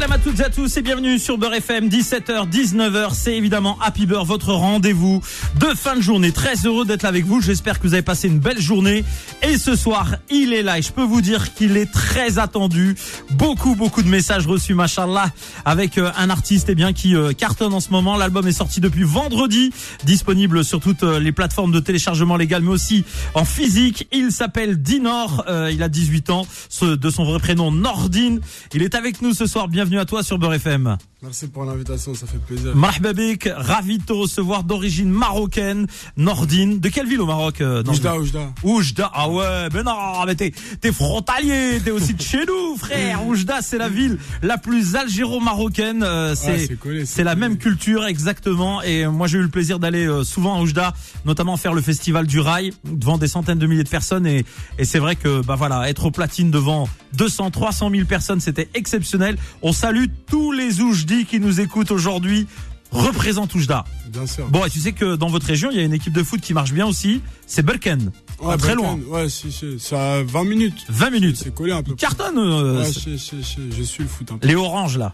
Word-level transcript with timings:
Salam 0.00 0.12
à 0.12 0.18
toutes 0.18 0.40
et 0.40 0.44
à 0.44 0.48
tous 0.48 0.78
et 0.78 0.80
bienvenue 0.80 1.18
sur 1.18 1.36
Beurre 1.36 1.52
FM 1.52 1.88
17h 1.88 2.48
19h 2.48 3.12
c'est 3.12 3.36
évidemment 3.36 3.76
Happy 3.82 4.06
Beurre 4.06 4.24
votre 4.24 4.54
rendez-vous 4.54 5.20
de 5.58 5.66
fin 5.76 5.94
de 5.94 6.00
journée. 6.00 6.32
Très 6.32 6.54
heureux 6.64 6.86
d'être 6.86 7.02
là 7.02 7.10
avec 7.10 7.26
vous. 7.26 7.42
J'espère 7.42 7.78
que 7.78 7.86
vous 7.86 7.92
avez 7.92 8.02
passé 8.02 8.26
une 8.26 8.38
belle 8.38 8.62
journée. 8.62 9.04
Et 9.42 9.58
ce 9.58 9.76
soir 9.76 10.16
il 10.30 10.54
est 10.54 10.62
là. 10.62 10.78
Et 10.78 10.82
je 10.82 10.90
peux 10.90 11.02
vous 11.02 11.20
dire 11.20 11.52
qu'il 11.52 11.76
est 11.76 11.92
très 11.92 12.38
attendu. 12.38 12.96
Beaucoup 13.32 13.74
beaucoup 13.74 14.02
de 14.02 14.08
messages 14.08 14.46
reçus 14.46 14.72
machallah 14.72 15.30
avec 15.66 15.98
euh, 15.98 16.10
un 16.16 16.30
artiste 16.30 16.70
eh 16.70 16.74
bien 16.74 16.94
qui 16.94 17.14
euh, 17.14 17.32
cartonne 17.32 17.74
en 17.74 17.80
ce 17.80 17.90
moment. 17.90 18.16
L'album 18.16 18.48
est 18.48 18.52
sorti 18.52 18.80
depuis 18.80 19.04
vendredi. 19.04 19.70
Disponible 20.04 20.64
sur 20.64 20.80
toutes 20.80 21.02
euh, 21.02 21.20
les 21.20 21.32
plateformes 21.32 21.72
de 21.72 21.80
téléchargement 21.80 22.38
légal 22.38 22.62
mais 22.62 22.70
aussi 22.70 23.04
en 23.34 23.44
physique. 23.44 24.08
Il 24.12 24.32
s'appelle 24.32 24.80
Dinor 24.80 25.44
il 25.70 25.82
a 25.82 25.90
18 25.90 26.30
ans 26.30 26.46
de 26.80 27.10
son 27.10 27.24
vrai 27.24 27.38
prénom 27.38 27.70
Nordine. 27.70 28.40
Il 28.72 28.82
est 28.82 28.94
avec 28.94 29.20
nous 29.20 29.34
ce 29.34 29.44
soir. 29.44 29.68
Bienvenue 29.68 29.89
à 29.98 30.04
toi 30.04 30.22
sur 30.22 30.38
Beurre 30.38 30.54
FM. 30.54 30.96
Merci 31.22 31.48
pour 31.48 31.66
l'invitation, 31.66 32.14
ça 32.14 32.26
fait 32.26 32.38
plaisir. 32.38 32.74
Mahbabik, 32.74 33.46
ravi 33.54 33.98
de 33.98 34.04
te 34.04 34.12
recevoir 34.14 34.64
d'origine 34.64 35.10
marocaine, 35.10 35.86
Nordine. 36.16 36.80
De 36.80 36.88
quelle 36.88 37.06
ville 37.06 37.20
au 37.20 37.26
Maroc 37.26 37.60
euh, 37.60 37.82
Oujda, 37.86 38.16
Oujda. 38.16 38.54
Oujda, 38.62 39.10
ah 39.12 39.28
ouais, 39.28 39.68
mais 39.74 39.82
non, 39.82 39.92
mais 40.26 40.34
t'es, 40.34 40.50
t'es 40.80 40.92
frontalier, 40.92 41.78
t'es 41.84 41.90
aussi 41.90 42.14
de 42.14 42.22
chez 42.22 42.46
nous, 42.46 42.74
frère. 42.78 43.26
Oujda, 43.26 43.60
c'est 43.60 43.76
la 43.76 43.90
ville 43.90 44.18
la 44.40 44.56
plus 44.56 44.96
algéro-marocaine. 44.96 46.02
Euh, 46.02 46.34
c'est, 46.34 46.70
c'est 47.04 47.24
la 47.24 47.34
même 47.34 47.58
culture, 47.58 48.06
exactement. 48.06 48.80
Et 48.80 49.06
moi, 49.06 49.26
j'ai 49.26 49.36
eu 49.36 49.42
le 49.42 49.48
plaisir 49.50 49.78
d'aller 49.78 50.06
euh, 50.06 50.24
souvent 50.24 50.56
à 50.56 50.62
Oujda, 50.62 50.94
notamment 51.26 51.58
faire 51.58 51.74
le 51.74 51.82
festival 51.82 52.26
du 52.26 52.40
rail 52.40 52.72
devant 52.84 53.18
des 53.18 53.28
centaines 53.28 53.58
de 53.58 53.66
milliers 53.66 53.84
de 53.84 53.90
personnes. 53.90 54.26
Et, 54.26 54.46
et 54.78 54.86
c'est 54.86 54.98
vrai 54.98 55.16
que, 55.16 55.42
bah 55.42 55.56
voilà, 55.56 55.90
être 55.90 56.06
au 56.06 56.10
platine 56.10 56.50
devant 56.50 56.88
200, 57.12 57.50
300 57.50 57.90
000 57.90 58.04
personnes, 58.06 58.40
c'était 58.40 58.70
exceptionnel. 58.72 59.36
On 59.60 59.72
salue 59.72 60.06
tous 60.26 60.52
les 60.52 60.80
Oujdi 61.10 61.24
qui 61.24 61.40
nous 61.40 61.60
écoutent 61.60 61.90
aujourd'hui. 61.90 62.46
Représente 62.92 63.54
Oujda. 63.54 63.84
Bien 64.08 64.26
sûr. 64.26 64.48
Bon, 64.48 64.64
et 64.64 64.70
tu 64.70 64.80
sais 64.80 64.92
que 64.92 65.14
dans 65.14 65.28
votre 65.28 65.46
région, 65.46 65.70
il 65.70 65.76
y 65.76 65.80
a 65.80 65.84
une 65.84 65.92
équipe 65.92 66.12
de 66.12 66.24
foot 66.24 66.40
qui 66.40 66.54
marche 66.54 66.72
bien 66.72 66.86
aussi. 66.86 67.20
C'est 67.46 67.62
Belken. 67.64 68.10
Ouais, 68.40 68.56
très 68.56 68.74
loin. 68.74 68.98
Ouais, 69.08 69.28
si, 69.28 69.52
si, 69.52 69.78
c'est 69.78 69.96
à 69.96 70.22
20 70.24 70.44
minutes. 70.44 70.86
20 70.88 71.10
minutes. 71.10 71.36
C'est 71.42 71.54
collé 71.54 71.72
un 71.72 71.82
peu. 71.82 71.94
cartonne. 71.94 72.38
Euh, 72.38 72.80
ouais, 72.80 72.92
je, 72.92 73.16
je, 73.16 73.76
je, 73.76 73.82
suis 73.82 74.02
le 74.02 74.08
foot 74.08 74.32
un 74.32 74.38
peu. 74.38 74.48
Les 74.48 74.56
oranges 74.56 74.98
là. 74.98 75.12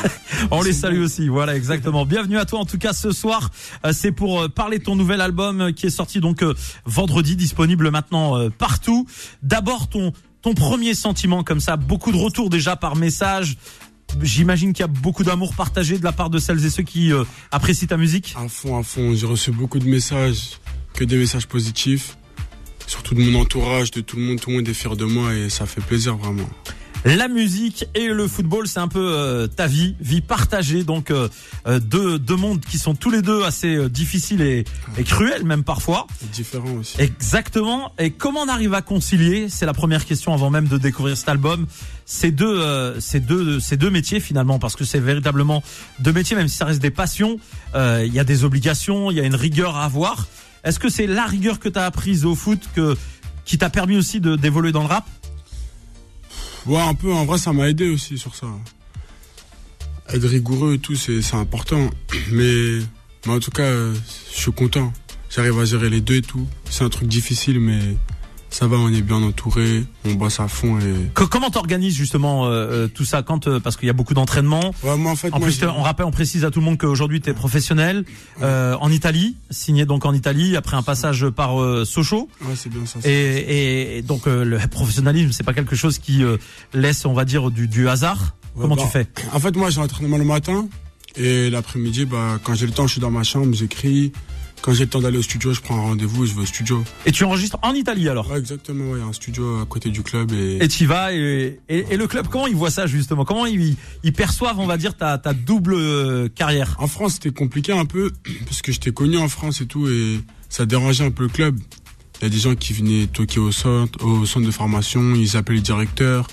On 0.50 0.62
les 0.62 0.72
salue 0.72 1.02
aussi. 1.02 1.28
Voilà, 1.28 1.54
exactement. 1.54 2.06
Bienvenue 2.06 2.38
à 2.38 2.46
toi 2.46 2.60
en 2.60 2.64
tout 2.64 2.78
cas 2.78 2.94
ce 2.94 3.10
soir. 3.10 3.50
Euh, 3.84 3.92
c'est 3.92 4.12
pour 4.12 4.42
euh, 4.42 4.48
parler 4.48 4.78
de 4.78 4.84
ton 4.84 4.96
nouvel 4.96 5.20
album 5.20 5.72
qui 5.74 5.86
est 5.86 5.90
sorti 5.90 6.20
donc 6.20 6.42
vendredi, 6.86 7.36
disponible 7.36 7.90
maintenant 7.90 8.48
partout. 8.58 9.06
D'abord 9.42 9.88
ton 9.88 10.12
ton 10.42 10.54
premier 10.54 10.94
sentiment 10.94 11.42
comme 11.42 11.60
ça, 11.60 11.76
beaucoup 11.76 12.12
de 12.12 12.16
retours 12.16 12.48
déjà 12.48 12.76
par 12.76 12.96
message. 12.96 13.56
J'imagine 14.22 14.72
qu'il 14.72 14.82
y 14.82 14.84
a 14.84 14.88
beaucoup 14.88 15.22
d'amour 15.22 15.54
partagé 15.54 15.98
de 15.98 16.04
la 16.04 16.12
part 16.12 16.30
de 16.30 16.38
celles 16.38 16.64
et 16.64 16.70
ceux 16.70 16.82
qui 16.82 17.12
euh, 17.12 17.24
apprécient 17.50 17.88
ta 17.88 17.96
musique. 17.96 18.34
À 18.36 18.48
fond, 18.48 18.78
à 18.78 18.82
fond. 18.82 19.14
J'ai 19.14 19.26
reçu 19.26 19.52
beaucoup 19.52 19.78
de 19.78 19.88
messages, 19.88 20.58
que 20.94 21.04
des 21.04 21.16
messages 21.16 21.46
positifs. 21.46 22.16
Surtout 22.86 23.14
de 23.14 23.22
mon 23.22 23.40
entourage, 23.40 23.90
de 23.90 24.00
tout 24.00 24.16
le 24.16 24.22
monde. 24.22 24.40
Tout 24.40 24.50
le 24.50 24.56
monde 24.56 24.68
est 24.68 24.74
fier 24.74 24.96
de 24.96 25.04
moi 25.04 25.34
et 25.34 25.50
ça 25.50 25.66
fait 25.66 25.82
plaisir 25.82 26.16
vraiment. 26.16 26.48
La 27.04 27.28
musique 27.28 27.86
et 27.94 28.08
le 28.08 28.26
football, 28.26 28.66
c'est 28.66 28.80
un 28.80 28.88
peu 28.88 29.12
euh, 29.12 29.46
ta 29.46 29.66
vie, 29.66 29.94
vie 30.00 30.20
partagée, 30.20 30.82
donc 30.82 31.10
euh, 31.10 31.28
euh, 31.66 31.78
deux, 31.78 32.18
deux 32.18 32.34
mondes 32.34 32.60
qui 32.60 32.76
sont 32.76 32.94
tous 32.94 33.10
les 33.10 33.22
deux 33.22 33.44
assez 33.44 33.88
difficiles 33.88 34.42
et, 34.42 34.64
et 34.98 35.04
cruels 35.04 35.44
même 35.44 35.62
parfois. 35.62 36.06
Différents 36.32 36.74
aussi. 36.74 37.00
Exactement. 37.00 37.92
Et 37.98 38.10
comment 38.10 38.40
on 38.40 38.48
arrive 38.48 38.74
à 38.74 38.82
concilier 38.82 39.48
C'est 39.48 39.64
la 39.64 39.74
première 39.74 40.06
question 40.06 40.34
avant 40.34 40.50
même 40.50 40.66
de 40.66 40.76
découvrir 40.76 41.16
cet 41.16 41.28
album. 41.28 41.66
Ces 42.04 42.32
deux, 42.32 42.98
ces 43.00 43.20
deux, 43.20 43.60
ces 43.60 43.76
deux 43.76 43.90
métiers 43.90 44.18
finalement, 44.18 44.58
parce 44.58 44.74
que 44.76 44.84
c'est 44.84 44.98
véritablement 44.98 45.62
deux 46.00 46.12
métiers, 46.12 46.36
même 46.36 46.48
si 46.48 46.56
ça 46.56 46.64
reste 46.64 46.82
des 46.82 46.90
passions. 46.90 47.38
Il 47.74 48.12
y 48.12 48.18
a 48.18 48.24
des 48.24 48.44
obligations, 48.44 49.10
il 49.10 49.18
y 49.18 49.20
a 49.20 49.24
une 49.24 49.34
rigueur 49.34 49.76
à 49.76 49.84
avoir. 49.84 50.26
Est-ce 50.64 50.78
que 50.78 50.88
c'est 50.88 51.06
la 51.06 51.26
rigueur 51.26 51.60
que 51.60 51.68
tu 51.68 51.78
as 51.78 51.84
apprise 51.84 52.24
au 52.24 52.34
foot 52.34 52.60
que 52.74 52.96
qui 53.44 53.56
t'a 53.56 53.70
permis 53.70 53.96
aussi 53.96 54.20
de 54.20 54.36
d'évoluer 54.36 54.72
dans 54.72 54.82
le 54.82 54.88
rap? 54.88 55.06
Ouais, 56.66 56.80
un 56.80 56.94
peu. 56.94 57.12
En 57.12 57.24
vrai, 57.24 57.38
ça 57.38 57.52
m'a 57.52 57.68
aidé 57.68 57.88
aussi 57.88 58.18
sur 58.18 58.34
ça. 58.34 58.46
Être 60.08 60.26
rigoureux 60.26 60.74
et 60.74 60.78
tout, 60.78 60.96
c'est 60.96 61.34
important. 61.34 61.90
Mais, 62.32 62.78
mais 63.26 63.32
en 63.32 63.40
tout 63.40 63.50
cas, 63.50 63.70
je 63.72 64.40
suis 64.40 64.52
content. 64.52 64.92
J'arrive 65.28 65.58
à 65.58 65.64
gérer 65.64 65.90
les 65.90 66.00
deux 66.00 66.16
et 66.16 66.22
tout. 66.22 66.46
C'est 66.70 66.84
un 66.84 66.88
truc 66.88 67.08
difficile, 67.08 67.60
mais 67.60 67.80
ça 68.50 68.66
va, 68.66 68.76
on 68.76 68.88
est 68.88 69.02
bien 69.02 69.22
entouré, 69.22 69.84
on 70.04 70.14
bosse 70.14 70.40
à 70.40 70.48
fond 70.48 70.78
et. 70.80 71.10
comment 71.12 71.50
t'organises 71.50 71.94
justement 71.94 72.46
euh, 72.46 72.48
euh, 72.50 72.88
tout 72.88 73.04
ça 73.04 73.22
quand 73.22 73.46
euh, 73.46 73.60
parce 73.60 73.76
qu'il 73.76 73.86
y 73.86 73.90
a 73.90 73.94
beaucoup 73.94 74.14
d'entraînement. 74.14 74.74
Ouais, 74.82 74.90
en 74.90 75.16
fait. 75.16 75.32
En 75.32 75.40
plus, 75.40 75.62
on 75.64 75.82
rappelle, 75.82 76.06
on 76.06 76.10
précise 76.10 76.44
à 76.44 76.50
tout 76.50 76.60
le 76.60 76.64
monde 76.64 76.78
qu'aujourd'hui 76.78 77.20
tu 77.20 77.30
es 77.30 77.34
professionnel 77.34 78.04
en 78.40 78.90
Italie, 78.90 79.36
signé 79.50 79.84
donc 79.84 80.04
en 80.04 80.14
Italie 80.14 80.56
après 80.56 80.76
un 80.76 80.82
passage 80.82 81.28
par 81.28 81.56
Sochaux. 81.84 82.28
Ouais, 82.42 82.54
c'est 82.56 82.70
bien 82.70 82.86
ça. 82.86 83.00
Et, 83.04 83.98
et, 83.98 84.02
donc 84.02 84.26
le 84.26 84.58
professionnalisme, 84.68 85.32
c'est 85.32 85.44
pas 85.44 85.54
quelque 85.54 85.76
chose 85.76 85.98
qui 85.98 86.22
laisse, 86.72 87.04
on 87.04 87.12
va 87.12 87.24
dire, 87.24 87.50
du, 87.50 87.68
du 87.68 87.88
hasard. 87.88 88.34
comment 88.58 88.76
tu 88.76 88.84
bah, 88.84 88.90
fais? 88.90 89.08
En 89.32 89.40
fait, 89.40 89.56
moi 89.56 89.70
j'ai 89.70 89.80
entraînement 89.80 90.18
le 90.18 90.24
matin 90.24 90.68
et 91.16 91.50
l'après-midi, 91.50 92.04
bah 92.04 92.38
quand 92.42 92.54
j'ai 92.54 92.66
le 92.66 92.72
temps, 92.72 92.86
je 92.86 92.92
suis 92.92 93.00
dans 93.00 93.10
ma 93.10 93.24
chambre, 93.24 93.54
j'écris. 93.54 94.12
Quand 94.62 94.74
j'ai 94.74 94.84
le 94.84 94.90
temps 94.90 95.00
d'aller 95.00 95.18
au 95.18 95.22
studio, 95.22 95.52
je 95.52 95.60
prends 95.60 95.76
un 95.76 95.82
rendez-vous 95.82 96.24
et 96.24 96.26
je 96.26 96.34
vais 96.34 96.42
au 96.42 96.46
studio. 96.46 96.82
Et 97.06 97.12
tu 97.12 97.24
enregistres 97.24 97.58
en 97.62 97.74
Italie 97.74 98.08
alors 98.08 98.30
Ouais, 98.30 98.38
exactement, 98.38 98.90
ouais, 98.90 99.00
un 99.00 99.12
studio 99.12 99.60
à 99.60 99.66
côté 99.66 99.90
du 99.90 100.02
club. 100.02 100.32
Et, 100.32 100.58
et 100.62 100.68
tu 100.68 100.84
y 100.84 100.86
vas, 100.86 101.12
et, 101.14 101.60
et, 101.68 101.96
le 101.96 102.06
club, 102.06 102.28
comment 102.28 102.46
il 102.46 102.56
voit 102.56 102.70
ça 102.70 102.86
justement? 102.86 103.24
Comment 103.24 103.46
ils, 103.46 103.76
ils 104.02 104.12
perçoivent, 104.12 104.58
on 104.58 104.66
va 104.66 104.76
dire, 104.76 104.96
ta, 104.96 105.16
ta 105.18 105.32
double 105.32 105.74
euh, 105.74 106.28
carrière? 106.28 106.76
En 106.78 106.88
France, 106.88 107.14
c'était 107.14 107.30
compliqué 107.30 107.72
un 107.72 107.84
peu, 107.84 108.12
parce 108.46 108.62
que 108.62 108.72
j'étais 108.72 108.92
connu 108.92 109.16
en 109.16 109.28
France 109.28 109.60
et 109.60 109.66
tout, 109.66 109.88
et 109.88 110.20
ça 110.48 110.66
dérangeait 110.66 111.04
un 111.04 111.10
peu 111.10 111.24
le 111.24 111.28
club. 111.28 111.58
Il 112.20 112.24
y 112.24 112.26
a 112.26 112.30
des 112.30 112.38
gens 112.38 112.56
qui 112.56 112.72
venaient 112.72 113.06
toquer 113.06 113.38
au 113.38 113.52
centre, 113.52 114.04
au 114.04 114.26
centre 114.26 114.46
de 114.46 114.50
formation, 114.50 115.14
ils 115.14 115.36
appelaient 115.36 115.56
le 115.56 115.62
directeur, 115.62 116.26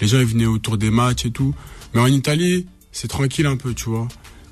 les 0.00 0.06
gens 0.06 0.20
ils 0.20 0.26
venaient 0.26 0.46
autour 0.46 0.78
des 0.78 0.90
matchs 0.90 1.26
et 1.26 1.32
tout. 1.32 1.52
Mais 1.94 2.00
en 2.00 2.06
Italie, 2.06 2.66
c'est 2.92 3.08
tranquille 3.08 3.46
un 3.46 3.56
peu, 3.56 3.74
tu 3.74 3.88
vois. 3.88 4.06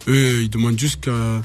Eux, 0.08 0.42
ils 0.42 0.50
demandent 0.50 0.78
juste 0.78 1.02
qu'à 1.02 1.42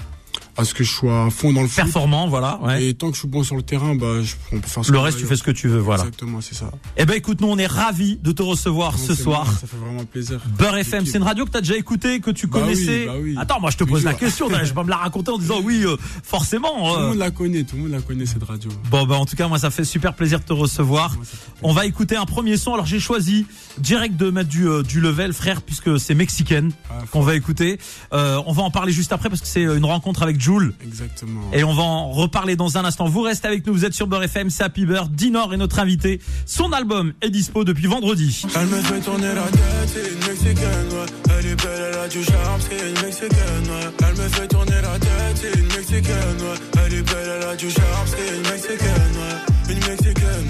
à 0.57 0.63
ce 0.63 0.73
que 0.73 0.83
je 0.83 0.91
sois 0.91 1.25
à 1.25 1.29
fond 1.29 1.51
dans 1.51 1.61
le 1.61 1.67
foot. 1.67 1.83
Performant, 1.83 2.27
voilà. 2.27 2.59
Ouais. 2.61 2.85
Et 2.85 2.93
tant 2.93 3.09
que 3.09 3.16
je 3.16 3.19
suis 3.19 3.27
bon 3.27 3.43
sur 3.43 3.55
le 3.55 3.61
terrain, 3.61 3.95
bah, 3.95 4.21
je, 4.21 4.35
on 4.53 4.59
peut 4.59 4.67
faire 4.67 4.85
ce 4.85 4.91
Le 4.91 4.99
reste, 4.99 5.17
tu 5.17 5.25
fais 5.25 5.35
ce 5.35 5.43
que 5.43 5.51
tu 5.51 5.67
veux, 5.67 5.79
voilà. 5.79 6.03
Exactement, 6.03 6.39
c'est 6.41 6.55
ça. 6.55 6.71
Eh 6.97 7.05
ben, 7.05 7.16
écoute, 7.16 7.41
nous, 7.41 7.47
on 7.47 7.57
est 7.57 7.67
ravis 7.67 8.17
de 8.21 8.31
te 8.31 8.41
recevoir 8.41 8.97
ce 8.97 9.16
soir. 9.16 9.45
ça 9.47 9.67
fait 9.67 9.77
vraiment 9.77 10.05
plaisir. 10.05 10.39
Beurre 10.57 10.77
FM, 10.77 11.05
c'est 11.05 11.17
une 11.17 11.23
radio 11.23 11.45
que 11.45 11.51
tu 11.51 11.57
as 11.57 11.61
déjà 11.61 11.75
écouté, 11.75 12.19
que 12.21 12.31
tu 12.31 12.47
bah 12.47 12.59
connaissais. 12.59 13.01
Oui, 13.01 13.05
bah 13.05 13.13
oui. 13.21 13.35
Attends, 13.38 13.59
moi, 13.59 13.69
je 13.69 13.77
te 13.77 13.83
pose 13.83 14.03
la 14.03 14.13
question. 14.13 14.47
je 14.49 14.55
vais 14.55 14.73
pas 14.73 14.83
me 14.83 14.89
la 14.89 14.97
raconter 14.97 15.31
en 15.31 15.38
disant 15.38 15.59
oui, 15.63 15.83
euh, 15.85 15.97
forcément. 16.23 16.69
Tout 16.69 16.99
le 16.99 17.03
euh. 17.03 17.09
monde 17.09 17.17
la 17.17 17.31
connaît, 17.31 17.63
tout 17.63 17.75
le 17.75 17.83
monde 17.83 17.91
la 17.91 18.01
connaît, 18.01 18.25
cette 18.25 18.43
radio. 18.43 18.69
Bon, 18.89 19.05
bah, 19.05 19.16
en 19.16 19.25
tout 19.25 19.35
cas, 19.35 19.47
moi, 19.47 19.59
ça 19.59 19.72
fait 19.72 19.83
super 19.83 20.13
plaisir 20.13 20.39
de 20.39 20.45
te 20.45 20.53
recevoir. 20.53 21.16
on 21.63 21.73
va 21.73 21.85
écouter 21.85 22.16
un 22.16 22.25
premier 22.25 22.55
son. 22.55 22.73
Alors, 22.73 22.85
j'ai 22.85 22.99
choisi 22.99 23.45
direct 23.77 24.16
de 24.16 24.29
mettre 24.29 24.49
du, 24.49 24.67
euh, 24.67 24.83
du 24.83 25.01
level, 25.01 25.33
frère, 25.33 25.61
puisque 25.61 25.99
c'est 25.99 26.16
mexicaine 26.16 26.72
ah, 26.89 26.93
qu'on 27.11 27.22
va 27.22 27.35
écouter. 27.35 27.77
on 28.11 28.53
va 28.53 28.63
en 28.63 28.72
parler 28.72 28.93
juste 28.93 29.11
après 29.11 29.29
parce 29.29 29.41
que 29.41 29.47
c'est 29.47 29.63
une 29.63 29.85
rencontre 29.85 30.23
avec 30.23 30.37
Jules. 30.45 30.73
Exactement. 30.83 31.41
Et 31.53 31.63
on 31.63 31.73
va 31.73 31.81
en 31.81 32.11
reparler 32.11 32.56
dans 32.56 32.78
un 32.78 32.85
instant. 32.85 33.07
Vous 33.07 33.22
restez 33.22 33.47
avec 33.47 33.66
nous, 33.66 33.73
vous 33.73 33.83
êtes 33.83 33.95
sur 33.95 34.06
Beurre 34.06 34.23
FM, 34.23 34.51
c'est 34.51 34.63
Happy 34.63 34.85
Beurre. 34.85 35.09
Dinor 35.09 35.56
est 35.56 35.57
notre 35.57 35.79
invité. 35.79 36.22
Son 36.45 36.72
album 36.72 37.13
est 37.22 37.31
dispo 37.31 37.63
depuis 37.63 37.88
vendredi. 37.88 38.45
Elle 38.55 38.67
me 38.67 38.79
fait 38.81 39.00
tourner 39.00 39.34
la 39.34 39.41
tête, 39.41 39.61
c'est 39.88 40.07
une 40.11 40.19
mexicaine, 40.19 40.89
ouais. 40.91 41.34
Elle 41.39 41.45
est 41.47 41.55
belle, 41.55 41.91
elle 41.91 42.00
a 42.00 42.07
du 42.07 42.23
charme, 42.23 42.61
c'est 42.61 42.78
une 42.78 43.01
mexicaine, 43.05 43.66
ouais. 43.69 44.07
Elle 44.07 44.23
me 44.23 44.29
fait 44.29 44.47
tourner 44.47 44.81
la 44.84 45.00
tête, 45.00 45.35
c'est 45.41 45.59
une 45.59 45.66
mexicaine, 45.66 46.38
ouais. 46.41 46.84
Elle 46.85 46.94
est 46.94 47.01
belle, 47.01 47.31
elle 47.38 47.47
a 47.47 47.55
du 47.55 47.69
charme, 47.72 48.05
c'est 48.05 48.35
une 48.35 48.51
mexicaine, 48.51 49.16
ouais. 49.17 49.73
Une 49.73 49.79
mexicaine, 49.89 50.47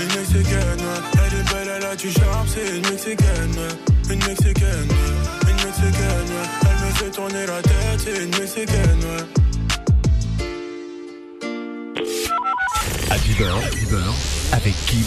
une 0.00 0.12
mexicaine, 0.16 0.80
ouais. 0.80 1.00
Elle 1.12 1.40
est 1.40 1.52
belle, 1.52 1.70
elle 1.76 1.84
a 1.84 1.96
du 1.96 2.10
charme, 2.10 2.46
c'est 2.48 2.76
une 2.76 2.88
mexicaine, 2.90 3.52
ouais. 3.58 4.14
Une 4.14 4.24
mexicaine, 4.24 4.88
une 5.42 5.45
Elle 5.68 6.86
me 6.86 6.92
fait 6.94 7.10
tourner 7.10 7.44
la 7.46 7.60
tête, 7.60 7.98
c'est 7.98 8.22
une 8.22 8.30
mexicaine, 8.30 9.00
ouais. 9.00 9.24
Happy 13.10 13.34
Beurre, 13.34 14.14
avec 14.52 14.74
Kim 14.86 15.02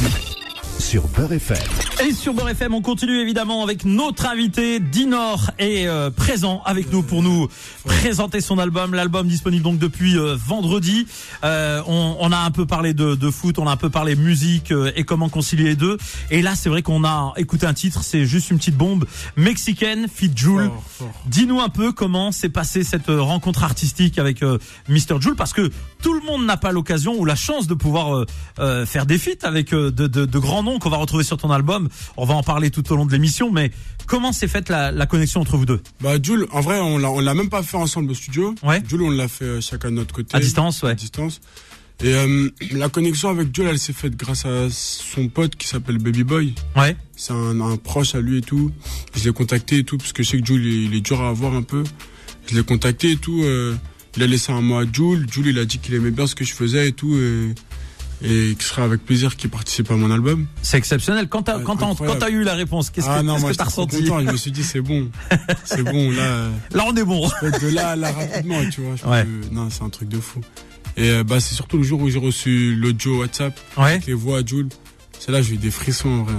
sur 0.90 1.08
Beurre 1.10 1.34
FM. 1.34 1.58
Et 2.04 2.14
sur 2.14 2.34
Beurre 2.34 2.50
FM, 2.50 2.74
on 2.74 2.82
continue 2.82 3.20
évidemment 3.20 3.62
avec 3.62 3.86
notre 3.86 4.26
invité 4.26 4.80
Dinor 4.80 5.52
est 5.60 5.86
euh, 5.86 6.10
présent 6.10 6.64
avec 6.66 6.92
nous 6.92 7.04
pour 7.04 7.22
nous 7.22 7.48
présenter 7.86 8.42
son 8.42 8.58
album. 8.58 8.96
L'album 8.96 9.28
disponible 9.28 9.62
donc 9.62 9.78
depuis 9.78 10.18
euh, 10.18 10.36
vendredi. 10.36 11.06
Euh, 11.44 11.84
on, 11.86 12.18
on, 12.20 12.32
a 12.32 12.38
un 12.38 12.50
peu 12.50 12.66
parlé 12.66 12.96
de, 12.96 13.14
de, 13.14 13.30
foot, 13.30 13.60
on 13.60 13.68
a 13.68 13.72
un 13.72 13.78
peu 13.78 13.92
parlé 13.92 14.16
musique 14.16 14.74
et 14.96 15.04
comment 15.04 15.30
concilier 15.30 15.66
les 15.66 15.76
deux. 15.76 16.00
Et 16.32 16.42
là, 16.42 16.56
c'est 16.56 16.70
vrai 16.70 16.82
qu'on 16.82 17.04
a 17.04 17.34
écouté 17.38 17.68
un 17.68 17.76
titre, 17.76 18.02
c'est 18.04 18.26
juste 18.26 18.50
une 18.50 18.58
petite 18.58 18.78
bombe 18.78 19.06
mexicaine, 19.36 20.08
Fit 20.12 20.32
Joule. 20.36 20.72
Dis-nous 21.28 21.62
un 21.62 21.70
peu 21.70 21.92
comment 21.92 22.32
s'est 22.32 22.50
passée 22.50 22.84
cette 22.84 23.10
rencontre 23.10 23.64
artistique 23.64 24.18
avec 24.18 24.42
Mr 24.88 25.22
Joule, 25.22 25.36
parce 25.36 25.54
que 25.54 25.70
tout 26.02 26.14
le 26.14 26.22
monde 26.22 26.46
n'a 26.46 26.58
pas 26.58 26.72
l'occasion 26.72 27.20
ou 27.20 27.26
la 27.26 27.36
chance 27.36 27.68
de 27.68 27.74
pouvoir 27.74 28.26
faire 28.86 29.06
des 29.06 29.18
feats 29.18 29.44
avec 29.44 29.72
de, 29.72 29.90
de, 29.90 30.08
de 30.26 30.40
grands 30.40 30.64
noms 30.64 30.80
qu'on 30.80 30.90
va 30.90 30.98
retrouver 30.98 31.24
sur 31.24 31.38
ton 31.38 31.52
album. 31.52 31.90
On 32.18 32.26
va 32.26 32.34
en 32.36 32.44
parler 32.44 32.72
tout 32.72 32.92
au 32.92 32.96
long 32.96 33.06
de 33.06 33.12
l'émission, 33.12 33.52
mais 33.52 33.72
comment 34.06 34.32
s'est 34.32 34.48
faite 34.48 34.70
la, 34.70 34.92
la 34.92 35.06
connexion 35.06 35.42
entre 35.42 35.58
vous 35.58 35.66
deux? 35.66 35.82
Bah 36.02 36.16
Jules, 36.22 36.48
en 36.52 36.62
vrai, 36.62 36.80
on 36.80 36.98
l'a, 36.98 37.10
on 37.12 37.20
l'a 37.20 37.34
même 37.34 37.50
pas 37.50 37.64
fait 37.64 37.78
ensemble 37.78 38.12
au 38.12 38.14
studio. 38.14 38.56
Ouais. 38.64 38.82
Jules, 38.88 39.02
on 39.02 39.10
l'a 39.10 39.28
fait 39.28 39.46
euh, 39.46 39.62
chacun 39.62 39.90
de 39.92 39.96
notre 39.96 40.14
côté. 40.14 40.36
À 40.36 40.40
distance, 40.40 40.82
ouais. 40.84 40.92
À 40.92 40.96
distance. 40.96 41.42
Et 42.02 42.14
euh, 42.14 42.50
la 42.72 42.88
connexion 42.88 43.30
avec 43.30 43.54
Jules, 43.54 43.68
elle 43.68 43.80
s'est 43.80 43.94
faite 43.94 44.16
grâce 44.16 44.46
à 44.46 44.70
son 44.70 45.28
pote 45.28 45.56
qui 45.58 45.68
s'appelle 45.68 45.98
Baby 45.98 46.24
Boy. 46.24 46.54
Ouais. 46.78 46.96
C'est 47.16 47.34
un, 47.34 47.60
un 47.60 47.76
proche 47.76 48.16
à 48.16 48.22
lui 48.22 48.38
et 48.38 48.42
tout. 48.42 48.72
Je 49.16 49.26
l'ai 49.26 49.34
contacté 49.34 49.80
et 49.80 49.84
tout, 49.84 49.98
parce 49.98 50.14
que 50.14 50.24
je 50.24 50.30
sais 50.30 50.40
que 50.40 50.46
Jules, 50.46 50.66
il, 50.66 50.84
il 50.86 50.96
est 50.96 51.02
dur 51.02 51.22
à 51.22 51.30
avoir 51.30 51.54
un 51.56 51.64
peu. 51.64 51.84
Je 52.48 52.56
l'ai 52.56 52.64
contacté 52.64 53.12
et 53.12 53.18
tout. 53.18 53.42
euh, 53.44 53.76
il 54.18 54.24
a 54.24 54.28
laissé 54.28 54.52
un 54.52 54.62
mot 54.62 54.78
à 54.78 54.86
Jules. 54.92 55.26
Jules, 55.32 55.48
il 55.48 55.60
a 55.60 55.66
dit 55.66 55.80
qu'il 55.80 55.94
aimait 55.96 56.12
bien 56.12 56.28
ce 56.28 56.36
que 56.36 56.44
je 56.46 56.54
faisais 56.54 56.90
et 56.90 56.92
tout. 56.92 57.16
Et, 57.18 57.54
et 58.22 58.54
qu'il 58.56 58.62
serait 58.64 58.82
avec 58.82 59.06
plaisir 59.06 59.38
qu'il 59.38 59.50
participe 59.50 59.90
à 59.92 59.96
mon 59.96 60.12
album. 60.12 60.46
C'est 60.62 60.78
exceptionnel. 60.78 61.30
Quand 61.30 61.44
t'as 61.44 61.60
quand 61.60 61.78
quand 61.78 62.28
eu 62.28 62.44
la 62.44 62.54
réponse, 62.54 62.90
qu'est-ce 62.90 63.08
ah 63.10 63.22
que 63.22 63.56
t'as 63.56 63.64
ressenti 63.64 64.04
content. 64.04 64.20
Je 64.20 64.32
me 64.32 64.38
suis 64.38 64.52
dit, 64.52 64.64
c'est 64.64 64.82
bon. 64.82 65.10
c'est 65.64 65.84
bon, 65.84 66.12
là. 66.12 66.50
Là, 66.74 66.84
on 66.88 66.96
est 66.96 67.04
bon. 67.04 67.28
de 67.42 67.74
là 67.74 67.90
à 67.90 67.96
là 67.96 68.12
rapidement, 68.12 68.60
tu 68.70 68.82
vois. 68.82 68.96
je 68.96 69.06
Ouais. 69.06 69.26
Non, 69.52 69.70
c'est 69.70 69.84
un 69.84 69.90
truc 69.90 70.10
de 70.10 70.20
fou. 70.20 70.42
Et 70.98 71.12
euh, 71.12 71.24
bah, 71.24 71.40
c'est 71.40 71.56
surtout 71.56 71.78
le 71.78 71.84
jour 71.84 72.02
où 72.02 72.10
j'ai 72.10 72.20
reçu 72.20 72.76
l'audio 72.76 73.20
WhatsApp, 73.20 73.58
Ouais. 73.78 74.02
les 74.06 74.14
voix 74.14 74.40
à 74.40 74.46
Jules. 74.46 74.68
C'est 75.18 75.32
là 75.32 75.40
que 75.40 75.46
j'ai 75.46 75.54
eu 75.54 75.58
des 75.58 75.72
frissons 75.72 76.10
en 76.10 76.24
vrai. 76.24 76.34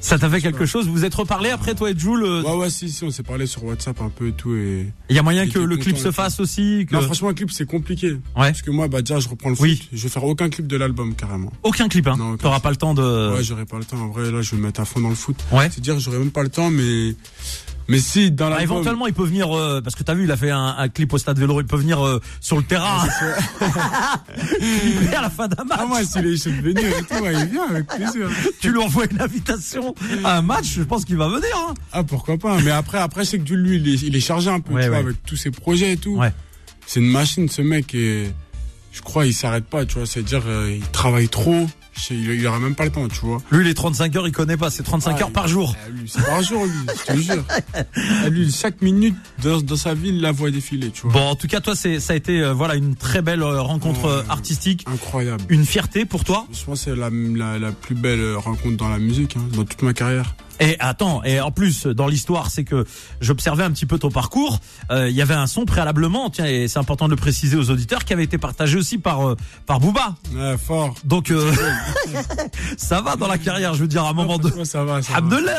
Ça 0.00 0.18
t'a 0.18 0.30
fait 0.30 0.40
quelque 0.40 0.66
chose? 0.66 0.86
Vous 0.86 0.92
vous 0.92 1.04
êtes 1.04 1.14
reparlé 1.14 1.50
après 1.50 1.74
toi 1.74 1.90
et 1.90 1.94
Jules 1.96 2.24
euh, 2.24 2.42
Ouais, 2.42 2.56
ouais, 2.56 2.70
si, 2.70 2.90
si, 2.90 3.04
on 3.04 3.10
s'est 3.10 3.22
parlé 3.22 3.46
sur 3.46 3.64
WhatsApp 3.64 4.00
un 4.00 4.08
peu 4.08 4.28
et 4.28 4.32
tout. 4.32 4.54
Et... 4.54 4.92
Il 5.08 5.16
y 5.16 5.18
a 5.18 5.22
moyen 5.22 5.46
que 5.46 5.58
le 5.58 5.76
clip 5.76 5.96
se 5.98 6.10
fasse 6.10 6.40
aussi 6.40 6.86
que... 6.88 6.94
Non, 6.94 7.02
franchement, 7.02 7.28
le 7.28 7.34
clip, 7.34 7.50
c'est 7.50 7.66
compliqué. 7.66 8.12
Ouais. 8.12 8.18
Parce 8.34 8.62
que 8.62 8.70
moi, 8.70 8.88
bah, 8.88 9.02
déjà, 9.02 9.20
je 9.20 9.28
reprends 9.28 9.50
le 9.50 9.54
foot. 9.54 9.64
Oui. 9.64 9.88
Je 9.92 10.02
vais 10.02 10.08
faire 10.08 10.24
aucun 10.24 10.48
clip 10.48 10.66
de 10.66 10.76
l'album, 10.76 11.14
carrément. 11.14 11.52
Aucun 11.62 11.88
clip, 11.88 12.06
hein? 12.06 12.16
Non, 12.18 12.30
aucun 12.30 12.42
T'auras 12.44 12.56
clip. 12.56 12.62
pas 12.64 12.70
le 12.70 12.76
temps 12.76 12.94
de. 12.94 13.34
Ouais, 13.36 13.44
j'aurais 13.44 13.66
pas 13.66 13.78
le 13.78 13.84
temps. 13.84 13.98
En 13.98 14.08
vrai, 14.08 14.30
là, 14.30 14.42
je 14.42 14.52
vais 14.52 14.56
me 14.56 14.62
mettre 14.62 14.80
à 14.80 14.84
fond 14.84 15.00
dans 15.00 15.10
le 15.10 15.14
foot. 15.14 15.36
Ouais. 15.52 15.68
C'est 15.70 15.80
dire, 15.80 15.98
j'aurais 16.00 16.18
même 16.18 16.30
pas 16.30 16.42
le 16.42 16.48
temps, 16.48 16.70
mais. 16.70 17.14
Mais 17.90 17.98
si, 18.00 18.30
dans 18.30 18.48
Bah, 18.48 18.56
l'album. 18.58 18.76
éventuellement, 18.78 19.06
il 19.06 19.12
peut 19.12 19.24
venir 19.24 19.54
euh, 19.56 19.80
parce 19.82 19.94
que 19.96 20.02
t'as 20.02 20.14
vu, 20.14 20.24
il 20.24 20.30
a 20.30 20.36
fait 20.36 20.50
un, 20.50 20.74
un 20.78 20.88
clip 20.88 21.12
au 21.12 21.18
stade 21.18 21.38
Vélo. 21.38 21.60
Il 21.60 21.66
peut 21.66 21.76
venir 21.76 22.04
euh, 22.04 22.20
sur 22.40 22.56
le 22.56 22.62
terrain 22.62 23.06
clipper 23.58 25.14
à 25.16 25.22
la 25.22 25.30
fin 25.30 25.48
d'un 25.48 25.64
match. 25.64 25.78
Ah, 25.80 25.86
moi, 25.86 26.02
s'il 26.04 26.26
est 26.26 26.36
chaud 26.42 26.50
de 26.50 26.60
venir 26.62 26.84
et 26.86 27.02
tout, 27.02 27.22
ouais, 27.22 27.34
il 27.34 27.46
vient 27.46 27.68
avec 27.68 27.86
plaisir. 27.86 28.28
Tu 28.60 28.70
lui 28.72 28.78
envoies 28.78 29.04
une 29.10 29.20
invitation 29.20 29.94
à 30.24 30.38
un 30.38 30.42
match. 30.42 30.66
Je 30.76 30.82
pense 30.82 31.04
qu'il 31.04 31.16
va 31.16 31.28
venir. 31.28 31.48
Hein. 31.56 31.74
Ah, 31.92 32.04
pourquoi 32.04 32.38
pas. 32.38 32.58
Mais 32.60 32.70
après, 32.70 32.98
après, 32.98 33.24
c'est 33.24 33.38
que 33.38 33.46
Jules, 33.46 33.60
lui, 33.62 33.76
il 33.76 33.88
est, 33.88 34.02
il 34.02 34.16
est 34.16 34.20
chargé 34.20 34.50
un 34.50 34.60
peu, 34.60 34.72
Ouais, 34.74 34.82
tu 34.84 34.88
vois, 34.88 34.98
avec 34.98 35.22
tous 35.24 35.36
ses 35.36 35.50
projets 35.50 35.92
et 35.92 35.96
tout. 35.96 36.16
Ouais. 36.16 36.32
C'est 36.86 37.00
une 37.00 37.10
machine, 37.10 37.48
ce 37.48 37.62
mec, 37.62 37.94
et 37.94 38.30
je 38.92 39.00
crois, 39.02 39.26
il 39.26 39.34
s'arrête 39.34 39.64
pas, 39.66 39.84
tu 39.84 39.94
vois. 39.98 40.06
C'est-à-dire, 40.06 40.42
euh, 40.46 40.72
il 40.76 40.82
travaille 40.90 41.28
trop. 41.28 41.66
Il, 42.10 42.46
aura 42.46 42.58
même 42.58 42.74
pas 42.74 42.84
le 42.84 42.90
temps, 42.90 43.06
tu 43.08 43.20
vois. 43.20 43.38
Lui, 43.50 43.64
les 43.64 43.74
35 43.74 44.16
heures, 44.16 44.26
il 44.26 44.32
connaît 44.32 44.56
pas. 44.56 44.70
C'est 44.70 44.82
35 44.82 45.16
Ah, 45.18 45.22
heures 45.22 45.30
par 45.32 45.48
jour. 45.48 45.74
Ah, 45.76 45.88
lui, 45.90 46.08
c'est 46.08 46.24
par 46.24 46.42
jour, 46.42 46.64
lui, 46.64 46.72
je 47.06 47.12
te 47.12 47.18
jure. 47.18 47.44
Ah, 48.24 48.28
lui, 48.28 48.50
chaque 48.50 48.80
minute 48.82 49.16
dans, 49.42 49.60
dans 49.60 49.76
sa 49.76 49.94
vie, 49.94 50.08
il 50.08 50.20
la 50.20 50.32
voit 50.32 50.50
défiler, 50.50 50.90
tu 50.90 51.02
vois. 51.02 51.12
Bon, 51.12 51.26
en 51.28 51.34
tout 51.36 51.46
cas, 51.46 51.60
toi, 51.60 51.76
c'est 51.76 52.00
ça 52.00 52.14
a 52.14 52.16
été 52.16 52.40
euh, 52.40 52.52
voilà 52.52 52.74
une 52.74 52.96
très 52.96 53.22
belle 53.22 53.42
euh, 53.42 53.60
rencontre 53.60 54.06
euh, 54.06 54.22
artistique, 54.28 54.84
Incroyable. 54.92 55.42
une 55.48 55.64
fierté 55.66 56.04
pour 56.04 56.24
toi. 56.24 56.46
Je 56.52 56.64
pense 56.64 56.84
que 56.84 56.90
c'est 56.90 56.96
la, 56.96 57.10
la, 57.10 57.58
la 57.58 57.72
plus 57.72 57.94
belle 57.94 58.34
rencontre 58.36 58.76
dans 58.76 58.88
la 58.88 58.98
musique, 58.98 59.36
hein, 59.36 59.46
dans 59.54 59.64
toute 59.64 59.82
ma 59.82 59.92
carrière. 59.92 60.34
Et 60.60 60.76
attends, 60.78 61.22
et 61.24 61.40
en 61.40 61.50
plus 61.50 61.86
dans 61.86 62.06
l'histoire, 62.06 62.50
c'est 62.50 62.64
que 62.64 62.84
j'observais 63.20 63.64
un 63.64 63.70
petit 63.70 63.86
peu 63.86 63.98
ton 63.98 64.10
parcours. 64.10 64.60
euh, 64.90 65.08
Il 65.08 65.16
y 65.16 65.22
avait 65.22 65.34
un 65.34 65.46
son 65.46 65.64
préalablement, 65.64 66.28
tiens, 66.30 66.44
et 66.46 66.68
c'est 66.68 66.78
important 66.78 67.06
de 67.06 67.10
le 67.12 67.16
préciser 67.16 67.56
aux 67.56 67.70
auditeurs, 67.70 68.04
qui 68.04 68.12
avait 68.12 68.24
été 68.24 68.36
partagé 68.38 68.76
aussi 68.76 68.98
par 68.98 69.26
euh, 69.28 69.36
par 69.66 69.80
Booba. 69.80 70.14
Ouais, 70.34 70.56
fort. 70.58 70.94
Donc 71.04 71.30
euh, 71.30 71.50
ça 72.76 73.00
va 73.00 73.16
dans 73.16 73.28
la 73.28 73.38
carrière, 73.38 73.74
je 73.74 73.80
veux 73.82 73.88
dire, 73.88 74.04
à 74.04 74.10
un 74.10 74.12
moment 74.12 74.38
de. 74.38 74.50
Ça 74.64 74.84
va, 74.84 75.02
ça 75.02 75.12
va. 75.12 75.18
Abdellah 75.18 75.58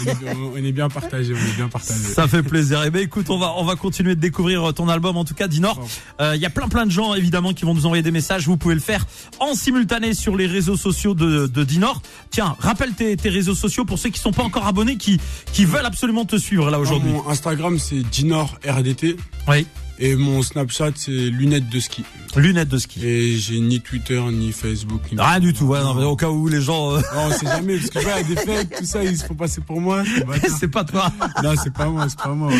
On 0.00 0.04
est, 0.04 0.34
on 0.54 0.56
est 0.56 0.72
bien 0.72 0.88
partagé, 0.88 1.34
on 1.34 1.36
est 1.52 1.56
bien 1.56 1.68
partagé. 1.68 2.00
Ça 2.00 2.26
fait 2.26 2.42
plaisir. 2.42 2.82
Eh 2.84 2.90
ben 2.90 3.02
écoute, 3.02 3.30
on 3.30 3.38
va 3.38 3.52
on 3.56 3.64
va 3.64 3.76
continuer 3.76 4.14
de 4.14 4.20
découvrir 4.20 4.72
ton 4.74 4.88
album 4.88 5.16
en 5.16 5.24
tout 5.24 5.34
cas 5.34 5.46
Dinor. 5.46 5.78
Euh, 6.20 6.32
Il 6.34 6.40
y 6.42 6.46
a 6.46 6.50
plein 6.50 6.68
plein 6.68 6.86
de 6.86 6.90
gens 6.90 7.14
évidemment 7.14 7.52
qui 7.52 7.64
vont 7.64 7.74
nous 7.74 7.86
envoyer 7.86 8.02
des 8.02 8.10
messages. 8.10 8.46
Vous 8.46 8.56
pouvez 8.56 8.74
le 8.74 8.80
faire 8.80 9.06
en 9.40 9.54
simultané 9.54 10.14
sur 10.14 10.36
les 10.36 10.46
réseaux 10.46 10.76
sociaux 10.76 11.14
de, 11.14 11.46
de 11.46 11.64
Dinor. 11.64 12.02
Tiens, 12.30 12.56
rappelle 12.58 12.94
tes, 12.94 13.16
tes 13.16 13.28
réseaux 13.28 13.54
sociaux 13.54 13.84
pour 13.84 13.98
ceux 13.98 14.08
qui 14.10 14.18
sont 14.24 14.32
pas 14.32 14.42
encore 14.42 14.66
abonnés, 14.66 14.96
qui 14.96 15.20
qui 15.52 15.64
veulent 15.64 15.86
absolument 15.86 16.24
te 16.24 16.36
suivre 16.36 16.70
là 16.70 16.80
aujourd'hui. 16.80 17.12
Mon 17.12 17.28
Instagram, 17.28 17.78
c'est 17.78 18.00
Dinor 18.00 18.58
RDT. 18.66 19.16
Oui. 19.48 19.66
Et 20.00 20.16
mon 20.16 20.42
Snapchat, 20.42 20.90
c'est 20.96 21.10
lunettes 21.12 21.68
de 21.68 21.78
ski. 21.78 22.04
Lunettes 22.36 22.68
de 22.68 22.78
ski. 22.78 23.00
Et 23.06 23.36
j'ai 23.36 23.60
ni 23.60 23.80
Twitter, 23.80 24.20
ni 24.32 24.50
Facebook, 24.50 25.00
ni. 25.12 25.20
Rien 25.20 25.38
du 25.38 25.52
tout. 25.52 25.66
Ouais, 25.66 25.80
non, 25.82 25.94
mais 25.94 26.02
au 26.04 26.16
cas 26.16 26.30
où 26.30 26.48
les 26.48 26.60
gens, 26.60 26.92
euh, 26.94 26.98
Non, 27.14 27.26
on 27.26 27.30
sait 27.30 27.46
jamais, 27.46 27.78
parce 27.78 27.90
que 27.90 27.98
a 28.10 28.22
des 28.24 28.34
fakes, 28.34 28.76
tout 28.78 28.84
ça, 28.84 29.04
ils 29.04 29.16
se 29.16 29.24
font 29.24 29.34
passer 29.34 29.60
pour 29.60 29.80
moi. 29.80 30.02
c'est 30.42 30.50
c'est 30.60 30.68
pas 30.68 30.82
toi. 30.82 31.12
non, 31.44 31.54
c'est 31.62 31.72
pas 31.72 31.86
moi, 31.86 32.06
c'est 32.08 32.18
pas 32.18 32.30
moi. 32.34 32.48
ouais. 32.48 32.56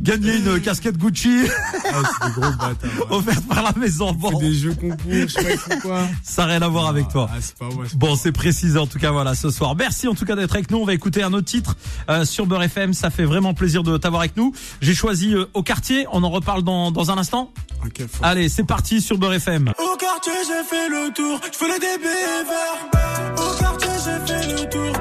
Gagner 0.00 0.36
une 0.38 0.60
casquette 0.60 0.96
Gucci 0.96 1.42
Ah, 1.92 2.02
c'est 2.20 2.26
des 2.28 2.32
gros 2.40 2.50
bâtards. 2.52 2.90
ouais. 3.10 3.16
offerte 3.16 3.46
par 3.46 3.62
la 3.62 3.72
maison. 3.78 4.12
Bon, 4.12 4.30
C'est 4.40 4.46
des 4.46 4.54
jeux 4.54 4.74
concours, 4.74 4.96
je 5.10 5.26
sais 5.26 5.58
pas 5.68 5.76
quoi. 5.76 6.08
ça 6.22 6.42
n'a 6.46 6.52
rien 6.52 6.62
à 6.62 6.68
voir 6.68 6.86
avec 6.88 7.08
toi. 7.08 7.28
Ah, 7.30 7.36
c'est 7.40 7.56
pas 7.58 7.68
moi. 7.68 7.84
c'est 7.88 7.98
Bon, 7.98 8.16
c'est 8.16 8.32
précisé 8.32 8.78
en 8.78 8.86
tout 8.86 8.98
cas 8.98 9.10
voilà 9.10 9.34
ce 9.34 9.50
soir. 9.50 9.74
Merci 9.76 10.08
en 10.08 10.14
tout 10.14 10.24
cas 10.24 10.34
d'être 10.36 10.54
avec 10.54 10.70
nous. 10.70 10.78
On 10.78 10.86
va 10.86 10.94
écouter 10.94 11.22
un 11.22 11.32
autre 11.34 11.46
titre 11.46 11.76
euh, 12.08 12.24
sur 12.24 12.46
Beurre 12.46 12.62
FM. 12.62 12.94
Ça 12.94 13.10
fait 13.10 13.24
vraiment 13.24 13.52
plaisir 13.52 13.82
de 13.82 13.98
t'avoir 13.98 14.22
avec 14.22 14.36
nous. 14.38 14.54
J'ai 14.80 14.94
choisi 14.94 15.34
euh, 15.34 15.44
au 15.54 15.62
quartier. 15.62 16.06
On 16.12 16.21
en 16.22 16.30
reparle 16.30 16.62
dans, 16.62 16.90
dans 16.90 17.10
un 17.10 17.18
instant. 17.18 17.46
pas- 17.46 17.86
Ok, 17.86 18.06
fort. 18.08 18.24
Allez, 18.26 18.48
c'est 18.48 18.62
parti 18.64 19.00
sur 19.00 19.18
Beurre 19.18 19.34
FM. 19.34 19.72
Au 19.78 19.96
quartier, 19.96 20.32
j'ai 20.46 20.62
fait 20.64 20.88
le 20.88 21.12
tour, 21.12 21.40
je 21.52 21.58
voulais 21.58 21.78
des 21.80 21.98
verts. 22.00 23.36
Au 23.36 23.58
quartier, 23.58 23.88
j'ai 24.04 24.32
fait 24.32 24.46
le 24.52 24.68
tour, 24.70 24.91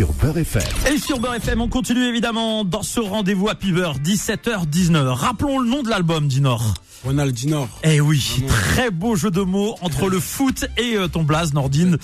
sur 0.00 0.14
Beurre 0.14 0.38
FM. 0.38 0.62
Et 0.90 0.96
sur 0.96 1.18
Beurre 1.18 1.34
FM, 1.34 1.60
on 1.60 1.68
continue 1.68 2.04
évidemment 2.04 2.64
dans 2.64 2.82
ce 2.82 3.00
rendez-vous 3.00 3.50
à 3.50 3.54
Beurre 3.54 3.98
17h 3.98 4.66
19h. 4.66 5.08
Rappelons 5.08 5.58
le 5.58 5.68
nom 5.68 5.82
de 5.82 5.90
l'album 5.90 6.26
Dinor. 6.26 6.72
Ronald 7.04 7.34
Dinor. 7.34 7.68
Eh 7.84 8.00
oui, 8.00 8.22
Vraiment. 8.38 8.48
très 8.48 8.90
beau 8.90 9.14
jeu 9.14 9.30
de 9.30 9.42
mots 9.42 9.76
entre 9.82 10.08
le 10.08 10.18
foot 10.18 10.64
et 10.78 10.96
euh, 10.96 11.08
ton 11.08 11.22
blaze 11.22 11.52
Nordine. 11.52 11.98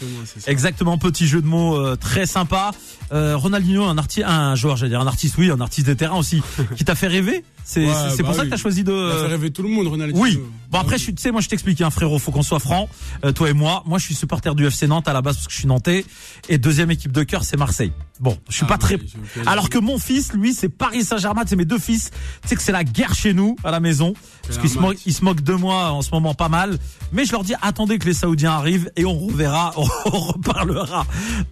Exactement, 0.46 0.98
petit 0.98 1.26
jeu 1.26 1.40
de 1.40 1.46
mots 1.46 1.76
euh, 1.76 1.96
très 1.96 2.26
sympa. 2.26 2.70
Euh, 3.12 3.36
Ronaldinho, 3.36 3.84
un 3.84 3.96
artiste, 3.98 4.26
un 4.26 4.54
joueur, 4.56 4.76
j'allais 4.76 4.90
dire 4.90 5.00
un 5.00 5.06
artiste, 5.06 5.36
oui, 5.38 5.50
un 5.50 5.60
artiste 5.60 5.86
des 5.86 5.96
terrains 5.96 6.18
aussi, 6.18 6.42
qui 6.76 6.84
t'a 6.84 6.94
fait 6.94 7.08
rêver. 7.08 7.44
C'est 7.64 7.86
Ouais, 7.86 7.92
bah 7.92 8.24
pour 8.24 8.34
ça 8.34 8.40
oui. 8.42 8.46
que 8.46 8.50
t'as 8.50 8.56
choisi 8.60 8.84
de. 8.84 8.92
Il 8.92 9.16
a 9.16 9.20
fait 9.20 9.26
rêver 9.34 9.50
tout 9.50 9.62
le 9.62 9.68
monde, 9.68 9.86
Ronaldinho. 9.86 10.22
Oui. 10.22 10.38
Bon 10.70 10.78
après, 10.78 10.98
je 10.98 11.02
suis, 11.04 11.14
tu 11.14 11.22
sais, 11.22 11.30
moi 11.30 11.40
je 11.40 11.48
t'explique, 11.48 11.80
hein, 11.80 11.90
frérot, 11.90 12.18
faut 12.18 12.32
qu'on 12.32 12.42
soit 12.42 12.58
franc, 12.58 12.88
euh, 13.24 13.32
toi 13.32 13.48
et 13.50 13.52
moi. 13.52 13.82
Moi, 13.86 13.98
je 13.98 14.04
suis 14.04 14.14
supporter 14.14 14.54
du 14.54 14.66
FC 14.66 14.86
Nantes 14.86 15.08
à 15.08 15.12
la 15.12 15.22
base 15.22 15.36
parce 15.36 15.46
que 15.46 15.52
je 15.52 15.58
suis 15.58 15.68
nantais, 15.68 16.04
et 16.48 16.58
deuxième 16.58 16.90
équipe 16.90 17.12
de 17.12 17.22
cœur, 17.22 17.44
c'est 17.44 17.56
Marseille. 17.56 17.92
Bon, 18.20 18.36
je 18.48 18.54
suis 18.54 18.64
Ah 18.64 18.68
pas 18.68 18.78
très. 18.78 18.94
oui, 18.96 19.12
Alors 19.46 19.68
que 19.68 19.78
mon 19.78 19.98
fils, 19.98 20.32
lui, 20.32 20.54
c'est 20.54 20.68
Paris 20.68 21.04
Saint-Germain, 21.04 21.42
c'est 21.46 21.56
mes 21.56 21.64
deux 21.66 21.78
fils. 21.78 22.10
Tu 22.42 22.48
sais 22.48 22.56
que 22.56 22.62
c'est 22.62 22.72
la 22.72 22.82
guerre 22.84 23.14
chez 23.14 23.32
nous 23.34 23.56
à 23.62 23.70
la 23.70 23.78
maison, 23.80 24.14
parce 24.42 24.58
qu'ils 24.58 24.70
se, 24.70 24.78
mo- 24.78 24.94
se 24.94 25.24
moquent 25.24 25.42
de 25.42 25.52
moi 25.52 25.90
en 25.92 26.02
ce 26.02 26.10
moment 26.10 26.34
pas 26.34 26.48
mal. 26.48 26.78
Mais 27.12 27.24
je 27.24 27.32
leur 27.32 27.44
dis, 27.44 27.54
attendez 27.62 27.98
que 27.98 28.06
les 28.06 28.14
Saoudiens 28.14 28.52
arrivent 28.52 28.90
et 28.96 29.04
on 29.04 29.18
reverra, 29.18 29.72
on 29.76 29.82
reparlera. 30.18 31.06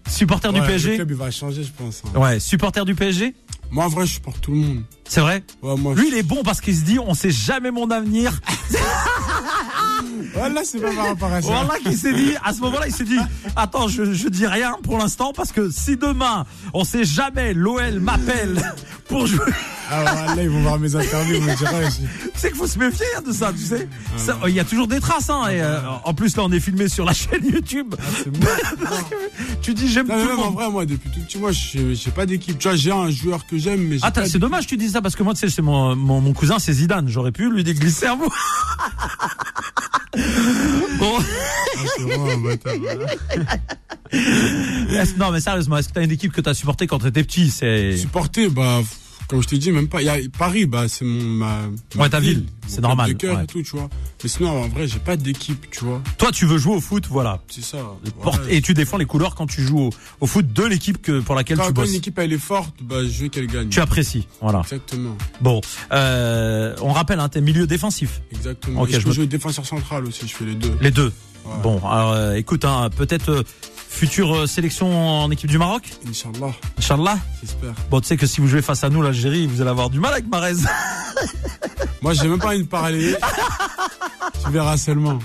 Supporter 0.08 0.52
du 0.52 0.60
Ouais, 0.60 0.66
Le 0.66 0.72
PSG. 0.72 0.94
club, 0.96 1.10
il 1.10 1.16
va 1.16 1.30
changer, 1.30 1.64
je 1.64 1.72
pense. 1.72 2.02
hein. 2.14 2.18
Ouais, 2.18 2.40
supporter 2.40 2.84
du 2.84 2.94
PSG. 2.94 3.34
Moi, 3.70 3.84
en 3.84 3.88
vrai, 3.88 4.06
je 4.06 4.12
supporte 4.14 4.40
tout 4.40 4.50
le 4.52 4.56
monde. 4.58 4.82
C'est 5.08 5.20
vrai. 5.20 5.42
Ouais, 5.62 5.76
moi, 5.76 5.94
Lui, 5.94 6.08
il 6.08 6.14
est 6.14 6.22
bon 6.22 6.42
parce 6.44 6.60
qu'il 6.60 6.76
se 6.76 6.84
dit, 6.84 6.98
on 6.98 7.14
sait 7.14 7.30
jamais 7.30 7.70
mon 7.70 7.90
avenir. 7.90 8.32
Voilà, 10.34 10.62
c'est 10.64 10.80
pas 10.80 10.92
par 10.94 11.06
rapport 11.06 11.32
à 11.32 11.42
ça. 11.42 11.48
Voilà 11.48 11.78
qui 11.78 11.96
s'est 11.96 12.12
dit, 12.12 12.32
à 12.44 12.52
ce 12.52 12.60
moment-là, 12.60 12.86
il 12.88 12.94
s'est 12.94 13.04
dit, 13.04 13.18
attends, 13.56 13.88
je, 13.88 14.12
je 14.12 14.28
dis 14.28 14.46
rien 14.46 14.76
pour 14.82 14.98
l'instant 14.98 15.32
parce 15.34 15.52
que 15.52 15.70
si 15.70 15.96
demain, 15.96 16.44
on 16.72 16.84
sait 16.84 17.04
jamais, 17.04 17.54
l'OL 17.54 18.00
m'appelle 18.00 18.60
pour 19.08 19.26
jouer. 19.26 19.52
Ah, 19.90 20.34
là, 20.34 20.42
ils 20.42 20.48
vont 20.48 20.62
voir 20.62 20.78
mes 20.78 20.94
interviews, 20.96 21.40
vont 21.40 21.46
me 21.46 21.50
j'ai- 21.50 21.56
Tu 21.56 22.30
sais 22.36 22.48
qu'il 22.48 22.56
faut 22.56 22.66
se 22.66 22.78
méfier 22.78 23.04
hein, 23.16 23.22
de 23.26 23.32
ça, 23.32 23.52
tu 23.52 23.62
sais. 23.64 23.88
Ça, 24.16 24.38
Il 24.48 24.54
y 24.54 24.60
a 24.60 24.64
toujours 24.64 24.86
des 24.88 25.00
traces, 25.00 25.28
hein. 25.30 25.48
Et, 25.50 25.60
euh, 25.60 25.78
en 26.04 26.14
plus, 26.14 26.36
là, 26.36 26.44
on 26.44 26.52
est 26.52 26.60
filmé 26.60 26.88
sur 26.88 27.04
la 27.04 27.12
chaîne 27.14 27.44
YouTube. 27.44 27.94
c'est 28.22 28.36
moi. 28.38 28.50
Tu 29.62 29.72
dis, 29.74 29.88
j'aime 29.90 30.06
tout 30.06 30.12
mais 30.12 30.22
le 30.22 30.28
même 30.28 30.38
en 30.40 30.50
vrai, 30.50 30.70
moi, 30.70 30.84
depuis 30.86 31.08
tout 31.10 31.20
petit, 31.20 31.38
moi, 31.38 31.50
j'ai 31.52 32.10
pas 32.14 32.26
d'équipe. 32.26 32.58
Tu 32.58 32.68
vois, 32.68 32.76
j'ai 32.76 32.90
un 32.92 33.10
joueur 33.10 33.46
que 33.46 33.56
j'aime, 33.58 33.80
mais 33.88 33.96
Ah, 34.02 34.10
c'est 34.26 34.38
dommage 34.38 34.64
que 34.64 34.70
tu 34.70 34.76
dis 34.76 34.90
ça 34.90 35.00
parce 35.02 35.16
que 35.16 35.22
moi, 35.22 35.32
tu 35.34 35.40
sais, 35.40 35.48
c'est 35.50 35.62
mon, 35.62 35.94
mon, 35.96 36.20
mon 36.20 36.32
cousin, 36.32 36.58
c'est 36.58 36.72
Zidane. 36.74 37.08
J'aurais 37.08 37.32
pu 37.32 37.50
lui 37.50 37.64
déglisser 37.64 38.06
un 38.06 38.16
mot. 38.16 38.28
bon. 40.98 41.18
Ah, 41.18 41.80
c'est 41.96 42.12
un. 42.14 42.28
Est-ce- 45.00 45.16
non, 45.18 45.30
mais 45.30 45.40
sérieusement, 45.40 45.76
est-ce 45.78 45.88
que 45.88 45.94
t'as 45.94 46.02
une 46.04 46.10
équipe 46.12 46.32
que 46.32 46.40
t'as 46.40 46.54
supportée 46.54 46.86
quand 46.86 46.98
t'étais 47.00 47.24
petit? 47.24 47.50
C'est, 47.50 47.96
Supporter, 47.96 48.48
bah, 48.48 48.80
Comme 49.34 49.42
je 49.42 49.48
t'ai 49.48 49.58
dit, 49.58 49.72
même 49.72 49.88
pas. 49.88 50.00
Il 50.00 50.04
y 50.04 50.08
a 50.08 50.16
Paris, 50.38 50.64
bah, 50.64 50.86
c'est 50.86 51.04
mon, 51.04 51.20
ma, 51.24 51.58
ma 51.96 52.02
Ouais, 52.04 52.08
ta 52.08 52.20
ville, 52.20 52.46
c'est 52.68 52.80
normal, 52.80 53.08
De 53.12 53.18
cœur 53.18 53.36
ouais. 53.36 53.42
et 53.42 53.46
tout, 53.48 53.62
tu 53.64 53.72
vois. 53.76 53.88
Mais 54.22 54.28
sinon, 54.28 54.62
en 54.62 54.68
vrai, 54.68 54.86
j'ai 54.86 55.00
pas 55.00 55.16
d'équipe, 55.16 55.66
tu 55.72 55.84
vois. 55.84 56.00
Toi, 56.18 56.30
tu 56.30 56.46
veux 56.46 56.56
jouer 56.56 56.76
au 56.76 56.80
foot, 56.80 57.08
voilà. 57.10 57.42
C'est 57.48 57.64
ça. 57.64 57.78
Ouais. 58.24 58.32
Et 58.48 58.62
tu 58.62 58.74
défends 58.74 58.96
les 58.96 59.06
couleurs 59.06 59.34
quand 59.34 59.48
tu 59.48 59.60
joues 59.62 59.80
au, 59.80 59.90
au 60.20 60.26
foot 60.28 60.52
de 60.52 60.62
l'équipe 60.62 61.02
que 61.02 61.18
pour 61.18 61.34
laquelle 61.34 61.56
Quand, 61.58 61.64
tu 61.66 61.72
quand 61.74 61.80
bosses. 61.80 61.90
une 61.90 61.96
équipe 61.96 62.16
elle 62.20 62.32
est 62.32 62.38
forte, 62.38 62.76
bah, 62.80 62.98
je 63.04 63.22
veux 63.24 63.28
qu'elle 63.28 63.48
gagne. 63.48 63.70
Tu 63.70 63.80
apprécies, 63.80 64.28
voilà. 64.40 64.60
Exactement. 64.60 65.16
Bon, 65.40 65.60
euh, 65.92 66.76
on 66.80 66.92
rappelle, 66.92 67.18
hein, 67.18 67.28
t'es 67.28 67.40
milieu 67.40 67.66
défensif, 67.66 68.20
Exactement. 68.32 68.82
Ok, 68.82 68.90
Et 68.90 68.92
je 68.92 68.98
je 68.98 69.02
peux 69.04 69.08
me- 69.10 69.14
jouer 69.14 69.26
défenseur 69.26 69.66
central 69.66 70.04
aussi, 70.06 70.28
je 70.28 70.34
fais 70.34 70.44
les 70.44 70.54
deux. 70.54 70.72
les 70.80 70.90
deux. 70.90 71.12
Ouais. 71.44 71.52
Bon, 71.62 71.78
alors 71.86 72.12
euh, 72.12 72.34
écoute, 72.34 72.64
hein, 72.64 72.88
peut-être 72.96 73.28
euh, 73.30 73.42
future 73.94 74.34
euh, 74.34 74.46
sélection 74.46 75.22
en 75.22 75.30
équipe 75.30 75.48
du 75.48 75.56
Maroc, 75.58 75.82
Inch'Allah, 76.08 76.52
Inch'Allah. 76.78 77.18
j'espère. 77.40 77.74
Bon, 77.90 78.00
tu 78.00 78.08
sais 78.08 78.16
que 78.16 78.26
si 78.26 78.40
vous 78.40 78.48
jouez 78.48 78.60
face 78.62 78.82
à 78.84 78.90
nous, 78.90 79.00
l'Algérie, 79.00 79.46
vous 79.46 79.60
allez 79.60 79.70
avoir 79.70 79.88
du 79.88 80.00
mal 80.00 80.12
avec 80.12 80.26
Marez. 80.26 80.54
Moi, 82.04 82.12
j'ai 82.12 82.28
même 82.28 82.38
pas 82.38 82.48
envie 82.48 82.62
de 82.62 82.68
parler. 82.68 83.14
tu 84.44 84.50
verras 84.52 84.76
seulement. 84.76 85.18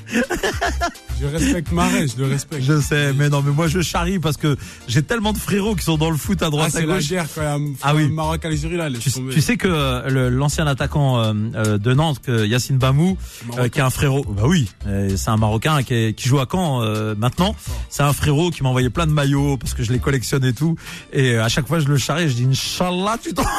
Je 1.21 1.25
respecte 1.27 1.74
Marais, 1.74 2.07
je 2.07 2.21
le 2.24 2.29
respecte. 2.29 2.63
Je 2.63 2.79
sais, 2.79 3.12
mais 3.12 3.27
non, 3.27 3.41
mais 3.41 3.51
moi 3.51 3.67
je 3.67 3.81
charrie 3.81 4.19
parce 4.19 4.38
que 4.38 4.55
j'ai 4.88 5.03
tellement 5.03 5.33
de 5.33 5.38
frérots 5.38 5.75
qui 5.75 5.83
sont 5.83 5.98
dans 5.98 6.09
le 6.09 6.15
foot 6.15 6.41
à 6.41 6.45
Ah, 6.45 6.50
droite 6.50 6.67
à 6.67 6.79
c'est 6.79 6.86
la 6.86 6.95
gauche. 6.95 7.09
guerre 7.09 7.25
quand 7.36 7.41
même. 7.41 7.75
Ah 7.81 7.93
oui. 7.93 8.07
Maroc-Algérie, 8.07 8.77
là, 8.77 8.88
laisse 8.88 9.01
Tu, 9.01 9.41
sais 9.41 9.57
que 9.57 9.67
euh, 9.69 10.29
l'ancien 10.29 10.65
attaquant 10.65 11.19
euh, 11.19 11.33
euh, 11.55 11.77
de 11.77 11.93
Nantes, 11.93 12.21
Yacine 12.29 12.77
Bamou, 12.77 13.17
euh, 13.57 13.67
qui 13.67 13.79
est 13.79 13.81
un 13.81 13.89
frérot, 13.89 14.24
bah 14.29 14.43
oui, 14.45 14.69
c'est 15.17 15.29
un 15.29 15.36
Marocain 15.38 15.83
qui, 15.83 15.93
est- 15.93 16.13
qui 16.13 16.29
joue 16.29 16.39
à 16.39 16.48
Caen 16.50 16.81
euh, 16.81 17.13
maintenant. 17.17 17.53
C'est 17.89 18.03
un 18.03 18.13
frérot 18.13 18.50
qui 18.51 18.63
m'a 18.63 18.69
envoyé 18.69 18.89
plein 18.89 19.05
de 19.05 19.12
maillots 19.12 19.57
parce 19.57 19.74
que 19.74 19.83
je 19.83 19.91
les 19.91 20.00
collectionne 20.00 20.45
et 20.45 20.53
tout. 20.53 20.77
Et 21.12 21.36
à 21.38 21.50
chaque 21.50 21.67
fois 21.67 21.79
je 21.81 21.88
le 21.89 21.98
charrie, 21.98 22.29
je 22.29 22.36
dis 22.36 22.45
Inch'Allah, 22.45 23.17
tu 23.21 23.33
t'en... 23.33 23.43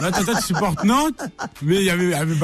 Là, 0.00 0.10
toi, 0.12 0.34
tu 0.36 0.42
supportes 0.42 0.84
Nantes, 0.84 1.22
mais 1.62 1.76
il 1.76 1.84
y 1.84 1.90
avait, 1.90 2.14
avait 2.14 2.34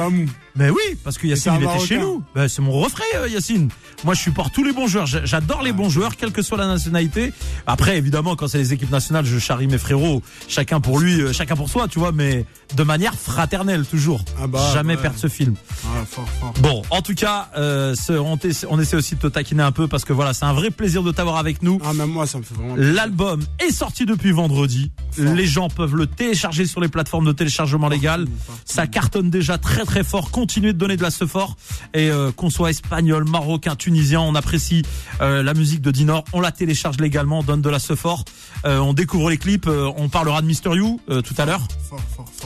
Mais 0.55 0.69
oui, 0.69 0.81
parce 1.03 1.17
que 1.17 1.27
Yacine 1.27 1.53
il 1.59 1.63
était 1.63 1.85
chez 1.85 1.97
nous. 1.97 2.23
Bah, 2.35 2.49
c'est 2.49 2.61
mon 2.61 2.71
refrain 2.73 3.03
euh, 3.15 3.27
Yacine. 3.29 3.69
Moi 4.03 4.13
je 4.13 4.21
supporte 4.21 4.53
tous 4.53 4.63
les 4.63 4.73
bons 4.73 4.87
joueurs. 4.87 5.05
J'a- 5.05 5.25
J'adore 5.25 5.61
les 5.61 5.71
bons 5.71 5.89
joueurs, 5.89 6.15
quelle 6.15 6.31
que 6.31 6.41
soit 6.41 6.57
la 6.57 6.67
nationalité. 6.67 7.31
Après 7.67 7.97
évidemment 7.97 8.35
quand 8.35 8.47
c'est 8.47 8.57
les 8.57 8.73
équipes 8.73 8.91
nationales, 8.91 9.25
je 9.25 9.39
charrie 9.39 9.67
mes 9.67 9.77
frérots, 9.77 10.21
chacun 10.47 10.79
pour 10.81 10.99
lui, 10.99 11.21
euh, 11.21 11.33
chacun 11.33 11.55
pour 11.55 11.69
soi, 11.69 11.87
tu 11.87 11.99
vois, 11.99 12.11
mais 12.11 12.45
de 12.75 12.83
manière 12.83 13.13
fraternelle 13.15 13.85
toujours. 13.85 14.23
Ah 14.41 14.47
bah, 14.47 14.71
Jamais 14.73 14.97
perdre 14.97 15.17
ce 15.17 15.27
film. 15.27 15.55
Ah, 15.85 16.05
fort, 16.05 16.27
fort. 16.39 16.53
Bon, 16.59 16.81
en 16.89 17.01
tout 17.01 17.13
cas, 17.15 17.49
euh, 17.57 17.95
ce- 17.95 18.13
on, 18.13 18.37
essaie 18.79 18.95
aussi 18.97 19.15
de 19.15 19.19
te 19.21 19.27
taquiner 19.27 19.63
un 19.63 19.71
peu 19.71 19.87
parce 19.87 20.05
que 20.05 20.13
voilà, 20.13 20.33
c'est 20.33 20.45
un 20.45 20.53
vrai 20.53 20.71
plaisir 20.71 21.03
de 21.03 21.11
t'avoir 21.11 21.37
avec 21.37 21.61
nous. 21.63 21.79
Ah, 21.85 21.93
même 21.93 22.09
moi, 22.09 22.25
ça 22.27 22.37
me 22.37 22.43
fait 22.43 22.55
vraiment. 22.55 22.75
L'album 22.77 23.41
est 23.65 23.71
sorti 23.71 24.05
depuis 24.05 24.31
vendredi. 24.31 24.91
Fort. 25.11 25.33
Les 25.33 25.45
gens 25.45 25.69
peuvent 25.69 25.95
le 25.95 26.07
télécharger 26.07 26.65
sur 26.65 26.81
les 26.81 26.87
plateformes 26.87 27.25
de 27.25 27.31
téléchargement 27.31 27.89
légal. 27.89 28.25
Ça 28.65 28.87
cartonne 28.87 29.29
déjà 29.29 29.57
très 29.57 29.83
très 29.85 30.03
fort. 30.03 30.31
Continuez 30.41 30.73
de 30.73 30.77
donner 30.79 30.97
de 30.97 31.03
la 31.03 31.11
fort. 31.11 31.55
Et 31.93 32.09
euh, 32.09 32.31
qu'on 32.31 32.49
soit 32.49 32.71
espagnol, 32.71 33.25
marocain, 33.29 33.75
tunisien, 33.75 34.21
on 34.21 34.33
apprécie 34.33 34.81
euh, 35.21 35.43
la 35.43 35.53
musique 35.53 35.81
de 35.81 35.91
Dinor. 35.91 36.23
On 36.33 36.41
la 36.41 36.51
télécharge 36.51 36.97
légalement, 36.97 37.39
on 37.39 37.43
donne 37.43 37.61
de 37.61 37.69
la 37.69 37.77
fort. 37.77 38.25
Euh, 38.65 38.79
on 38.79 38.93
découvre 38.93 39.29
les 39.29 39.37
clips. 39.37 39.67
euh, 39.67 39.91
on 39.97 40.09
parlera 40.09 40.41
de 40.41 40.47
Mister 40.47 40.71
You 40.71 40.99
euh, 41.11 41.21
tout 41.21 41.35
à 41.37 41.45
l'heure. 41.45 41.61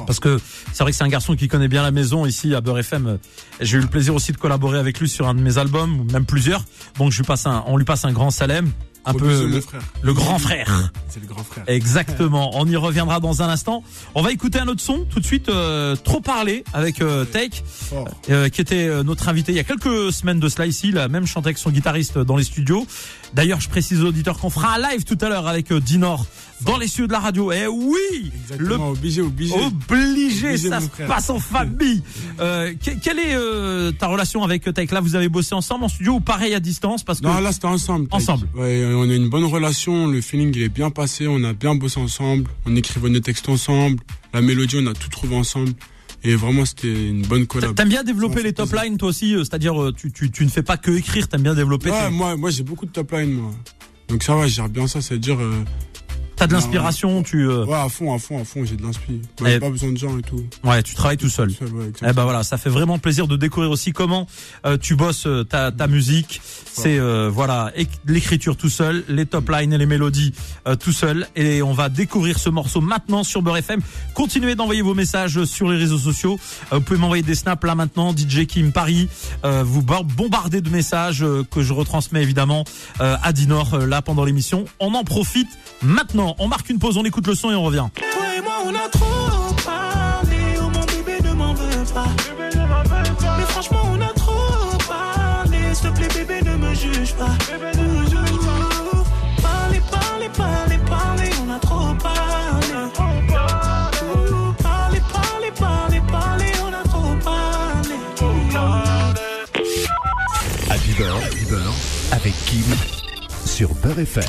Parce 0.05 0.19
que 0.19 0.41
c'est 0.73 0.83
vrai 0.83 0.91
que 0.91 0.97
c'est 0.97 1.05
un 1.05 1.07
garçon 1.07 1.37
qui 1.37 1.47
connaît 1.47 1.69
bien 1.69 1.83
la 1.83 1.91
maison 1.91 2.25
ici 2.25 2.53
à 2.53 2.59
Beurre 2.59 2.79
FM. 2.79 3.17
J'ai 3.61 3.77
eu 3.77 3.81
le 3.81 3.87
plaisir 3.87 4.13
aussi 4.13 4.33
de 4.33 4.37
collaborer 4.37 4.77
avec 4.77 4.99
lui 4.99 5.07
sur 5.07 5.29
un 5.29 5.33
de 5.33 5.39
mes 5.39 5.57
albums, 5.57 6.01
ou 6.01 6.03
même 6.11 6.25
plusieurs. 6.25 6.65
Donc 6.99 7.13
je 7.13 7.19
lui 7.19 7.25
passe 7.25 7.45
un, 7.45 7.63
on 7.67 7.77
lui 7.77 7.85
passe 7.85 8.03
un 8.03 8.11
grand 8.11 8.29
salem, 8.29 8.69
un 9.05 9.13
peu 9.13 9.45
le, 9.45 9.61
frère. 9.61 9.81
le 10.01 10.13
grand 10.13 10.39
frère. 10.39 10.91
C'est 11.09 11.19
le 11.19 11.27
grand 11.27 11.43
frère. 11.43 11.63
Exactement. 11.67 12.51
On 12.53 12.67
y 12.67 12.75
reviendra 12.75 13.19
dans 13.19 13.41
un 13.41 13.49
instant. 13.49 13.83
On 14.15 14.21
va 14.21 14.31
écouter 14.31 14.59
un 14.59 14.67
autre 14.67 14.81
son 14.81 15.05
tout 15.05 15.19
de 15.19 15.25
suite. 15.25 15.49
euh, 15.49 15.95
trop 15.95 16.21
parler 16.21 16.63
avec 16.73 17.01
euh, 17.01 17.25
Take, 17.25 17.63
euh, 18.29 18.49
qui 18.49 18.61
était 18.61 18.87
euh, 18.87 19.03
notre 19.03 19.27
invité 19.29 19.51
il 19.51 19.55
y 19.55 19.59
a 19.59 19.63
quelques 19.63 20.11
semaines 20.11 20.39
de 20.39 20.49
cela 20.49 20.65
ici. 20.65 20.91
La 20.91 21.07
même 21.07 21.25
chantait 21.25 21.47
avec 21.47 21.57
son 21.57 21.71
guitariste 21.71 22.17
dans 22.17 22.35
les 22.35 22.43
studios. 22.43 22.85
D'ailleurs, 23.35 23.59
je 23.59 23.67
précise 23.69 24.01
aux 24.01 24.07
auditeurs 24.07 24.39
qu'on 24.39 24.49
fera 24.49 24.75
un 24.75 24.79
live 24.91 25.03
tout 25.03 25.17
à 25.21 25.27
l'heure 25.29 25.47
avec 25.47 25.71
euh, 25.71 25.79
Dinor 25.81 26.25
dans 26.61 26.77
les 26.77 26.87
studios 26.87 27.07
de 27.07 27.11
la 27.11 27.19
radio. 27.19 27.51
Eh 27.51 27.67
oui, 27.67 28.31
le 28.57 28.75
obligé, 28.75 29.21
obligé. 29.21 29.53
Obligé, 29.53 30.47
Obligé, 30.53 30.57
ça 30.69 30.79
se 30.79 30.87
passe 31.05 31.29
en 31.29 31.39
famille. 31.39 32.01
Euh, 32.39 32.73
que- 32.73 32.91
quelle 33.01 33.19
est 33.19 33.33
euh, 33.35 33.91
ta 33.93 34.07
relation 34.07 34.43
avec 34.43 34.63
Take 34.73 34.93
Là, 34.93 34.99
vous 34.99 35.15
avez 35.15 35.29
bossé 35.29 35.53
ensemble 35.55 35.85
en 35.85 35.87
studio 35.89 36.13
ou 36.15 36.19
pareil 36.19 36.53
à 36.53 36.59
distance? 36.59 37.03
Parce 37.03 37.21
que 37.21 37.25
Non, 37.25 37.39
là, 37.39 37.53
c'était 37.53 37.65
ensemble. 37.67 38.07
Ensemble. 38.11 38.47
Ouais, 38.55 38.83
on 38.93 39.09
a 39.09 39.13
une 39.13 39.29
bonne 39.29 39.45
relation, 39.45 40.07
le 40.07 40.19
feeling, 40.21 40.51
il 40.55 40.61
est 40.63 40.69
bien 40.69 40.89
passé, 40.89 41.27
on 41.27 41.41
a 41.45 41.53
bien 41.53 41.75
bossé 41.75 41.99
ensemble, 41.99 42.49
on 42.65 42.75
écrivait 42.75 43.09
nos 43.09 43.19
textes 43.21 43.47
ensemble, 43.47 43.99
la 44.33 44.41
mélodie, 44.41 44.77
on 44.81 44.87
a 44.87 44.93
tout 44.93 45.09
trouvé 45.09 45.35
ensemble. 45.35 45.71
Et 46.27 46.35
vraiment, 46.35 46.65
c'était 46.65 47.09
une 47.09 47.21
bonne 47.21 47.45
collab. 47.45 47.75
t'aimes 47.75 47.87
bien 47.89 48.03
développer 48.03 48.41
les 48.41 48.51
top 48.51 48.73
lines 48.73 48.97
toi 48.97 49.09
aussi, 49.09 49.35
euh, 49.35 49.43
c'est-à-dire 49.43 49.79
euh, 49.81 49.93
tu, 49.93 50.11
tu, 50.11 50.31
tu 50.31 50.43
ne 50.43 50.49
fais 50.49 50.63
pas 50.63 50.75
que 50.75 50.89
écrire, 50.91 51.27
t'aimes 51.27 51.43
bien 51.43 51.53
développer. 51.53 51.91
Ouais, 51.91 52.05
tes- 52.07 52.11
moi, 52.11 52.35
moi 52.35 52.49
j'ai 52.49 52.63
beaucoup 52.63 52.85
de 52.87 52.91
top 52.91 53.11
line, 53.11 53.31
moi. 53.31 53.51
Donc 54.07 54.23
ça 54.23 54.35
va, 54.35 54.47
je 54.47 54.53
gère 54.55 54.67
bien 54.69 54.87
ça, 54.87 55.01
c'est-à-dire, 55.01 55.39
euh, 55.39 55.63
T'as 56.37 56.47
de 56.47 56.53
l'inspiration, 56.53 57.23
tu 57.23 57.47
euh, 57.49 57.63
ouais, 57.65 57.73
à 57.77 57.87
fond, 57.87 58.13
à 58.13 58.19
fond, 58.19 58.41
à 58.41 58.43
fond, 58.43 58.65
j'ai 58.65 58.75
de 58.75 58.83
l'inspi. 58.83 59.21
Moi, 59.39 59.49
Eh. 59.49 59.53
j'ai 59.53 59.59
pas 59.61 59.69
besoin 59.69 59.91
de 59.93 59.97
gens 59.97 60.17
et 60.17 60.21
tout. 60.21 60.43
ouais, 60.65 60.83
tu 60.83 60.93
travailles 60.93 61.15
tout 61.17 61.29
seul. 61.29 61.47
Tout 61.53 61.65
seul, 61.65 61.73
ouais, 61.73 61.91
Eh 62.01 62.11
ben 62.13 62.23
voilà, 62.23 62.43
ça 62.43 62.57
fait 62.57 62.69
vraiment 62.69 62.99
plaisir 62.99 63.27
de 63.27 63.37
découvrir 63.37 63.71
aussi 63.71 63.93
comment 63.93 64.27
euh, 64.65 64.77
tu 64.77 64.95
bosses 64.97 65.27
euh, 65.27 65.43
ta, 65.45 65.71
ta 65.71 65.87
musique. 65.87 66.41
C'est 66.73 66.99
euh, 66.99 67.29
voilà 67.33 67.71
éc- 67.77 67.87
l'écriture 68.05 68.57
tout 68.57 68.69
seul, 68.69 69.05
les 69.07 69.25
top 69.25 69.49
lines 69.49 69.71
et 69.71 69.77
les 69.77 69.85
mélodies 69.85 70.33
euh, 70.67 70.75
tout 70.75 70.91
seul. 70.91 71.25
Et 71.37 71.61
on 71.61 71.71
va 71.71 71.87
découvrir 71.87 72.37
ce 72.37 72.49
morceau 72.49 72.81
maintenant 72.81 73.23
sur 73.23 73.41
Beurre 73.41 73.57
FM. 73.57 73.79
Continuez 74.13 74.55
d'envoyer 74.55 74.81
vos 74.81 74.93
messages 74.93 75.45
sur 75.45 75.69
les 75.69 75.77
réseaux 75.77 75.97
sociaux. 75.97 76.37
Euh, 76.73 76.75
vous 76.77 76.81
pouvez 76.81 76.99
m'envoyer 76.99 77.23
des 77.23 77.35
snaps 77.35 77.63
là 77.65 77.75
maintenant, 77.75 78.13
DJ 78.13 78.45
Kim 78.45 78.73
Paris. 78.73 79.07
Euh, 79.45 79.63
vous 79.65 79.81
bar- 79.81 80.03
bombardez 80.03 80.59
de 80.59 80.69
messages 80.69 81.23
que 81.49 81.61
je 81.63 81.71
retransmets 81.71 82.21
évidemment 82.23 82.65
euh, 82.99 83.15
à 83.23 83.31
Dinor 83.31 83.77
là 83.77 84.01
pendant 84.01 84.25
l'émission. 84.25 84.65
On 84.81 84.93
en 84.95 85.05
profite 85.05 85.47
maintenant. 85.81 86.24
On 86.39 86.47
marque 86.47 86.69
une 86.69 86.79
pause, 86.79 86.97
on 86.97 87.05
écoute 87.05 87.27
le 87.27 87.35
son 87.35 87.51
et 87.51 87.55
on 87.55 87.63
revient. 87.63 87.85
Toi 87.95 88.35
et 88.37 88.41
moi 88.41 88.53
on 88.65 88.73
a 88.73 88.89
trop 88.89 89.53
parlé, 89.63 90.57
oh 90.59 90.69
mon 90.73 90.85
bébé 90.85 91.19
ne 91.23 91.33
m'en 91.33 91.53
veux 91.53 91.85
pas. 91.93 92.07
Mais 93.37 93.43
franchement 93.43 93.81
on 93.91 94.01
a 94.01 94.13
trop 94.13 94.77
parlé, 94.87 95.73
s'il 95.73 95.91
te 95.91 95.95
plaît 95.95 96.07
bébé 96.25 96.41
ne 96.49 96.55
me 96.57 96.73
juge 96.73 97.13
pas. 97.13 97.35
Parlez, 99.41 99.81
parlez, 99.91 100.29
parlez, 100.35 100.79
parlez, 100.89 101.29
on 101.45 101.51
a 101.51 101.59
trop 101.59 101.93
parlé. 102.01 102.73
Parlez, 104.63 105.01
parlez, 105.13 105.51
parlez, 105.51 106.01
parlez, 106.11 106.51
on 106.63 106.73
a 106.73 106.83
trop 106.87 107.15
parlé. 107.23 107.95
Happy 110.69 110.93
Beurre, 111.47 111.73
avec 112.11 112.33
Kim 112.45 112.75
sur 113.55 113.73
Beurre 113.75 113.99
FM. 113.99 114.23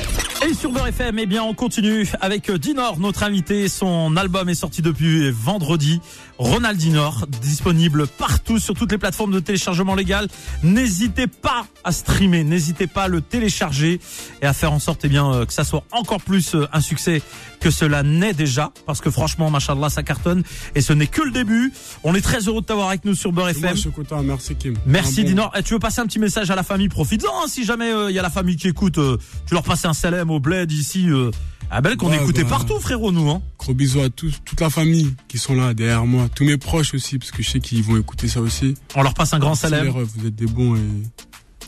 Et 0.47 0.53
sur 0.53 0.71
Beurre 0.71 0.87
FM, 0.87 1.19
eh 1.19 1.25
bien, 1.25 1.43
on 1.43 1.53
continue 1.53 2.07
avec 2.21 2.49
euh, 2.49 2.57
Dinor, 2.57 2.97
notre 2.99 3.23
invité. 3.23 3.67
Son 3.67 4.15
album 4.15 4.47
est 4.47 4.55
sorti 4.55 4.81
depuis 4.81 5.31
vendredi. 5.31 5.99
Ronald 6.37 6.77
Dinor, 6.77 7.25
disponible 7.41 8.05
partout 8.07 8.59
sur 8.59 8.73
toutes 8.75 8.91
les 8.91 8.97
plateformes 8.99 9.33
de 9.33 9.39
téléchargement 9.39 9.95
légal. 9.95 10.27
N'hésitez 10.63 11.25
pas 11.27 11.65
à 11.83 11.91
streamer, 11.91 12.43
n'hésitez 12.43 12.85
pas 12.87 13.03
à 13.03 13.07
le 13.07 13.19
télécharger 13.21 13.99
et 14.41 14.45
à 14.45 14.53
faire 14.53 14.71
en 14.71 14.79
sorte, 14.79 15.01
eh 15.03 15.09
bien, 15.09 15.29
euh, 15.33 15.45
que 15.45 15.51
ça 15.53 15.63
soit 15.63 15.83
encore 15.91 16.21
plus 16.21 16.53
euh, 16.55 16.67
un 16.71 16.79
succès 16.81 17.21
que 17.59 17.71
cela 17.71 18.03
n'est 18.03 18.33
déjà. 18.33 18.71
Parce 18.85 19.01
que 19.01 19.09
franchement, 19.09 19.49
machallah, 19.49 19.89
ça 19.89 20.03
cartonne 20.03 20.43
et 20.75 20.81
ce 20.81 20.93
n'est 20.93 21.07
que 21.07 21.23
le 21.23 21.31
début. 21.31 21.73
On 22.03 22.13
est 22.15 22.21
très 22.21 22.47
heureux 22.47 22.61
de 22.61 22.65
t'avoir 22.67 22.89
avec 22.89 23.03
nous 23.03 23.15
sur 23.15 23.31
Beurre 23.33 23.45
moi, 23.45 23.51
FM. 23.51 23.75
je 23.75 23.81
suis 23.81 23.91
content, 23.91 24.21
merci 24.23 24.55
Kim. 24.55 24.75
Merci 24.85 25.23
bon- 25.23 25.29
Dinor. 25.29 25.51
Et 25.57 25.63
tu 25.63 25.73
veux 25.73 25.79
passer 25.79 25.99
un 25.99 26.05
petit 26.05 26.19
message 26.19 26.49
à 26.51 26.55
la 26.55 26.63
famille? 26.63 26.87
Profites-en 26.89 27.43
hein, 27.43 27.47
si 27.47 27.65
jamais 27.65 27.91
il 28.09 28.15
y 28.15 28.19
a 28.19 28.21
la 28.21 28.29
famille 28.29 28.55
qui 28.55 28.67
écoute. 28.69 28.99
euh, 28.99 29.16
tu 29.47 29.53
leur 29.53 29.63
passes 29.63 29.85
un 29.85 29.93
salam 29.93 30.29
au 30.31 30.39
bled 30.39 30.71
ici. 30.71 31.09
Euh, 31.09 31.31
à 31.69 31.81
Belle 31.81 31.97
qu'on 31.97 32.09
Ouais, 32.09 32.15
écoutait 32.15 32.43
bah. 32.43 32.51
partout 32.51 32.79
frérot 32.79 33.11
nous. 33.11 33.29
Hein. 33.29 33.41
Gros 33.59 33.73
bisous 33.73 33.99
à 33.99 34.09
tous, 34.09 34.35
toute 34.45 34.61
la 34.61 34.69
famille 34.69 35.13
qui 35.27 35.37
sont 35.37 35.53
là 35.53 35.73
derrière 35.73 36.05
moi, 36.05 36.27
tous 36.33 36.45
mes 36.45 36.55
proches 36.57 36.93
aussi, 36.93 37.19
parce 37.19 37.31
que 37.31 37.43
je 37.43 37.49
sais 37.49 37.59
qu'ils 37.59 37.83
vont 37.83 37.97
écouter 37.97 38.29
ça 38.29 38.39
aussi. 38.39 38.75
On 38.95 39.03
leur 39.03 39.13
passe 39.13 39.33
un 39.33 39.39
grand 39.39 39.53
salam. 39.55 39.89
refs, 39.89 40.07
vous 40.15 40.27
êtes 40.27 40.35
des 40.35 40.45
bons 40.45 40.77
et 40.77 40.79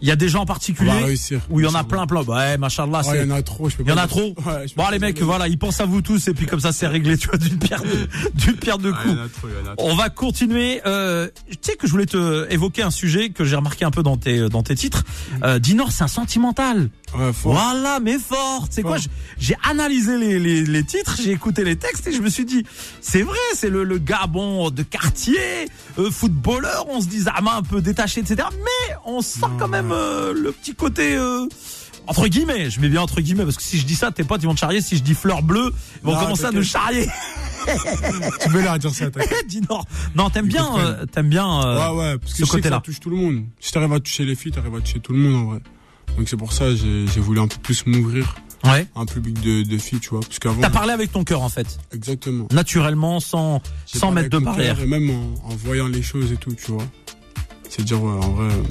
Il 0.02 0.08
y 0.08 0.12
a 0.12 0.16
des 0.16 0.30
gens 0.30 0.40
en 0.40 0.44
on 0.44 0.46
particulier 0.46 0.90
va 0.90 1.06
réussir. 1.08 1.42
où 1.50 1.60
il 1.60 1.64
y 1.66 1.68
en 1.68 1.76
a 1.76 1.84
plein 1.84 2.08
plein. 2.08 2.22
Ouais 2.24 2.58
machallah. 2.58 3.00
Ouais, 3.00 3.04
c'est- 3.04 3.24
il 3.26 3.28
y 3.30 3.32
en 3.34 3.36
a 3.36 3.42
trop, 3.42 3.68
je 3.70 3.76
peux 3.76 3.84
Il 3.84 3.90
y 3.90 3.92
en 3.92 3.98
a 3.98 4.08
dire- 4.08 4.16
trop. 4.16 4.34
Ouais, 4.46 4.66
Bon 4.78 4.88
les 4.90 5.00
mecs 5.00 5.22
voilà 5.22 5.50
ils 5.50 5.58
pensent 5.60 5.82
à 5.82 5.86
vous 5.86 6.02
tous 6.02 6.30
et 6.30 6.34
puis 6.34 6.46
comme 6.46 6.62
ça 6.62 6.72
c'est 6.72 6.88
réglé 6.88 7.18
tu 7.18 7.28
vois 7.28 7.38
d'une 7.38 7.60
pierre 7.60 7.84
de, 7.84 8.08
d'une 8.40 8.56
pierre 8.56 8.78
de 8.78 8.92
coups. 8.94 9.18
On 9.78 9.96
va 9.96 10.10
continuer. 10.10 10.80
Euh, 10.86 11.28
tu 11.50 11.58
sais 11.62 11.76
que 11.76 11.88
je 11.88 11.92
voulais 11.92 12.06
te 12.06 12.50
évoquer 12.50 12.84
un 12.84 12.92
sujet 12.92 13.32
que 13.32 13.44
j'ai 13.44 13.58
remarqué 13.58 13.84
un 13.84 13.92
peu 13.92 14.02
dans 14.02 14.16
tes 14.16 14.48
dans 14.48 14.64
tes 14.64 14.76
titres. 14.76 15.04
Euh, 15.44 15.60
Dinor 15.60 15.92
c'est 15.92 16.06
un 16.06 16.08
sentimental. 16.08 16.90
Ouais, 17.18 17.34
fort. 17.34 17.54
Voilà, 17.54 18.00
mais 18.00 18.20
fort. 18.20 18.68
C'est 18.70 18.84
quoi 18.84 18.98
J'ai 19.40 19.56
analysé 19.68 20.18
les, 20.18 20.38
les, 20.40 20.64
les 20.64 20.84
titres, 20.84 21.16
j'ai 21.22 21.32
écouté 21.32 21.64
les 21.64 21.76
textes 21.76 22.06
et 22.08 22.12
je 22.12 22.22
me 22.22 22.30
suis 22.30 22.46
dit, 22.46 22.64
c'est 23.02 23.24
vrai, 23.24 23.38
c'est 23.56 23.70
le, 23.70 23.84
le 23.84 23.98
gars 23.98 24.28
bon 24.28 24.70
de 24.70 24.84
quartier, 24.84 25.40
euh, 25.98 26.12
footballeur, 26.12 26.86
on 26.90 27.02
se 27.02 27.08
dit 27.08 27.20
Zama 27.22 27.56
un 27.56 27.64
peu 27.64 27.82
détaché, 27.82 28.22
etc. 28.22 28.48
Mais 28.58 28.96
on 29.06 29.22
sent 29.22 29.40
Non, 29.42 29.58
quand 29.58 29.68
même 29.68 29.92
euh, 29.92 30.34
le 30.34 30.52
petit 30.52 30.76
côté 30.76 31.16
euh, 31.16 31.48
entre 32.06 32.28
guillemets. 32.28 32.70
Je 32.70 32.80
mets 32.80 32.90
bien 32.90 33.02
entre 33.02 33.22
guillemets 33.22 33.44
parce 33.44 33.56
que 33.58 33.64
si 33.64 33.80
je 33.80 33.86
dis 33.86 33.96
ça, 33.96 34.12
tes 34.12 34.24
potes 34.24 34.44
ils 34.44 34.46
vont 34.48 34.54
te 34.54 34.60
charrier. 34.60 34.82
Si 34.82 34.96
je 34.98 35.04
dis 35.04 35.16
fleur 35.16 35.42
bleue, 35.42 35.72
ils 36.04 36.06
vont 36.06 36.14
Non, 36.14 36.20
commencer 36.20 36.46
à 36.46 36.52
nous 36.52 36.64
charrier. 36.64 37.08
tu 38.42 38.50
peux 38.50 38.62
leur 38.62 38.78
dire 38.80 38.94
ça, 38.94 39.10
t'inquiète. 39.10 39.46
Dinor. 39.48 39.86
Non, 40.16 40.30
t'aimes 40.30 40.48
bien, 40.48 40.68
euh, 40.80 41.06
t'aimes 41.06 41.30
bien. 41.30 41.62
euh, 41.66 41.92
ouais, 41.92 41.98
ouais, 41.98 42.18
parce 42.20 42.34
ce 42.34 42.42
que 42.44 42.46
que 42.48 42.52
côté-là. 42.52 42.78
ça 42.78 42.82
touche 42.82 43.00
tout 43.00 43.10
le 43.10 43.16
monde. 43.18 43.46
Si 43.60 43.72
t'arrives 43.72 43.94
à 43.94 44.00
toucher 44.00 44.26
les 44.26 44.36
filles, 44.36 44.52
t'arrives 44.52 44.76
à 44.76 44.80
toucher 44.82 45.00
tout 45.00 45.14
le 45.14 45.20
monde 45.20 45.36
en 45.48 45.52
vrai. 45.52 45.60
Donc 46.18 46.28
c'est 46.28 46.38
pour 46.38 46.52
ça 46.54 46.76
j'ai 46.76 47.08
j'ai 47.08 47.20
voulu 47.20 47.40
un 47.40 47.48
peu 47.48 47.58
plus 47.62 47.86
m'ouvrir 47.86 48.36
ouais. 48.66 48.88
à 48.96 49.00
un 49.02 49.06
public 49.06 49.40
de, 49.42 49.64
de 49.64 49.78
filles, 49.78 50.00
tu 50.00 50.10
vois. 50.10 50.20
Parce 50.22 50.40
qu'avant, 50.40 50.62
T'as 50.62 50.70
parlé 50.70 50.92
avec 50.92 51.12
ton 51.12 51.24
cœur 51.24 51.42
en 51.42 51.50
fait, 51.50 51.80
exactement. 51.94 52.48
naturellement, 52.52 53.20
sans 53.20 53.62
J'ai 53.86 54.00
sans 54.00 54.08
parlé 54.08 54.24
mettre 54.24 54.38
de 54.40 54.44
barrière. 54.44 54.80
Et 54.82 54.86
même 54.86 55.10
en, 55.10 55.34
en 55.52 55.56
voyant 55.56 55.88
les 55.88 56.02
choses 56.02 56.32
et 56.32 56.38
tout, 56.38 56.54
tu 56.54 56.72
vois. 56.72 56.84
C'est 57.70 57.84
dire, 57.84 58.02
ouais, 58.04 58.12
en 58.12 58.32
vrai, 58.32 58.46
euh, 58.54 58.64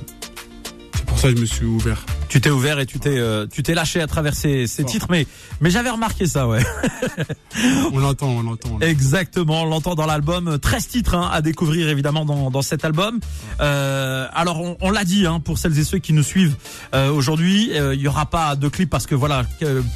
c'est 0.95 1.05
pour 1.07 1.19
ça 1.19 1.29
que 1.31 1.37
je 1.37 1.41
me 1.41 1.47
suis 1.47 1.65
ouvert. 1.65 2.05
Tu 2.29 2.41
t'es 2.41 2.51
ouvert 2.51 2.79
et 2.79 2.87
tu 2.87 2.99
t'es 2.99 3.17
euh, 3.19 3.47
tu 3.51 3.63
t'es 3.63 3.75
lâché 3.75 4.01
à 4.01 4.07
travers 4.07 4.35
ces, 4.35 4.67
ces 4.67 4.83
Fort. 4.83 4.91
titres, 4.93 5.07
mais 5.11 5.27
mais 5.61 5.71
j'avais 5.71 5.91
remarqué 5.91 6.27
ça, 6.27 6.47
ouais. 6.47 6.63
On 7.93 7.99
l'entend, 7.99 8.29
on 8.29 8.43
l'entend. 8.43 8.79
Exactement, 8.81 9.63
on 9.63 9.67
l'entend 9.67 9.95
dans 9.95 10.07
l'album. 10.07 10.59
13 10.61 10.87
titres 10.89 11.15
hein, 11.15 11.29
à 11.33 11.41
découvrir 11.41 11.89
évidemment 11.89 12.25
dans, 12.25 12.51
dans 12.51 12.63
cet 12.63 12.85
album. 12.85 13.19
Euh, 13.61 14.27
alors 14.35 14.61
on, 14.61 14.77
on 14.81 14.91
l'a 14.91 15.05
dit 15.05 15.27
hein, 15.27 15.41
pour 15.41 15.59
celles 15.59 15.77
et 15.79 15.85
ceux 15.85 15.99
qui 15.99 16.13
nous 16.13 16.23
suivent 16.23 16.57
euh, 16.95 17.11
aujourd'hui, 17.11 17.71
il 17.75 18.01
y 18.01 18.07
aura 18.09 18.27
pas 18.27 18.55
de 18.57 18.69
clip 18.69 18.91
parce 18.91 19.07
que 19.07 19.15
voilà, 19.15 19.45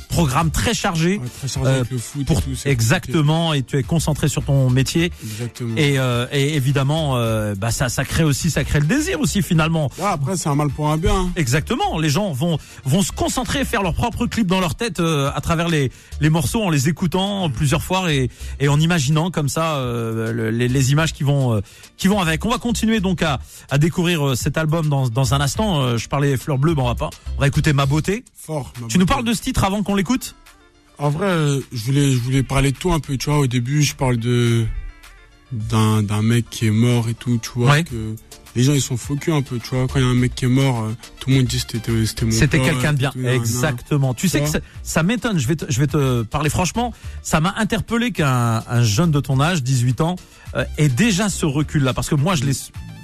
programme 0.08 0.50
très 0.50 0.74
chargé. 0.74 1.18
Ouais, 1.18 1.26
très 1.38 1.48
chargé 1.48 1.70
avec 1.70 1.90
le 1.90 1.98
foot 1.98 2.26
Pour 2.26 2.38
et 2.38 2.42
tout. 2.42 2.50
exactement 2.64 3.52
et 3.54 3.62
tu 3.62 3.76
es 3.78 3.82
concentré 3.82 4.28
sur 4.28 4.42
ton 4.44 4.70
métier. 4.70 5.12
Exactement. 5.22 5.74
et, 5.76 5.96
et 6.32 6.56
évidemment 6.56 7.14
bah 7.56 7.70
ça 7.70 7.88
ça 7.88 8.04
crée 8.04 8.24
aussi 8.24 8.50
ça 8.50 8.64
crée 8.64 8.80
le 8.80 8.86
désir 8.86 9.20
aussi 9.20 9.42
finalement 9.42 9.90
Ouais, 9.98 10.06
après, 10.06 10.36
c'est 10.36 10.48
un 10.48 10.54
mal 10.54 10.68
pour 10.70 10.88
un 10.90 10.96
bien. 10.96 11.14
hein. 11.14 11.30
Exactement, 11.36 11.98
les 11.98 12.08
gens 12.22 12.32
vont 12.32 12.58
vont 12.84 13.02
se 13.02 13.12
concentrer, 13.12 13.64
faire 13.64 13.82
leur 13.82 13.94
propre 13.94 14.26
clip 14.26 14.46
dans 14.46 14.60
leur 14.60 14.74
tête 14.74 15.00
euh, 15.00 15.30
à 15.34 15.40
travers 15.40 15.68
les 15.68 15.90
les 16.20 16.30
morceaux 16.30 16.62
en 16.62 16.70
les 16.70 16.88
écoutant 16.88 17.50
plusieurs 17.50 17.82
fois 17.82 18.12
et 18.12 18.30
et 18.60 18.68
en 18.68 18.78
imaginant 18.80 19.30
comme 19.30 19.48
ça 19.48 19.76
euh, 19.76 20.32
le- 20.32 20.50
les, 20.50 20.68
les 20.68 20.92
images 20.92 21.12
qui 21.12 21.24
vont 21.24 21.54
euh, 21.54 21.60
qui 21.96 22.08
vont 22.08 22.20
avec. 22.20 22.44
On 22.44 22.50
va 22.50 22.58
continuer 22.58 23.00
donc 23.00 23.22
à 23.22 23.40
à 23.70 23.78
découvrir 23.78 24.36
cet 24.36 24.56
album 24.58 24.88
dans 24.88 25.08
dans 25.08 25.34
un 25.34 25.40
instant. 25.40 25.96
Je 25.96 26.08
parlais 26.08 26.36
fleurs 26.36 26.58
bleues, 26.58 26.74
bon 26.74 26.82
on 26.84 26.86
va 26.88 26.94
pas. 26.94 27.10
On 27.36 27.40
va 27.40 27.46
écouter 27.48 27.72
ma 27.72 27.86
beauté. 27.86 28.24
Fort. 28.34 28.72
ma 28.80 28.86
Tu 28.88 28.98
nous 28.98 29.06
parles 29.06 29.24
de 29.24 29.32
ce 29.32 29.42
titre 29.42 29.64
avant 29.64 29.82
qu'on 29.82 29.94
l'écoute? 29.94 30.34
En 30.98 31.10
vrai, 31.10 31.34
je 31.72 31.84
voulais, 31.84 32.12
je 32.12 32.18
voulais 32.18 32.42
parler 32.42 32.70
de 32.70 32.76
tout 32.76 32.92
un 32.92 33.00
peu, 33.00 33.16
tu 33.16 33.30
vois. 33.30 33.38
Au 33.40 33.46
début, 33.46 33.82
je 33.82 33.94
parle 33.94 34.18
de 34.18 34.64
d'un 35.50 36.02
d'un 36.02 36.22
mec 36.22 36.48
qui 36.50 36.66
est 36.66 36.70
mort 36.70 37.08
et 37.08 37.14
tout, 37.14 37.38
tu 37.42 37.50
vois. 37.56 37.70
Ouais. 37.72 37.84
Que 37.84 38.14
les 38.54 38.62
gens 38.62 38.72
ils 38.72 38.82
sont 38.82 38.96
focus 38.96 39.32
un 39.32 39.42
peu, 39.42 39.58
tu 39.58 39.74
vois. 39.74 39.86
Quand 39.88 39.98
il 39.98 40.02
y 40.02 40.04
a 40.04 40.08
un 40.08 40.14
mec 40.14 40.34
qui 40.34 40.44
est 40.44 40.48
mort, 40.48 40.82
euh, 40.82 40.96
tout 41.20 41.30
le 41.30 41.36
monde 41.36 41.46
dit 41.46 41.58
c'était 41.58 41.78
c'était 42.06 42.24
mon 42.24 42.32
C'était 42.32 42.60
quelqu'un 42.60 42.92
de 42.92 42.98
bien. 42.98 43.12
Exactement. 43.24 44.14
Tu 44.14 44.28
sais 44.28 44.40
que 44.40 44.48
ça, 44.48 44.60
ça 44.82 45.02
m'étonne. 45.02 45.38
Je 45.38 45.48
vais 45.48 45.56
te, 45.56 45.64
je 45.68 45.80
vais 45.80 45.86
te 45.86 46.22
parler 46.22 46.50
franchement. 46.50 46.92
Ça 47.22 47.40
m'a 47.40 47.54
interpellé 47.56 48.12
qu'un 48.12 48.62
un 48.68 48.82
jeune 48.82 49.10
de 49.10 49.20
ton 49.20 49.40
âge, 49.40 49.62
18 49.62 50.00
ans, 50.00 50.16
euh, 50.54 50.64
ait 50.78 50.88
déjà 50.88 51.28
ce 51.28 51.46
recul-là. 51.46 51.94
Parce 51.94 52.08
que 52.08 52.14
moi, 52.14 52.34
je 52.34 52.44
l'ai, 52.44 52.52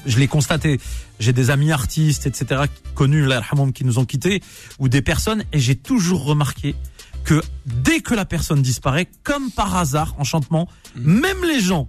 je 0.06 0.18
l'ai 0.18 0.28
constaté. 0.28 0.80
J'ai 1.20 1.32
des 1.32 1.50
amis 1.50 1.72
artistes, 1.72 2.26
etc., 2.26 2.62
connus, 2.94 3.26
qui 3.74 3.84
nous 3.84 3.98
ont 3.98 4.04
quittés, 4.04 4.42
ou 4.78 4.88
des 4.88 5.02
personnes, 5.02 5.42
et 5.52 5.58
j'ai 5.58 5.74
toujours 5.74 6.24
remarqué 6.24 6.76
que 7.24 7.42
dès 7.66 8.00
que 8.00 8.14
la 8.14 8.24
personne 8.24 8.62
disparaît, 8.62 9.08
comme 9.24 9.50
par 9.50 9.76
hasard, 9.76 10.14
enchantement, 10.18 10.68
Mm. 10.96 11.20
même 11.20 11.44
les 11.44 11.60
gens 11.60 11.88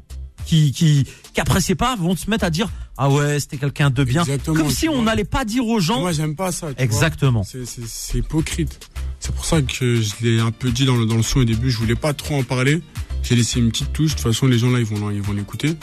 qui, 0.50 0.72
qui, 0.72 1.76
pas 1.76 1.96
vont 1.96 2.16
se 2.16 2.30
mettre 2.30 2.44
à 2.44 2.50
dire, 2.50 2.70
ah 2.98 3.10
ouais, 3.10 3.40
c'était 3.40 3.58
quelqu'un 3.58 3.90
de 3.90 4.04
bien. 4.04 4.24
Exactement, 4.24 4.58
Comme 4.58 4.72
si 4.72 4.90
on 4.90 5.04
n'allait 5.04 5.24
pas 5.24 5.46
dire 5.46 5.66
aux 5.68 5.80
gens. 5.80 6.00
Moi, 6.02 6.12
j'aime 6.12 6.36
pas 6.36 6.52
ça. 6.52 6.74
tu. 6.74 6.84
Exactement. 6.84 7.44
C'est 7.44 8.18
hypocrite. 8.18 8.90
C'est 9.20 9.34
pour 9.34 9.46
ça 9.46 9.62
que 9.62 10.02
je 10.02 10.12
l'ai 10.22 10.40
un 10.40 10.52
peu 10.52 10.72
dit 10.72 10.86
dans 10.86 10.96
le, 10.96 11.06
dans 11.06 11.16
le 11.16 11.22
son 11.22 11.40
au 11.40 11.44
début. 11.44 11.70
Je 11.70 11.78
voulais 11.78 11.96
pas 11.96 12.14
trop 12.14 12.36
en 12.36 12.44
parler. 12.44 12.82
J'ai 13.22 13.36
laissé 13.36 13.60
une 13.60 13.70
petite 13.70 13.94
touche. 13.94 14.12
De 14.12 14.16
toute 14.16 14.34
façon, 14.34 14.48
les 14.48 14.58
gens 14.58 14.72
là, 14.72 14.80
ils 14.80 14.86
vont, 14.86 15.12
ils 15.12 15.22
vont 15.22 15.34
l'écouter. 15.34 15.76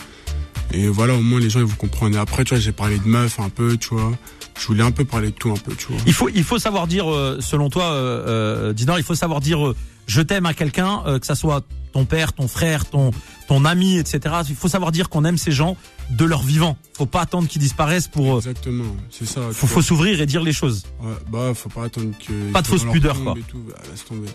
Et 0.73 0.89
voilà, 0.89 1.15
au 1.15 1.23
moins, 1.23 1.39
les 1.39 1.49
gens, 1.49 1.61
ils 1.61 1.67
vont 1.67 1.77
comprendre. 1.77 2.17
Et 2.17 2.19
après, 2.19 2.45
tu 2.45 2.55
vois, 2.55 2.61
j'ai 2.61 2.73
parlé 2.73 2.99
de 2.99 3.07
meuf 3.07 3.39
un 3.39 3.51
peu, 3.51 3.77
tu 3.77 3.91
vois. 3.91 4.13
Je 4.59 4.67
voulais 4.67 4.83
un 4.83 4.91
peu 4.91 5.05
parler 5.05 5.31
de 5.31 5.35
tout 5.35 5.51
un 5.51 5.57
peu, 5.57 5.75
tu 5.75 5.89
vois. 5.89 6.01
Il 6.07 6.13
faut, 6.13 6.29
il 6.35 6.43
faut 6.43 6.59
savoir 6.59 6.87
dire, 6.87 7.13
euh, 7.13 7.39
selon 7.41 7.71
toi, 7.71 7.93
euh, 7.93 8.25
euh, 8.27 8.73
Dinor, 8.73 8.99
il 8.99 9.05
faut 9.05 9.15
savoir 9.15 9.41
dire 9.41 9.65
euh, 9.65 9.77
je 10.07 10.23
t'aime 10.23 10.47
à 10.47 10.55
quelqu'un, 10.55 11.03
que 11.21 11.27
ça 11.27 11.35
soit 11.35 11.63
ton 11.93 12.05
père, 12.05 12.33
ton 12.33 12.47
frère, 12.47 12.85
ton, 12.85 13.11
ton 13.49 13.65
ami, 13.65 13.97
etc. 13.99 14.35
Il 14.49 14.54
faut 14.56 14.69
savoir 14.69 14.93
dire 14.93 15.09
qu'on 15.09 15.25
aime 15.25 15.39
ces 15.39 15.52
gens 15.52 15.76
de 16.11 16.25
leur 16.25 16.43
vivant. 16.43 16.76
Faut 16.97 17.06
pas 17.06 17.21
attendre 17.23 17.47
qu'ils 17.49 17.61
disparaissent 17.61 18.09
pour. 18.09 18.35
euh, 18.35 18.37
Exactement, 18.39 18.85
c'est 19.11 19.26
ça. 19.26 19.41
faut, 19.52 19.67
faut 19.67 19.82
s'ouvrir 19.82 20.21
et 20.21 20.26
dire 20.26 20.43
les 20.43 20.52
choses. 20.52 20.85
Ouais, 21.02 21.13
bah, 21.30 21.52
faut 21.54 21.69
pas 21.69 21.85
attendre 21.85 22.13
que. 22.26 22.52
Pas 22.52 22.63
de 22.63 22.67
fausse 22.67 22.85
pudeur, 22.85 23.23
quoi. 23.23 23.35
et 23.37 23.43
tout. 23.43 23.59
Bah, 23.69 23.75
laisse 23.91 24.04
tomber. 24.04 24.28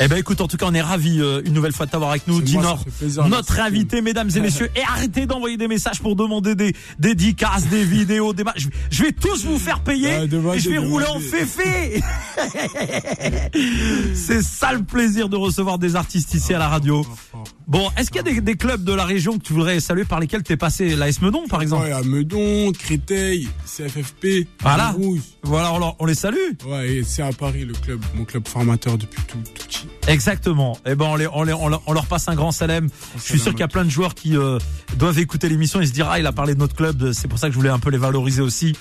Eh 0.00 0.08
ben, 0.08 0.16
écoute, 0.18 0.40
en 0.40 0.48
tout 0.48 0.56
cas, 0.56 0.66
on 0.68 0.74
est 0.74 0.80
ravis 0.82 1.20
euh, 1.20 1.42
une 1.44 1.52
nouvelle 1.52 1.72
fois 1.72 1.86
de 1.86 1.90
t'avoir 1.92 2.10
avec 2.10 2.26
nous, 2.26 2.40
Dinor. 2.40 2.82
Notre 3.28 3.60
invité, 3.60 4.00
mesdames 4.02 4.30
et 4.34 4.40
messieurs, 4.40 4.70
et 4.74 4.82
arrêtez 4.82 5.26
d'envoyer 5.26 5.56
des 5.56 5.68
messages 5.68 6.00
pour 6.00 6.16
demander 6.16 6.54
des 6.54 6.74
dédicaces, 6.98 7.66
des 7.68 7.84
vidéos, 7.84 8.32
des 8.32 8.42
je, 8.56 8.68
je 8.90 9.02
vais 9.02 9.12
tous 9.12 9.44
vous 9.44 9.58
faire 9.58 9.80
payer 9.80 10.16
Ouais, 10.18 10.56
et 10.56 10.60
je 10.60 10.70
vais 10.70 10.78
rouler 10.78 11.06
en 11.06 11.20
féfé. 11.20 12.02
C'est 14.14 14.42
ça 14.42 14.72
le 14.72 14.82
plaisir 14.82 15.28
de 15.28 15.36
recevoir 15.36 15.78
des 15.78 15.96
artistes 15.96 16.34
ici 16.34 16.52
à 16.54 16.58
la 16.58 16.68
radio. 16.68 17.02
Fort, 17.02 17.16
fort. 17.32 17.44
Bon, 17.66 17.90
est-ce 17.96 18.12
qu'il 18.12 18.18
y 18.18 18.20
a 18.20 18.22
des, 18.22 18.40
des 18.40 18.54
clubs 18.54 18.84
de 18.84 18.92
la 18.92 19.04
région 19.04 19.38
que 19.38 19.42
tu 19.42 19.52
voudrais 19.52 19.80
saluer 19.80 20.04
par 20.04 20.20
lesquels 20.20 20.44
t'es 20.44 20.56
passé? 20.56 20.94
La 20.94 21.06
Meudon, 21.20 21.48
par 21.48 21.62
exemple 21.62 21.86
Ouais, 21.86 21.92
à 21.92 22.02
Meudon, 22.02 22.70
Créteil, 22.70 23.48
CFFP, 23.64 24.46
Voilà. 24.62 24.90
Rouge. 24.90 25.20
Voilà, 25.42 25.72
on, 25.98 26.06
les 26.06 26.14
salue. 26.14 26.36
Ouais, 26.64 26.88
et 26.88 27.02
c'est 27.02 27.22
à 27.22 27.32
Paris 27.32 27.64
le 27.64 27.72
club, 27.72 28.00
mon 28.14 28.24
club 28.24 28.46
formateur 28.46 28.96
depuis 28.96 29.20
tout, 29.26 29.38
tout 29.52 29.64
petit. 29.64 29.88
Exactement. 30.06 30.78
Eh 30.86 30.94
ben, 30.94 31.06
on, 31.06 31.16
les, 31.16 31.26
on, 31.26 31.42
les, 31.42 31.52
on, 31.54 31.92
leur, 31.92 32.06
passe 32.06 32.28
un 32.28 32.36
grand 32.36 32.52
salam. 32.52 32.88
Je 33.16 33.22
suis 33.22 33.40
sûr 33.40 33.50
qu'il 33.50 33.60
y 33.60 33.64
a 33.64 33.68
plein 33.68 33.84
de 33.84 33.90
joueurs 33.90 34.14
qui 34.14 34.36
euh, 34.36 34.58
doivent 34.96 35.18
écouter 35.18 35.48
l'émission 35.48 35.80
et 35.80 35.86
se 35.86 35.92
dire 35.92 36.08
ah 36.08 36.20
il 36.20 36.26
a 36.26 36.32
parlé 36.32 36.54
de 36.54 36.60
notre 36.60 36.76
club. 36.76 37.12
C'est 37.12 37.26
pour 37.26 37.40
ça 37.40 37.48
que 37.48 37.52
je 37.52 37.58
voulais 37.58 37.70
un 37.70 37.80
peu 37.80 37.90
les 37.90 37.98
valoriser 37.98 38.42
aussi. 38.42 38.74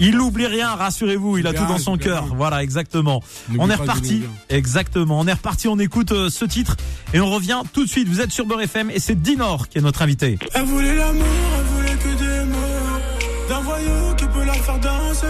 Il 0.00 0.16
n'oublie 0.16 0.46
rien, 0.46 0.74
rassurez-vous. 0.74 1.38
Il 1.38 1.46
a 1.46 1.52
tout 1.52 1.66
dans 1.66 1.78
son 1.78 1.96
cœur. 1.96 2.26
Voilà, 2.34 2.62
exactement. 2.62 3.22
On 3.58 3.70
est 3.70 3.74
reparti. 3.74 4.22
Exactement. 4.48 5.20
On 5.20 5.26
est 5.26 5.32
reparti. 5.32 5.68
On 5.68 5.78
écoute 5.78 6.12
euh, 6.12 6.30
ce 6.30 6.44
titre 6.44 6.76
et 7.14 7.20
on 7.20 7.30
revient 7.30 7.62
tout 7.72 7.84
de 7.84 7.88
suite. 7.88 8.08
Vous 8.08 8.20
êtes 8.20 8.32
sur 8.32 8.46
Beurre 8.46 8.62
FM 8.62 8.90
et 8.90 8.98
c'est 8.98 9.20
Dinor 9.20 9.68
qui 9.68 9.78
est 9.78 9.82
notre 9.82 10.02
invité. 10.02 10.38
Elle 10.54 10.64
voulait 10.64 10.96
l'amour, 10.96 11.24
elle 11.58 11.64
voulait 11.66 11.96
que 11.96 12.18
des 12.18 12.44
mots 12.50 13.48
D'un 13.48 13.60
voyou 13.60 14.14
qui 14.16 14.26
peut 14.26 14.44
la 14.44 14.54
faire 14.54 14.78
danser 14.78 15.26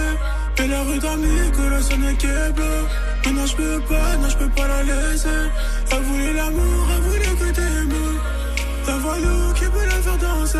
Et 0.59 0.66
la 0.68 0.83
rue 0.83 0.98
d'amis 0.98 1.51
que 1.53 1.62
le 1.62 1.83
sonnet 1.83 2.14
qui 2.18 2.27
est 2.27 2.53
bleu 2.53 2.87
Mais 3.25 3.33
non 3.33 3.46
je 3.46 3.57
peux 3.57 3.81
pas, 3.81 4.16
non 4.16 4.29
je 4.29 4.37
peux 4.37 4.48
pas 4.51 4.68
la 4.68 4.83
laisser 4.83 5.29
Elle 5.90 6.03
voulait 6.03 6.33
l'amour, 6.33 6.88
elle 6.96 7.03
voulait 7.03 7.53
que 7.53 7.61
des 7.61 7.94
mots 7.94 8.18
D'un 8.87 8.98
voyou 8.98 9.53
qui 9.55 9.64
peut 9.64 9.87
la 9.87 10.03
faire 10.03 10.18
danser 10.18 10.59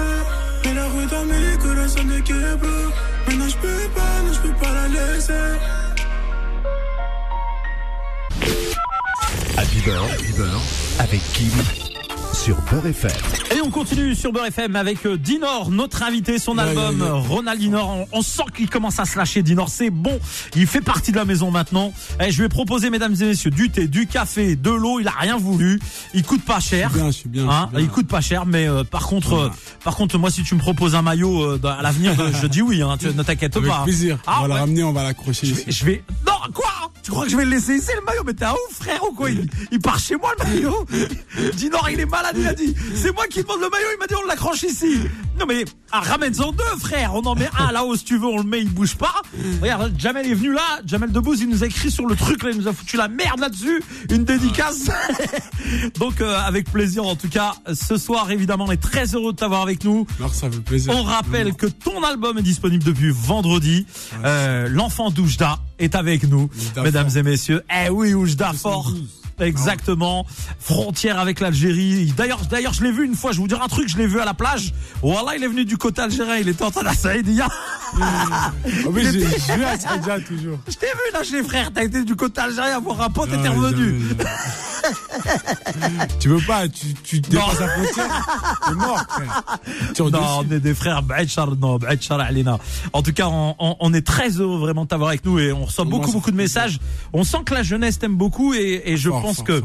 Et 0.64 0.74
la 0.74 0.86
rue 0.88 1.06
d'amis 1.06 1.58
que 1.62 1.68
le 1.68 1.88
sonnet 1.88 2.22
qui 2.22 2.32
est 2.32 2.56
bleu 2.56 2.88
Mais 3.26 3.37
non 3.37 3.48
je 3.48 3.56
peux 3.56 3.88
pas, 3.94 4.22
non 10.46 10.61
avec 10.98 11.20
Kim 11.32 11.50
sur 12.32 12.56
Beurre 12.62 12.86
FM. 12.86 13.10
Et 13.56 13.60
on 13.60 13.70
continue 13.70 14.14
sur 14.14 14.32
Beurre 14.32 14.46
FM 14.46 14.74
avec 14.76 15.04
euh, 15.06 15.16
Dinor, 15.18 15.70
notre 15.70 16.02
invité, 16.02 16.38
son 16.38 16.56
Ouais, 16.56 16.62
album 16.64 17.00
ouais, 17.00 17.06
ouais. 17.06 17.08
euh, 17.10 17.14
Ronald 17.14 17.60
Dinor. 17.60 17.88
On, 17.88 18.18
on 18.18 18.22
sent 18.22 18.42
qu'il 18.56 18.68
commence 18.70 18.98
à 18.98 19.04
se 19.04 19.16
lâcher, 19.18 19.42
Dinor. 19.42 19.68
C'est 19.68 19.90
bon. 19.90 20.18
Il 20.56 20.66
fait 20.66 20.80
partie 20.80 21.12
de 21.12 21.16
la 21.16 21.24
maison 21.24 21.50
maintenant. 21.50 21.92
Et 22.20 22.30
je 22.32 22.38
lui 22.38 22.46
ai 22.46 22.48
proposé, 22.48 22.90
mesdames 22.90 23.14
et 23.20 23.24
messieurs, 23.26 23.50
du 23.50 23.70
thé, 23.70 23.86
du 23.86 24.06
café, 24.06 24.56
de 24.56 24.70
l'eau. 24.70 24.98
Il 25.00 25.08
a 25.08 25.12
rien 25.12 25.36
voulu. 25.36 25.78
Il 26.14 26.22
coûte 26.24 26.44
pas 26.44 26.58
cher. 26.60 26.88
Je 26.88 26.94
suis 26.94 27.00
bien, 27.02 27.10
je 27.10 27.16
suis 27.16 27.28
bien. 27.28 27.48
Hein, 27.48 27.68
je 27.72 27.76
suis 27.78 27.84
il 27.86 27.90
coûte 27.90 28.08
pas 28.08 28.20
cher, 28.20 28.46
mais 28.46 28.66
euh, 28.66 28.82
par 28.84 29.06
contre, 29.06 29.34
euh, 29.34 29.50
par 29.84 29.94
contre, 29.96 30.18
moi, 30.18 30.30
si 30.30 30.42
tu 30.42 30.54
me 30.54 30.60
proposes 30.60 30.94
un 30.94 31.02
maillot 31.02 31.42
euh, 31.42 31.60
à 31.66 31.82
l'avenir, 31.82 32.14
je 32.40 32.46
dis 32.46 32.62
oui. 32.62 32.82
Hein, 32.82 32.96
tu, 32.98 33.06
ne 33.06 33.22
t'inquiète 33.22 33.56
Avec 33.56 33.68
pas. 33.68 33.78
hein. 33.80 33.84
plaisir. 33.84 34.18
Ah, 34.26 34.38
on 34.38 34.42
va 34.42 34.48
ouais. 34.48 34.54
la 34.54 34.60
ramener, 34.60 34.82
on 34.82 34.92
va 34.92 35.02
l'accrocher 35.04 35.46
Je 35.46 35.54
vais, 35.54 35.64
je 35.68 35.84
vais- 35.84 36.04
Non, 36.26 36.32
quoi? 36.52 36.66
Tu 37.02 37.10
crois 37.10 37.24
que 37.24 37.32
je 37.32 37.36
vais 37.36 37.44
le 37.44 37.50
laisser 37.50 37.74
ici, 37.74 37.88
le 37.98 38.04
maillot? 38.04 38.22
Mais 38.24 38.32
t'es 38.32 38.44
un 38.44 38.52
ouf, 38.52 38.76
frère, 38.80 39.02
ou 39.02 39.12
quoi 39.12 39.28
il, 39.28 39.48
il 39.72 39.80
part 39.80 39.98
chez 39.98 40.14
moi, 40.16 40.32
le 40.38 40.44
maillot 40.44 40.86
Dinor, 41.56 41.88
il 41.90 41.98
est 41.98 42.06
malade, 42.22 42.37
il 42.38 42.46
a 42.46 42.54
dit. 42.54 42.74
C'est 42.94 43.12
moi 43.14 43.26
qui 43.26 43.42
demande 43.42 43.61
le 43.61 43.70
maillot, 43.70 43.87
il 43.94 43.98
m'a 43.98 44.06
dit, 44.06 44.14
on 44.14 44.26
l'accroche 44.26 44.62
ici. 44.62 44.98
Non, 45.38 45.46
mais 45.46 45.64
ah, 45.90 46.00
ramène-en 46.00 46.52
deux, 46.52 46.64
frère. 46.80 47.14
On 47.14 47.22
en 47.22 47.35
met 47.35 47.48
un 47.58 47.72
là-haut, 47.72 47.96
si 47.96 48.04
tu 48.04 48.18
veux, 48.18 48.26
on 48.26 48.38
le 48.38 48.44
met, 48.44 48.61
il 48.61 48.70
bouge 48.70 48.96
pas. 48.96 49.14
Regarde, 49.61 49.94
Jamel 49.98 50.26
est 50.26 50.35
venu 50.35 50.52
là. 50.52 50.80
Jamel 50.87 51.11
Debbouze, 51.11 51.40
il 51.40 51.48
nous 51.48 51.64
a 51.64 51.66
écrit 51.66 51.90
sur 51.90 52.06
le 52.06 52.14
truc, 52.14 52.42
là, 52.42 52.50
il 52.50 52.58
nous 52.58 52.68
a 52.68 52.72
foutu 52.72 52.96
la 52.96 53.08
merde 53.08 53.40
là-dessus. 53.40 53.82
Une 54.11 54.24
dédicace. 54.24 54.90
Donc, 55.98 56.20
euh, 56.20 56.38
avec 56.38 56.70
plaisir, 56.70 57.04
en 57.06 57.16
tout 57.16 57.28
cas, 57.28 57.54
ce 57.72 57.96
soir, 57.96 58.30
évidemment, 58.30 58.66
on 58.68 58.72
est 58.72 58.82
très 58.82 59.14
heureux 59.14 59.32
de 59.32 59.38
t'avoir 59.38 59.62
avec 59.62 59.85
nous. 59.85 60.06
Alors, 60.18 60.35
ça 60.35 60.50
fait 60.50 60.61
plaisir. 60.61 60.94
On 60.94 61.02
rappelle 61.02 61.54
que 61.54 61.66
ton 61.66 62.02
album 62.04 62.38
est 62.38 62.42
disponible 62.42 62.85
depuis 62.85 63.11
vendredi. 63.11 63.87
Euh, 64.24 64.68
L'enfant 64.68 65.11
d'Oujda 65.11 65.58
est 65.78 65.94
avec 65.94 66.24
nous, 66.24 66.48
mesdames 66.76 67.08
et 67.16 67.22
messieurs. 67.22 67.62
Eh 67.70 67.88
oui, 67.88 68.14
Oujda 68.14 68.52
fort. 68.52 68.85
72. 68.85 69.21
Exactement. 69.40 70.26
Frontière 70.58 71.18
avec 71.18 71.40
l'Algérie. 71.40 72.12
D'ailleurs, 72.16 72.40
d'ailleurs, 72.46 72.72
je 72.72 72.82
l'ai 72.82 72.92
vu 72.92 73.04
une 73.04 73.14
fois. 73.14 73.32
Je 73.32 73.38
vous 73.38 73.48
dire 73.48 73.62
un 73.62 73.68
truc. 73.68 73.88
Je 73.88 73.98
l'ai 73.98 74.06
vu 74.06 74.20
à 74.20 74.24
la 74.24 74.34
plage. 74.34 74.72
Voilà, 75.02 75.36
il 75.36 75.42
est 75.42 75.48
venu 75.48 75.64
du 75.64 75.76
côté 75.76 76.02
algérien. 76.02 76.36
Il 76.36 76.48
était 76.48 76.64
en 76.64 76.70
train 76.70 76.82
d'Assaïdia. 76.82 77.48
Ah 78.00 78.52
je 78.72 78.88
vais 79.59 79.64
à 79.64 79.78
Saïdia 79.78 80.20
toujours. 80.20 80.59
Je 80.68 80.74
t'ai 80.76 80.87
vu 80.87 81.12
là 81.12 81.22
chez 81.22 81.37
les 81.42 81.42
frères. 81.42 81.70
T'as 81.72 81.85
été 81.85 82.05
du 82.05 82.16
côté 82.16 82.40
algérien 82.40 82.81
voir 82.81 83.00
un 83.02 83.11
pote 83.11 83.28
et 83.28 83.37
t'es 83.42 83.48
Ah, 83.48 83.50
revenu. 83.50 84.00
tu 86.20 86.28
veux 86.28 86.40
pas, 86.46 86.68
tu, 86.68 86.94
tu 87.05 87.20
dépasses 87.20 87.61
la 87.61 87.68
frontière, 87.68 88.59
t'es 88.66 88.74
mort, 88.74 89.05
frère. 89.09 89.44
Non, 90.11 90.38
on 90.38 90.50
est 90.52 90.61
des 90.61 90.74
frères, 90.74 91.02
Baïd 91.02 91.28
Char- 91.31 91.55
non. 91.57 91.78
En 92.92 93.02
tout 93.02 93.12
cas, 93.12 93.26
on, 93.28 93.55
on- 93.59 93.76
on 93.81 93.94
est 93.94 94.07
très 94.07 94.31
heureux 94.31 94.59
vraiment 94.59 94.85
de 94.85 94.88
t'avoir 94.88 95.11
avec 95.11 95.24
nous 95.24 95.38
et 95.38 95.52
on 95.52 95.64
reçoit 95.66 95.85
beaucoup, 95.85 96.12
beaucoup 96.12 96.31
de 96.31 96.37
messages. 96.37 96.78
On 97.12 97.24
sent 97.24 97.38
que 97.44 97.55
la 97.55 97.62
jeunesse 97.62 97.98
t'aime 97.98 98.16
beaucoup 98.16 98.55
et, 98.55 98.83
et 98.87 98.96
je 98.96 99.11
pense 99.11 99.42
que. 99.42 99.62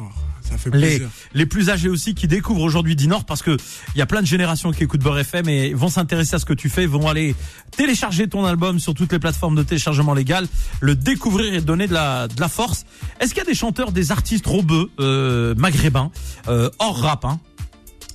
Ça 0.50 0.58
fait 0.58 0.70
les, 0.76 1.02
les 1.34 1.46
plus 1.46 1.70
âgés 1.70 1.90
aussi 1.90 2.16
qui 2.16 2.28
découvrent 2.28 2.62
aujourd'hui 2.62 2.96
Dinor 2.96 3.26
parce 3.26 3.42
que 3.42 3.58
il 3.96 3.98
y 3.98 4.02
a 4.02 4.06
plein 4.06 4.22
de 4.22 4.28
générations 4.28 4.72
qui 4.72 4.84
écoutent 4.84 5.02
Beurre 5.02 5.20
FM 5.20 5.50
et 5.50 5.74
vont 5.74 5.90
s'intéresser 5.90 6.36
à 6.36 6.40
ce 6.40 6.46
que 6.46 6.54
tu 6.54 6.70
fais, 6.70 6.86
vont 6.86 7.08
aller 7.08 7.36
télécharger 7.76 8.28
ton 8.28 8.46
album 8.46 8.80
sur 8.80 8.94
toutes 8.94 9.12
les 9.12 9.20
plateformes 9.20 9.56
de 9.56 9.64
téléchargement 9.64 10.14
légal, 10.14 10.48
le 10.80 10.96
découvrir 10.96 11.54
et 11.54 11.62
donner 11.62 11.88
de 11.88 11.94
la, 11.94 12.28
de 12.28 12.40
la 12.40 12.50
force. 12.50 12.86
Est-ce 13.20 13.30
qu'il 13.34 13.40
y 13.44 13.46
a 13.46 13.50
des 13.50 13.56
chanteurs, 13.56 13.92
des 13.92 14.12
artistes 14.12 14.46
robeux, 14.46 14.90
euh, 15.00 15.54
maghrébins, 15.56 16.12
euh, 16.48 16.70
hors 16.80 16.98
rap, 17.00 17.26
hein, 17.26 17.40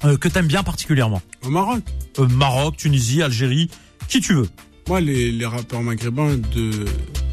euh, 0.05 0.17
que 0.17 0.29
t'aimes 0.29 0.47
bien 0.47 0.63
particulièrement? 0.63 1.23
Au 1.45 1.51
Maroc, 1.51 1.83
Maroc, 2.19 2.77
Tunisie, 2.77 3.23
Algérie, 3.23 3.71
qui 4.09 4.21
tu 4.21 4.35
veux? 4.35 4.49
moi, 4.89 5.01
les, 5.01 5.31
les 5.31 5.47
rappeurs 5.47 5.83
maghrébins 5.83 6.37
de. 6.37 6.85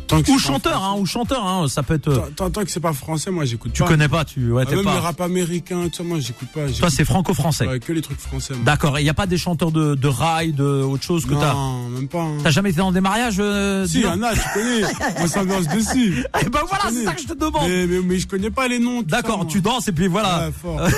Tant 0.09 0.21
que 0.23 0.31
Ou 0.31 0.39
chanteur, 0.39 0.83
hein, 0.83 0.95
ou 0.97 1.05
chanteur, 1.05 1.45
hein, 1.45 1.67
ça 1.67 1.83
peut 1.83 1.93
être. 1.93 2.07
euh, 2.07 2.19
Tant, 2.35 2.49
tant- 2.49 2.63
que 2.65 2.71
c'est 2.71 2.79
pas 2.79 2.93
français, 2.93 3.29
moi, 3.29 3.45
j'écoute 3.45 3.71
Tu 3.73 3.83
pas. 3.83 3.87
connais 3.87 4.07
pas, 4.09 4.25
tu, 4.25 4.51
ouais, 4.51 4.63
Ah, 4.65 4.69
même 4.71 4.79
le 4.79 4.83
pas. 4.85 4.99
rap 4.99 5.21
américain, 5.21 5.83
tout 5.87 5.97
ça, 5.97 6.03
moi, 6.03 6.19
j'écoute 6.19 6.47
pas. 6.51 6.67
Toi, 6.67 6.89
c'est 6.89 7.05
franco-français. 7.05 7.67
ouais, 7.67 7.79
que 7.79 7.93
les 7.93 8.01
trucs 8.01 8.19
français. 8.19 8.55
D'accord. 8.65 8.97
Et 8.97 9.01
il 9.01 9.05
y 9.05 9.09
a 9.09 9.13
pas 9.13 9.27
des 9.27 9.37
chanteurs 9.37 9.71
de, 9.71 9.93
de 9.93 10.07
rail, 10.07 10.51
de 10.53 10.63
autre 10.63 11.03
chose 11.03 11.25
que 11.27 11.35
t'as. 11.35 11.53
Non, 11.53 11.89
même 11.89 12.07
pas. 12.07 12.23
hein. 12.23 12.37
T'as 12.43 12.49
jamais 12.49 12.71
été 12.71 12.79
dans 12.79 12.91
des 12.91 13.01
mariages 13.01 13.37
euh, 13.39 13.85
Si, 13.85 14.03
en 14.05 14.21
a, 14.23 14.33
tu 14.33 14.41
connais. 14.53 14.81
Moi, 15.19 15.27
ça 15.27 15.41
ambiance 15.41 15.67
dessus. 15.67 16.25
Eh 16.41 16.49
ben 16.49 16.59
voilà, 16.67 16.85
c'est 16.91 17.05
ça 17.05 17.13
que 17.13 17.21
je 17.21 17.27
te 17.27 17.33
demande. 17.33 17.67
Mais, 17.69 17.85
mais, 17.85 17.99
mais 18.03 18.17
je 18.17 18.27
connais 18.27 18.49
pas 18.51 18.67
les 18.67 18.79
noms. 18.79 19.03
D'accord, 19.03 19.45
tu 19.47 19.61
danses 19.61 19.87
et 19.87 19.91
puis 19.91 20.07
voilà. 20.07 20.49
Ouais. 20.63 20.91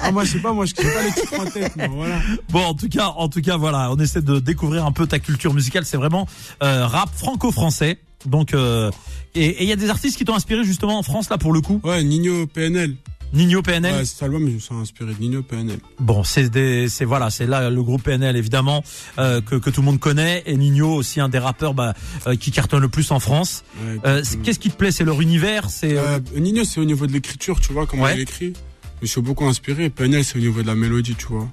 Ah, 0.00 0.10
moi, 0.12 0.24
je 0.24 0.32
sais 0.32 0.38
pas, 0.40 0.52
moi, 0.52 0.64
je 0.66 0.74
connais 0.74 0.92
pas 0.92 1.02
les 1.02 1.12
titres 1.12 1.40
en 1.40 1.44
tête, 1.44 1.76
moi, 1.76 1.86
voilà. 1.92 2.16
Bon, 2.50 2.64
en 2.64 2.74
tout 2.74 2.88
cas, 2.88 3.12
en 3.16 3.28
tout 3.28 3.40
cas, 3.40 3.56
voilà, 3.56 3.90
on 3.92 3.96
essaie 3.98 4.22
de 4.22 4.38
découvrir 4.38 4.84
un 4.86 4.92
peu 4.92 5.06
ta 5.06 5.18
culture 5.18 5.54
musicale. 5.54 5.84
C'est 5.84 5.96
vraiment 5.96 6.26
euh, 6.62 6.86
rap 6.86 7.10
franco-français. 7.52 7.98
Donc, 8.26 8.54
euh, 8.54 8.90
et 9.34 9.62
il 9.62 9.68
y 9.68 9.72
a 9.72 9.76
des 9.76 9.90
artistes 9.90 10.16
qui 10.16 10.24
t'ont 10.24 10.34
inspiré 10.34 10.64
justement 10.64 10.98
en 10.98 11.02
France 11.02 11.28
là 11.30 11.38
pour 11.38 11.52
le 11.52 11.60
coup? 11.60 11.80
Ouais, 11.84 12.02
Nino 12.04 12.46
PNL. 12.46 12.94
Nino 13.34 13.62
PNL. 13.62 13.94
Ouais, 13.94 14.04
cet 14.04 14.22
album, 14.24 14.46
je 14.46 14.54
me 14.54 14.58
suis 14.58 14.74
inspiré 14.74 15.14
de 15.14 15.18
Nino 15.18 15.42
PNL. 15.42 15.78
Bon, 15.98 16.22
c'est 16.22 16.50
des, 16.50 16.88
c'est 16.90 17.06
voilà, 17.06 17.30
c'est 17.30 17.46
là 17.46 17.70
le 17.70 17.82
groupe 17.82 18.02
PNL 18.02 18.36
évidemment 18.36 18.84
euh, 19.18 19.40
que 19.40 19.56
que 19.56 19.70
tout 19.70 19.80
le 19.80 19.86
monde 19.86 19.98
connaît 19.98 20.42
et 20.44 20.54
Nino 20.56 20.92
aussi 20.94 21.18
un 21.18 21.30
des 21.30 21.38
rappeurs 21.38 21.72
bah, 21.72 21.94
euh, 22.26 22.36
qui 22.36 22.50
cartonne 22.50 22.82
le 22.82 22.88
plus 22.90 23.10
en 23.10 23.20
France. 23.20 23.64
Ouais, 23.82 23.98
Euh, 24.04 24.22
Qu'est-ce 24.44 24.58
qui 24.58 24.68
te 24.70 24.76
plaît? 24.76 24.92
C'est 24.92 25.04
leur 25.04 25.20
univers, 25.22 25.70
c'est 25.70 25.96
Nino, 26.36 26.64
c'est 26.64 26.78
au 26.80 26.84
niveau 26.84 27.06
de 27.06 27.12
l'écriture, 27.12 27.58
tu 27.60 27.72
vois, 27.72 27.86
comment 27.86 28.02
Ouais. 28.04 28.16
il 28.16 28.20
écrit. 28.20 28.52
Je 29.00 29.06
suis 29.08 29.22
beaucoup 29.22 29.46
inspiré. 29.46 29.88
PNL, 29.90 30.24
c'est 30.24 30.36
au 30.36 30.40
niveau 30.40 30.62
de 30.62 30.66
la 30.68 30.74
mélodie, 30.76 31.14
tu 31.16 31.26
vois. 31.26 31.48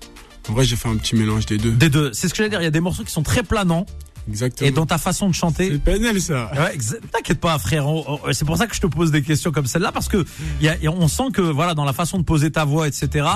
En 0.50 0.54
vrai, 0.54 0.66
j'ai 0.66 0.76
fait 0.76 0.90
un 0.90 0.98
petit 0.98 1.16
mélange 1.16 1.46
des 1.46 1.58
deux. 1.58 1.72
des 1.72 1.90
deux. 1.90 2.12
C'est 2.14 2.28
ce 2.28 2.34
que 2.34 2.38
j'allais 2.40 2.50
dire. 2.50 2.60
Il 2.62 2.66
y 2.66 2.68
a 2.68 2.72
des 2.72 2.80
morceaux 2.80 3.04
qui 3.04 3.12
sont 3.12 3.24
très 3.24 3.42
planants 3.44 3.86
Exactement. 4.30 4.68
et 4.70 4.72
dans 4.72 4.86
ta 4.86 4.98
façon 4.98 5.28
de 5.30 5.34
chanter. 5.36 5.70
C'est 5.72 5.80
PNL, 5.84 6.22
ça. 6.22 6.52
Ouais, 6.54 6.78
t'inquiète 7.12 7.40
pas, 7.40 7.58
frère. 7.60 7.86
C'est 8.32 8.46
pour 8.46 8.58
ça 8.58 8.68
que 8.68 8.76
je 8.76 8.82
te 8.82 8.88
pose 8.88 9.12
des 9.12 9.22
questions 9.22 9.52
comme 9.52 9.66
celle-là 9.66 9.92
parce 9.92 10.08
que 10.08 10.26
y 10.62 10.68
a, 10.68 10.78
y 10.78 10.88
a- 10.88 10.92
on 10.92 11.08
sent 11.08 11.32
que 11.34 11.42
voilà, 11.42 11.74
dans 11.74 11.86
la 11.86 11.94
façon 11.94 12.18
de 12.18 12.24
poser 12.24 12.52
ta 12.52 12.66
voix, 12.66 12.88
etc. 12.88 13.28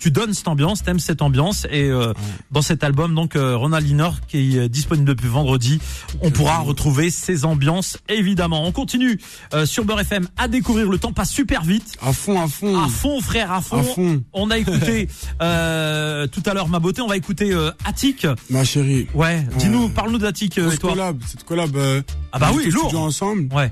Tu 0.00 0.10
donnes 0.10 0.32
cette 0.34 0.48
ambiance, 0.48 0.82
t'aimes 0.82 0.98
cette 1.00 1.22
ambiance 1.22 1.66
et 1.70 1.84
euh, 1.84 2.12
dans 2.50 2.62
cet 2.62 2.82
album, 2.84 3.14
donc 3.14 3.36
euh, 3.36 3.56
Ronald 3.56 3.86
Linor 3.86 4.16
qui 4.26 4.56
est 4.58 4.68
disponible 4.68 5.06
depuis 5.06 5.28
vendredi, 5.28 5.80
on 6.22 6.30
pourra 6.30 6.58
retrouver 6.58 7.10
ces 7.10 7.44
ambiances 7.44 7.98
évidemment. 8.08 8.64
On 8.66 8.72
continue 8.72 9.18
euh, 9.54 9.66
sur 9.66 9.84
Beurre 9.84 10.00
FM 10.00 10.28
à 10.38 10.48
découvrir. 10.48 10.88
Le 10.90 10.98
temps 10.98 11.12
passe 11.12 11.30
super 11.30 11.62
vite. 11.62 11.96
À 12.02 12.12
fond, 12.12 12.40
à 12.40 12.48
fond. 12.48 12.78
À 12.82 12.88
fond, 12.88 13.20
frère, 13.20 13.52
à 13.52 13.60
fond. 13.60 13.78
À 13.80 13.82
fond. 13.82 14.22
On 14.32 14.50
a 14.50 14.58
écouté 14.58 15.08
euh, 15.42 16.26
tout 16.26 16.42
à 16.46 16.54
l'heure 16.54 16.68
ma 16.68 16.78
beauté. 16.78 17.02
On 17.02 17.06
va 17.06 17.16
écouter 17.16 17.52
euh, 17.52 17.70
Attic. 17.84 18.26
Ma 18.48 18.64
chérie. 18.64 19.06
Ouais, 19.14 19.44
dis-nous, 19.58 19.88
parle-nous 19.90 20.18
d'Attic 20.18 20.39
euh, 20.58 20.68
et 20.68 20.70
Cette 20.70 20.80
toi. 20.80 20.90
collab, 20.90 21.22
cette 21.26 21.44
collab. 21.44 21.76
euh, 21.76 22.02
Ah 22.32 22.38
bah 22.38 22.50
oui, 22.54 22.70
lourd. 22.70 22.94
ensemble. 22.98 23.52
Ouais. 23.54 23.70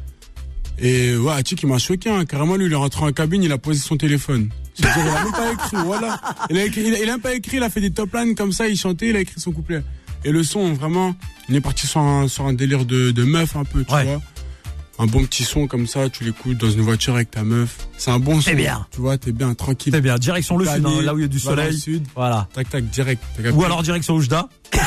Et 0.81 1.17
ouais, 1.17 1.33
Attic, 1.33 1.63
il 1.63 1.69
m'a 1.69 1.79
choqué, 1.79 2.09
hein. 2.11 2.25
Carrément, 2.25 2.57
lui, 2.57 2.67
il 2.67 2.73
est 2.73 2.77
rentré 2.77 3.05
en 3.05 3.13
cabine, 3.13 3.43
il 3.43 3.51
a 3.53 3.59
posé 3.59 3.81
son 3.81 3.97
téléphone. 3.97 4.49
Il 4.79 4.87
a 4.87 4.97
même 5.25 5.33
pas 5.33 5.53
écrit, 5.53 5.77
voilà. 5.85 6.21
Il 6.51 6.57
a, 6.59 6.65
écrit, 6.65 6.83
il, 6.87 6.95
a, 6.95 6.99
il 7.01 7.09
a 7.09 7.13
même 7.13 7.21
pas 7.21 7.35
écrit, 7.35 7.57
il 7.57 7.63
a 7.65 7.71
fait 7.71 7.81
des 7.81 7.91
top 7.91 8.15
lines 8.15 8.37
comme 8.37 8.53
ça, 8.53 8.69
il 8.69 8.77
chantait, 8.77 9.09
il 9.09 9.17
a 9.17 9.21
écrit 9.21 9.41
son 9.41 9.51
couplet. 9.51 9.83
Et 10.25 10.31
le 10.31 10.45
son, 10.45 10.73
vraiment, 10.75 11.17
il 11.49 11.57
est 11.57 11.61
parti 11.61 11.87
sur 11.89 12.01
un, 12.01 12.29
sur 12.29 12.47
un 12.47 12.53
délire 12.53 12.85
de, 12.85 13.11
de 13.11 13.25
meuf 13.25 13.57
un 13.57 13.65
peu, 13.65 13.85
tu 13.85 13.93
Ouais. 13.93 14.05
vois. 14.05 14.21
Un 15.01 15.07
bon 15.07 15.25
petit 15.25 15.45
son 15.45 15.69
comme 15.69 15.87
ça, 15.87 16.09
tu 16.11 16.25
l'écoutes 16.25 16.59
dans 16.59 16.71
une 16.73 16.81
voiture 16.81 17.15
avec 17.15 17.31
ta 17.31 17.45
meuf. 17.45 17.87
C'est 17.97 18.11
un 18.11 18.19
bon 18.19 18.41
son. 18.41 18.53
Bien. 18.55 18.85
Tu 18.91 19.01
vois, 19.01 19.17
t'es 19.17 19.31
bien, 19.31 19.55
tranquille. 19.55 19.93
C'est 19.95 20.01
bien, 20.01 20.17
direction 20.17 20.57
le 20.59 20.65
sud, 20.67 20.85
hein, 20.85 21.03
là 21.03 21.15
où 21.15 21.19
il 21.19 21.23
y 21.23 21.25
a 21.25 21.29
du 21.29 21.39
soleil. 21.39 21.79
sud. 21.79 22.05
Voilà. 22.17 22.49
Tac, 22.53 22.69
tac, 22.69 22.85
direct. 22.91 23.23
Ou 23.55 23.63
alors 23.65 23.85
direction 23.85 24.17
Oujda. 24.17 24.49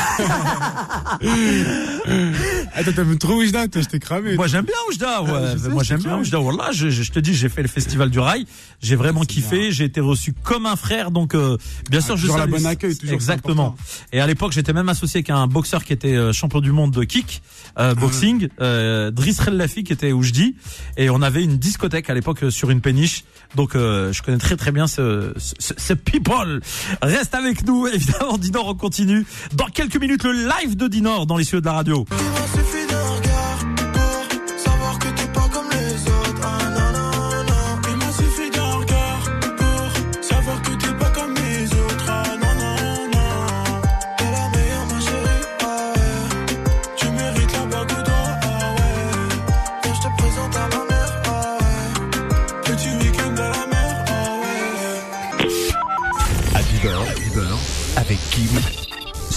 Attends, 2.74 2.92
t'aimes 2.92 3.18
trop 3.18 3.38
Wijda, 3.40 3.68
toi, 3.68 3.82
je 3.82 3.88
t'ai 3.88 3.98
cramé. 3.98 4.34
Moi 4.34 4.46
j'aime 4.46 4.64
bien 4.64 4.74
Oujda, 4.88 5.22
ouais. 5.22 5.52
je 5.54 5.58
sais, 5.58 5.68
Moi 5.68 5.82
j'aime 5.82 6.00
bien. 6.02 6.18
Oujda. 6.18 6.38
Voilà, 6.38 6.72
je, 6.72 6.90
je, 6.90 7.02
je 7.02 7.12
te 7.12 7.18
dis, 7.18 7.34
j'ai 7.34 7.48
fait 7.48 7.62
le 7.62 7.68
festival 7.68 8.10
du 8.10 8.18
rail, 8.18 8.46
j'ai 8.80 8.96
vraiment 8.96 9.22
kiffé, 9.22 9.70
j'ai 9.72 9.84
été 9.84 10.00
reçu 10.00 10.32
comme 10.42 10.66
un 10.66 10.76
frère, 10.76 11.10
donc 11.10 11.34
euh, 11.34 11.56
bien 11.90 12.00
sûr 12.00 12.16
je 12.16 12.22
toujours 12.22 12.38
la 12.38 12.44
salue- 12.44 12.52
bonne 12.54 12.66
accueil, 12.66 12.96
toujours, 12.96 13.14
Exactement. 13.14 13.76
Et 14.12 14.20
à 14.20 14.26
l'époque 14.26 14.52
j'étais 14.52 14.72
même 14.72 14.88
associé 14.88 15.18
avec 15.18 15.30
un 15.30 15.46
boxeur 15.46 15.84
qui 15.84 15.92
était 15.92 16.14
euh, 16.14 16.32
champion 16.32 16.60
du 16.60 16.72
monde 16.72 16.92
de 16.92 17.04
kick, 17.04 17.42
Ah 17.76 17.90
euh, 17.90 17.94
boxing, 17.94 18.48
euh, 18.60 19.10
Driss 19.10 19.44
Lafi 19.46 19.84
qui 19.84 19.92
était 19.92 20.12
Oujdi, 20.12 20.56
et 20.96 21.10
on 21.10 21.22
avait 21.22 21.42
une 21.44 21.58
discothèque 21.58 22.10
à 22.10 22.14
l'époque 22.14 22.44
euh, 22.44 22.50
sur 22.50 22.70
une 22.70 22.80
péniche. 22.80 23.24
Donc 23.54 23.74
euh, 23.76 24.12
je 24.12 24.22
connais 24.22 24.38
très 24.38 24.56
très 24.56 24.72
bien 24.72 24.86
ce, 24.86 25.34
ce, 25.36 25.74
ce 25.76 25.92
people. 25.92 26.60
Reste 27.02 27.34
avec 27.34 27.66
nous, 27.66 27.86
évidemment. 27.92 28.38
Dinor, 28.38 28.68
on 28.68 28.74
continue. 28.74 29.26
Dans 29.54 29.66
quelques 29.72 30.00
minutes, 30.00 30.24
le 30.24 30.32
live 30.32 30.76
de 30.76 30.88
Dinor 30.88 31.26
dans 31.26 31.36
les 31.36 31.44
cieux 31.44 31.60
de 31.60 31.66
la 31.66 31.72
radio. 31.72 32.04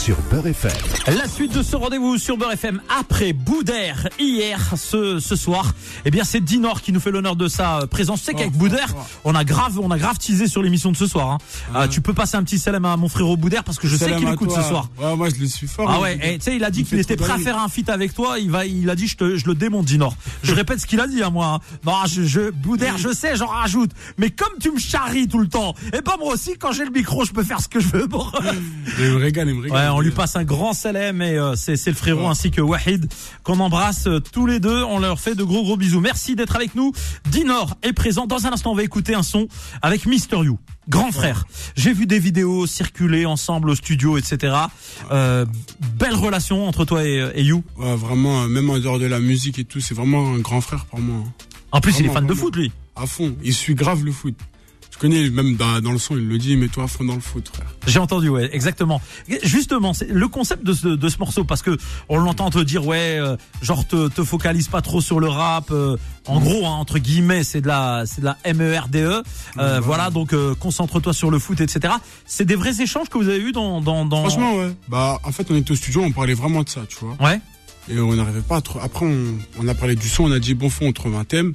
Sur 0.06 0.18
Beurre 0.30 0.46
FM. 0.46 0.72
La 1.18 1.28
suite 1.28 1.52
de 1.58 1.64
ce 1.64 1.76
rendez-vous 1.76 2.20
sur 2.20 2.38
Beurre 2.38 2.52
FM 2.52 2.80
après 3.00 3.34
Boudère 3.34 4.08
hier 4.20 4.74
ce, 4.78 5.18
ce 5.20 5.36
soir. 5.36 5.74
Eh 6.06 6.12
bien 6.12 6.24
c'est 6.24 6.42
Dinor 6.42 6.84
qui 6.84 6.92
nous 6.92 7.00
fait 7.00 7.10
l'honneur 7.10 7.36
de 7.36 7.48
sa 7.48 7.80
euh, 7.80 7.88
présence. 7.88 8.20
Tu 8.20 8.26
sais 8.26 8.34
qu'avec 8.36 8.52
Oh, 8.54 8.58
Boudère, 8.60 8.94
oh, 8.96 9.00
oh. 9.02 9.20
on 9.24 9.34
a 9.34 9.44
grave 9.44 9.80
on 9.80 9.90
a 9.90 9.98
grave 9.98 10.20
teasé 10.20 10.48
sur 10.48 10.62
l'émission 10.62 10.92
de 10.92 10.96
ce 10.98 11.08
soir. 11.08 11.32
hein. 11.32 11.38
Ah, 11.74 11.88
tu 11.88 12.02
peux 12.02 12.14
passer 12.14 12.38
un 12.38 12.44
petit 12.44 12.60
salam 12.60 12.86
à 12.86 12.96
mon 12.98 13.10
frérot 13.10 13.36
Boudère 13.36 13.64
parce 13.64 13.80
que 13.80 13.88
je 13.88 13.96
sais 13.96 14.16
qu'il 14.16 14.28
écoute 14.30 14.50
toi. 14.50 14.62
ce 14.62 14.68
soir. 14.70 14.90
Ouais, 15.00 15.16
moi, 15.16 15.30
je 15.30 15.40
le 15.42 15.48
suis 15.48 15.66
fort. 15.68 15.90
Ah 15.90 16.00
ouais, 16.00 16.36
tu 16.38 16.42
sais, 16.42 16.56
il 16.56 16.64
a 16.64 16.70
dit 16.70 16.82
Il 16.82 16.86
qu'il 16.86 17.00
était 17.00 17.16
prêt 17.16 17.34
à 17.34 17.40
faire 17.40 17.58
un 17.60 17.68
feat 17.68 17.90
avec 17.90 18.14
toi. 18.14 18.38
Il 18.38 18.52
va, 18.52 18.66
il 18.68 18.88
a 18.92 18.96
dit, 18.96 19.08
je 19.08 19.18
te, 19.18 19.38
je 19.38 19.48
le 19.48 19.56
démonte, 19.56 19.86
Dinor. 19.86 20.16
Je 20.44 20.54
répète 20.54 20.80
ce 20.82 20.86
qu'il 20.86 21.00
a 21.00 21.08
dit 21.08 21.24
à 21.24 21.32
moi. 21.32 21.48
hein. 21.48 21.60
Non, 21.84 21.94
je, 22.08 22.22
je, 22.24 22.52
Boudère, 22.52 23.00
je 23.00 23.12
sais, 23.12 23.36
j'en 23.36 23.48
rajoute. 23.48 23.90
Mais 24.20 24.30
comme 24.30 24.54
tu 24.62 24.70
me 24.72 24.78
charries 24.80 25.28
tout 25.28 25.40
le 25.40 25.48
temps, 25.48 25.74
et 25.94 26.02
pas 26.04 26.18
moi 26.20 26.34
aussi, 26.34 26.54
quand 26.60 26.72
j'ai 26.74 26.86
le 26.86 26.92
micro, 26.92 27.26
je 27.26 27.32
peux 27.32 27.44
faire 27.44 27.60
ce 27.60 27.68
que 27.68 27.80
je 27.80 27.88
veux. 27.88 28.06
Bon. 28.08 28.24
Il 29.00 29.06
me 29.06 29.16
régale, 29.18 29.50
il 29.50 29.56
me 29.56 29.62
régale. 29.64 29.92
Ouais, 29.92 29.95
on 29.96 30.02
lui 30.02 30.12
passe 30.12 30.36
un 30.36 30.44
grand 30.44 30.74
salam 30.74 31.22
et 31.22 31.38
euh, 31.38 31.56
c'est 31.56 31.84
le 31.88 31.94
frérot 31.94 32.22
Ouais. 32.22 32.28
ainsi 32.28 32.52
que 32.52 32.62
Wahid 32.62 33.12
qu'on 33.44 33.60
embrasse 33.60 34.08
euh, 34.08 34.20
tous 34.20 34.46
les 34.46 34.60
deux. 34.60 34.84
On 34.84 35.00
leur 35.00 35.20
fait 35.20 35.36
de 35.36 35.44
gros 35.44 35.64
gros 35.64 35.78
bisous. 35.78 36.00
Merci 36.02 36.36
d'être 36.36 36.56
avec 36.56 36.76
nous. 36.76 36.92
Dinor 37.32 37.76
est 37.84 37.94
présent. 37.94 38.26
Dans 38.28 38.46
un 38.46 38.54
instant, 38.54 38.72
on 38.72 38.76
va 38.76 38.84
écouter 38.84 39.16
un 39.16 39.24
son 39.24 39.48
avec 39.82 40.06
Mister 40.06 40.38
You, 40.38 40.60
grand 40.90 41.12
frère. 41.12 41.46
J'ai 41.76 41.94
vu 41.94 42.06
des 42.08 42.20
vidéos 42.20 42.68
circuler 42.68 43.26
ensemble 43.26 43.70
au 43.70 43.76
studio, 43.76 44.18
etc. 44.18 44.54
Euh, 45.12 45.46
belle 45.98 46.16
relation 46.16 46.68
entre 46.68 46.86
toi 46.86 47.04
et, 47.06 47.32
et 47.36 47.44
You. 47.44 47.64
Ouais, 47.78 47.96
vraiment, 47.96 48.48
même 48.48 48.70
en 48.70 48.78
dehors 48.80 49.00
de 49.00 49.06
la 49.06 49.20
musique 49.20 49.60
et 49.60 49.64
tout, 49.66 49.80
c'est 49.80 49.94
vraiment 49.96 50.34
un 50.34 50.40
grand 50.40 50.62
frère 50.62 50.86
pour 50.86 51.00
moi. 51.00 51.24
hein. 51.26 51.32
En 51.72 51.82
plus, 51.82 51.92
il 52.00 52.06
est 52.06 52.10
Vraiment, 52.10 52.28
fan 52.28 52.28
de 52.28 52.34
foot, 52.34 52.56
lui. 52.56 52.72
À 52.96 53.06
fond. 53.06 53.36
Il 53.44 53.54
suit 53.54 53.76
grave 53.76 54.06
le 54.06 54.12
foot. 54.12 54.36
Je 54.96 55.00
connais, 55.02 55.30
même 55.30 55.58
dans, 55.58 55.82
dans 55.82 55.92
le 55.92 55.98
son, 55.98 56.16
il 56.16 56.26
le 56.30 56.38
dit, 56.38 56.56
mets-toi 56.56 56.86
à 56.86 56.88
fond 56.88 57.04
dans 57.04 57.16
le 57.16 57.20
foot, 57.20 57.50
frère. 57.54 57.68
J'ai 57.86 58.00
entendu, 58.00 58.30
ouais, 58.30 58.50
exactement. 58.56 59.02
Justement, 59.44 59.94
c'est 59.94 60.08
le 60.10 60.28
concept 60.30 60.64
de 60.64 60.72
ce, 60.72 60.88
de 60.88 61.10
ce 61.10 61.18
morceau, 61.20 61.44
parce 61.44 61.62
que 61.62 61.78
on 62.08 62.18
l'entend 62.18 62.50
te 62.50 62.60
dire, 62.60 62.88
ouais, 62.88 63.18
euh, 63.20 63.36
genre 63.62 63.86
te, 63.86 64.08
te 64.08 64.24
focalise 64.24 64.70
pas 64.70 64.82
trop 64.82 65.02
sur 65.02 65.20
le 65.20 65.28
rap. 65.28 65.70
euh, 65.72 65.98
en 66.28 66.40
gros, 66.40 66.66
hein, 66.66 66.70
entre 66.72 66.98
guillemets, 66.98 67.44
c'est 67.44 67.60
de 67.60 67.68
la, 67.68 68.06
c'est 68.06 68.22
de 68.22 68.26
la 68.26 68.38
MERDE. 68.54 68.96
Euh, 68.96 69.22
Ouais. 69.58 69.80
Voilà, 69.82 70.10
donc 70.12 70.32
euh, 70.32 70.56
concentre-toi 70.56 71.14
sur 71.14 71.30
le 71.30 71.40
foot, 71.40 71.60
etc. 71.60 71.94
C'est 72.26 72.46
des 72.46 72.56
vrais 72.56 72.82
échanges 72.82 73.10
que 73.10 73.18
vous 73.18 73.28
avez 73.28 73.40
eu 73.40 73.52
dans, 73.52 73.82
dans, 73.82 74.06
dans. 74.06 74.22
Franchement, 74.30 74.56
ouais. 74.56 74.72
Bah, 74.88 75.20
en 75.26 75.32
fait, 75.34 75.46
on 75.52 75.56
était 75.56 75.72
au 75.72 75.76
studio, 75.76 76.04
on 76.04 76.12
parlait 76.14 76.34
vraiment 76.36 76.64
de 76.64 76.70
ça, 76.70 76.82
tu 76.88 76.96
vois. 77.04 77.18
Ouais. 77.20 77.42
Et 77.90 78.00
on 78.00 78.16
n'arrivait 78.16 78.42
pas 78.42 78.58
à 78.58 78.62
trop. 78.62 78.80
Après, 78.82 79.06
on, 79.06 79.36
on 79.60 79.68
a 79.68 79.76
parlé 79.76 79.96
du 79.96 80.08
son, 80.08 80.24
on 80.24 80.32
a 80.32 80.40
dit, 80.40 80.54
bon, 80.54 80.70
faut 80.70 80.86
on 80.86 80.94
trouve 80.94 81.16
un 81.16 81.26
thème. 81.26 81.54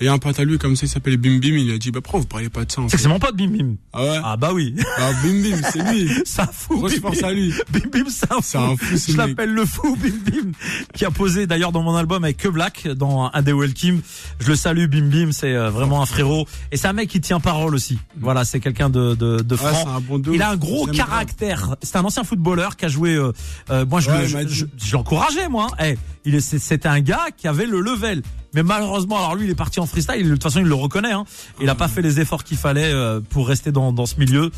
Et 0.00 0.08
un 0.08 0.18
pote 0.18 0.38
à 0.40 0.44
lui, 0.44 0.56
comme 0.56 0.76
ça, 0.76 0.86
il 0.86 0.88
s'appelle 0.88 1.16
Bim 1.18 1.38
Bim, 1.40 1.54
il 1.56 1.70
a 1.72 1.78
dit, 1.78 1.90
bah, 1.90 2.00
pourquoi 2.02 2.20
vous 2.20 2.26
parlez 2.26 2.48
pas 2.48 2.64
de 2.64 2.72
ça, 2.72 2.80
C'est 2.88 2.96
que 2.96 3.02
c'est 3.02 3.08
mon 3.08 3.18
pote 3.18 3.36
Bim 3.36 3.48
Bim. 3.48 3.74
Ah 3.92 4.02
ouais? 4.02 4.20
Ah 4.24 4.36
bah 4.38 4.50
oui. 4.54 4.74
Ah, 4.96 5.10
Bim 5.22 5.42
Bim, 5.42 5.60
c'est 5.70 5.82
lui. 5.92 6.10
C'est 6.24 6.40
un 6.40 6.46
fou. 6.46 6.80
Bim 6.80 6.88
force 7.02 7.20
Bim. 7.20 7.28
à 7.28 7.32
lui. 7.32 7.52
Bim 7.70 7.80
Bim, 7.92 8.04
c'est 8.08 8.32
un 8.32 8.38
C'est 8.42 8.56
un 8.58 8.76
fou, 8.76 8.96
Je 9.08 9.16
l'appelle 9.16 9.50
le 9.52 9.66
fou 9.66 9.96
Bim 9.96 10.14
Bim, 10.24 10.52
qui 10.94 11.04
a 11.04 11.10
posé 11.10 11.46
d'ailleurs 11.46 11.72
dans 11.72 11.82
mon 11.82 11.94
album 11.96 12.24
avec 12.24 12.38
Que 12.38 12.48
Black, 12.48 12.88
dans 12.88 13.30
un 13.32 13.42
des 13.42 13.52
Welcome. 13.52 14.00
Je 14.40 14.48
le 14.48 14.56
salue 14.56 14.86
Bim 14.86 15.08
Bim, 15.10 15.32
c'est 15.32 15.54
euh, 15.54 15.68
vraiment 15.70 16.00
un 16.02 16.06
frérot. 16.06 16.46
Et 16.72 16.76
c'est 16.78 16.88
un 16.88 16.92
mec 16.94 17.08
qui 17.10 17.20
tient 17.20 17.38
parole 17.40 17.74
aussi. 17.74 17.98
Voilà, 18.18 18.44
c'est 18.46 18.60
quelqu'un 18.60 18.88
de, 18.88 19.14
de, 19.14 19.42
de 19.42 19.56
franc. 19.56 20.00
bon. 20.00 20.22
Il 20.32 20.40
a 20.40 20.50
un 20.50 20.56
gros 20.56 20.86
caractère. 20.86 21.76
C'est 21.82 21.96
un 21.96 22.04
ancien 22.04 22.24
footballeur 22.24 22.76
qui 22.76 22.86
a 22.86 22.88
joué. 22.88 23.14
euh, 23.16 23.32
euh, 23.70 23.84
moi, 23.84 24.00
je 24.00 24.10
Ouais, 24.10 24.22
le- 24.22 24.48
je, 24.48 24.48
je- 24.48 24.64
je 24.82 24.92
l'encourageais, 24.94 25.48
moi. 25.48 25.66
hein. 25.78 25.92
Eh, 26.24 26.28
il 26.28 26.42
c'était 26.42 26.88
un 26.88 27.00
gars 27.00 27.26
qui 27.36 27.48
avait 27.48 27.66
le 27.66 27.80
level. 27.80 28.22
Mais 28.52 28.64
malheureusement, 28.64 29.16
alors 29.18 29.36
lui, 29.36 29.44
il 29.44 29.50
est 29.50 29.54
parti 29.54 29.78
en 29.78 29.86
freestyle. 29.86 30.24
De 30.24 30.32
toute 30.32 30.42
façon, 30.42 30.58
il 30.58 30.66
le 30.66 30.74
reconnaît. 30.74 31.12
Hein. 31.12 31.24
Il 31.60 31.68
a 31.68 31.76
pas 31.76 31.86
fait 31.86 32.02
les 32.02 32.18
efforts 32.18 32.42
qu'il 32.42 32.56
fallait 32.56 32.92
euh, 32.92 33.20
pour 33.20 33.46
rester 33.46 33.70
dans, 33.70 33.92
dans 33.92 34.06
ce 34.06 34.16
milieu. 34.18 34.50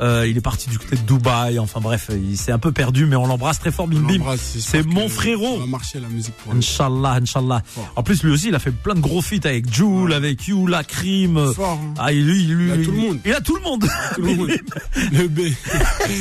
Euh, 0.00 0.26
il 0.28 0.36
est 0.36 0.40
parti 0.40 0.70
du 0.70 0.78
côté 0.78 0.96
de 0.96 1.02
Dubaï. 1.02 1.58
Enfin 1.58 1.80
bref, 1.80 2.10
il 2.14 2.36
s'est 2.36 2.52
un 2.52 2.58
peu 2.60 2.70
perdu, 2.70 3.06
mais 3.06 3.16
on 3.16 3.26
l'embrasse 3.26 3.58
très 3.58 3.72
fort, 3.72 3.88
Bim 3.88 4.02
Bim. 4.02 4.36
C'est 4.36 4.86
mon 4.86 5.08
frérot. 5.08 5.54
Ça 5.54 5.60
va 5.60 5.66
marcher 5.66 6.00
la 6.00 6.08
musique 6.08 6.34
pour 6.36 6.52
lui. 6.52 6.58
Inch'Allah, 6.60 7.18
Inch'Allah. 7.20 7.62
Fort. 7.66 7.92
En 7.96 8.02
plus, 8.04 8.22
lui 8.22 8.30
aussi, 8.30 8.48
il 8.48 8.54
a 8.54 8.60
fait 8.60 8.70
plein 8.70 8.94
de 8.94 9.00
gros 9.00 9.20
feats 9.20 9.44
avec 9.44 9.72
Joule, 9.72 10.12
avec 10.12 10.46
You, 10.46 10.68
La 10.68 10.84
Crime. 10.84 11.52
Fort, 11.52 11.80
hein. 11.82 11.94
Ah, 11.98 12.12
il, 12.12 12.24
lui, 12.24 12.44
lui, 12.44 12.66
Il 12.66 12.72
a 12.72 12.84
tout 12.84 12.92
le 12.92 12.98
monde. 12.98 13.18
Il 13.24 13.32
a 13.32 13.40
tout 13.40 13.56
le 13.56 13.62
monde. 13.62 13.84
Tout 14.14 14.22
le 14.22 14.34
monde. 14.36 14.50
Le 15.12 15.28
B. 15.28 15.40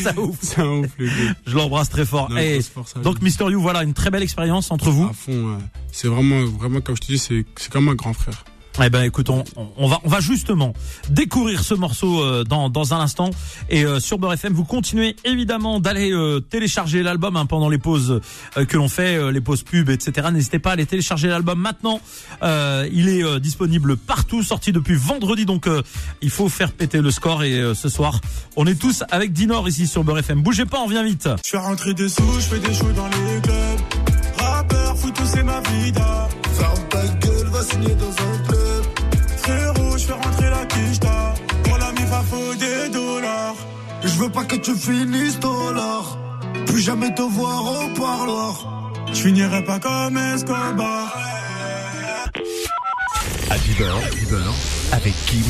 Ça 0.04 0.20
ouf. 0.20 0.58
Un 0.58 0.66
ouf, 0.66 0.90
le 0.98 1.06
B. 1.06 1.34
Je 1.46 1.56
l'embrasse 1.56 1.90
très 1.90 2.06
fort. 2.06 2.30
Non, 2.32 2.38
lui. 2.38 2.60
donc, 3.04 3.22
Mister 3.22 3.46
You, 3.46 3.62
voilà, 3.62 3.84
une 3.84 3.94
très 3.94 4.10
belle 4.10 4.24
expérience 4.24 4.72
entre 4.72 4.89
vous. 4.90 5.06
À 5.06 5.14
fond, 5.14 5.52
ouais. 5.52 5.58
C'est 5.92 6.08
vraiment, 6.08 6.44
vraiment, 6.46 6.82
comme 6.82 6.96
je 6.96 7.02
te 7.02 7.08
dis, 7.08 7.20
c'est, 7.20 7.46
c'est 7.58 7.72
comme 7.72 7.90
un 7.90 7.96
grand 7.96 8.14
frère. 8.14 8.44
Eh 8.82 8.90
ben, 8.90 9.04
écoute, 9.04 9.30
on, 9.30 9.44
on 9.76 9.88
va, 9.90 10.00
on 10.06 10.10
va 10.10 10.22
justement 10.22 10.74
découvrir 11.10 11.64
ce 11.64 11.74
morceau 11.74 12.24
euh, 12.24 12.46
dans, 12.46 12.70
dans 12.70 12.94
un 12.94 13.00
instant. 13.02 13.30
Et 13.70 13.84
euh, 13.84 14.00
sur 14.00 14.20
Beurre 14.20 14.34
FM, 14.34 14.54
vous 14.54 14.64
continuez 14.64 15.18
évidemment 15.26 15.82
d'aller 15.82 16.14
euh, 16.14 16.40
télécharger 16.40 17.04
l'album 17.04 17.36
hein, 17.36 17.46
pendant 17.46 17.68
les 17.68 17.78
pauses 17.78 18.22
euh, 18.56 18.66
que 18.66 18.78
l'on 18.78 18.88
fait, 18.88 19.18
euh, 19.18 19.32
les 19.34 19.42
pauses 19.42 19.64
pub, 19.64 19.90
etc. 19.90 20.30
N'hésitez 20.32 20.60
pas 20.60 20.70
à 20.70 20.74
aller 20.74 20.86
télécharger 20.86 21.28
l'album 21.28 21.60
maintenant. 21.60 22.00
Euh, 22.42 22.88
il 22.94 23.10
est 23.10 23.24
euh, 23.24 23.40
disponible 23.40 23.98
partout, 23.98 24.44
sorti 24.44 24.72
depuis 24.72 24.96
vendredi. 24.96 25.46
Donc, 25.46 25.68
euh, 25.68 25.82
il 26.22 26.30
faut 26.30 26.48
faire 26.48 26.72
péter 26.72 27.02
le 27.02 27.12
score. 27.12 27.44
Et 27.44 27.60
euh, 27.60 27.74
ce 27.74 27.90
soir, 27.90 28.22
on 28.56 28.66
est 28.66 28.80
tous 28.80 29.04
avec 29.12 29.34
Dinor 29.34 29.68
ici 29.68 29.88
sur 29.88 30.06
Beurre 30.06 30.20
FM. 30.20 30.42
Bougez 30.42 30.66
pas, 30.66 30.80
on 30.80 30.88
vient 30.88 31.04
vite. 31.04 31.28
Je 31.44 31.50
fais 31.50 31.58
rentrer 31.58 31.94
des 31.94 32.08
sous, 32.08 32.24
je 32.36 32.46
fais 32.46 32.60
des 32.60 32.74
shows 32.74 32.94
dans 32.94 33.08
les 33.08 33.42
clubs. 33.42 33.69
Foot, 35.16 35.28
c'est 35.34 35.44
ma 35.44 35.60
vida. 35.62 36.30
Ferme 36.54 36.88
ta 36.90 37.06
gueule, 37.26 37.48
va 37.48 37.64
signer 37.64 37.96
dans 37.96 38.12
un 38.12 38.38
club. 38.48 38.84
Frérot, 39.38 39.98
je 39.98 40.06
fais 40.06 40.14
rentrer 40.14 40.50
la 40.50 40.66
quicheta. 40.66 41.34
Pour 41.64 41.78
la 41.78 41.92
mifa, 41.92 42.24
faut 42.30 42.56
des 42.56 42.90
dollars. 42.90 43.56
Je 44.04 44.16
veux 44.20 44.30
pas 44.30 44.46
que 44.46 44.56
tu 44.56 44.76
finisses 44.76 45.40
dollar. 45.40 46.18
Plus 46.68 46.82
jamais 46.82 47.14
te 47.14 47.22
voir 47.22 47.64
au 47.64 48.00
parloir. 48.00 48.92
Je 49.12 49.22
finirai 49.22 49.64
pas 49.64 49.80
comme 49.80 50.18
Escobar. 50.18 51.14
Happy 53.50 53.74
Beurre, 53.80 54.54
avec 54.92 55.14
Kim 55.26 55.44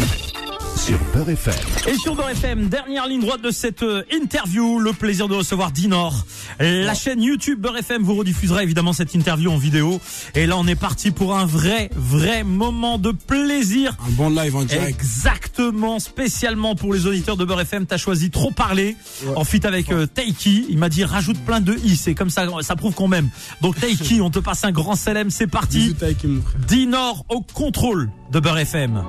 sur 0.80 0.98
Beurre 1.14 1.30
FM. 1.30 1.54
Et 1.88 1.96
sur 1.96 2.16
Beurre 2.16 2.30
FM, 2.30 2.70
dernière 2.70 3.06
ligne 3.06 3.20
droite 3.20 3.42
de 3.42 3.52
cette 3.52 3.84
euh, 3.84 4.04
interview, 4.12 4.80
le 4.80 4.94
plaisir 4.94 5.28
de 5.28 5.36
recevoir 5.36 5.72
Dinor. 5.72 6.26
La 6.60 6.94
chaîne 6.94 7.22
YouTube 7.22 7.60
Beurre 7.60 7.78
FM 7.78 8.02
vous 8.04 8.16
rediffusera 8.16 8.64
évidemment 8.64 8.94
cette 8.94 9.14
interview 9.14 9.52
en 9.52 9.58
vidéo. 9.58 10.00
Et 10.36 10.46
là, 10.46 10.58
on 10.58 10.66
est 10.68 10.76
parti 10.76 11.12
pour 11.12 11.38
un 11.38 11.46
vrai, 11.46 11.90
vrai 11.96 12.44
moment 12.44 12.98
de 12.98 13.12
plaisir. 13.12 13.98
Un 14.08 14.12
bon 14.12 14.30
live 14.30 14.56
en 14.56 14.64
direct. 14.64 15.00
Exactement, 15.00 16.00
spécialement 16.00 16.76
pour 16.76 16.94
les 16.94 17.06
auditeurs 17.06 17.36
de 17.36 17.44
Beurre 17.44 17.62
FM, 17.62 17.86
t'as 17.86 17.98
choisi 17.98 18.30
Trop 18.30 18.52
Parler 18.52 18.96
en 19.36 19.44
fit 19.44 19.66
avec 19.66 19.92
euh, 19.92 20.06
Taiki. 20.06 20.66
Il 20.70 20.78
m'a 20.78 20.90
dit 20.90 21.04
rajoute 21.04 21.40
plein 21.46 21.60
de 21.60 21.76
i, 21.84 21.98
c'est 21.98 22.16
comme 22.16 22.30
ça, 22.30 22.48
ça 22.62 22.76
prouve 22.76 22.94
qu'on 22.94 23.10
m'aime. 23.10 23.30
Donc 23.62 23.80
Taiki, 23.80 24.22
on 24.22 24.30
te 24.30 24.40
passe 24.40 24.64
un 24.64 24.72
grand 24.72 24.96
salam, 24.96 25.30
c'est 25.30 25.48
parti. 25.48 25.80
Bisous, 25.80 25.94
Taïki, 25.96 26.28
mon 26.28 26.42
frère. 26.42 26.62
Dinor 26.68 27.26
au 27.30 27.42
contrôle 27.42 28.10
de 28.32 28.40
Beurre 28.40 28.60
FM. 28.60 29.04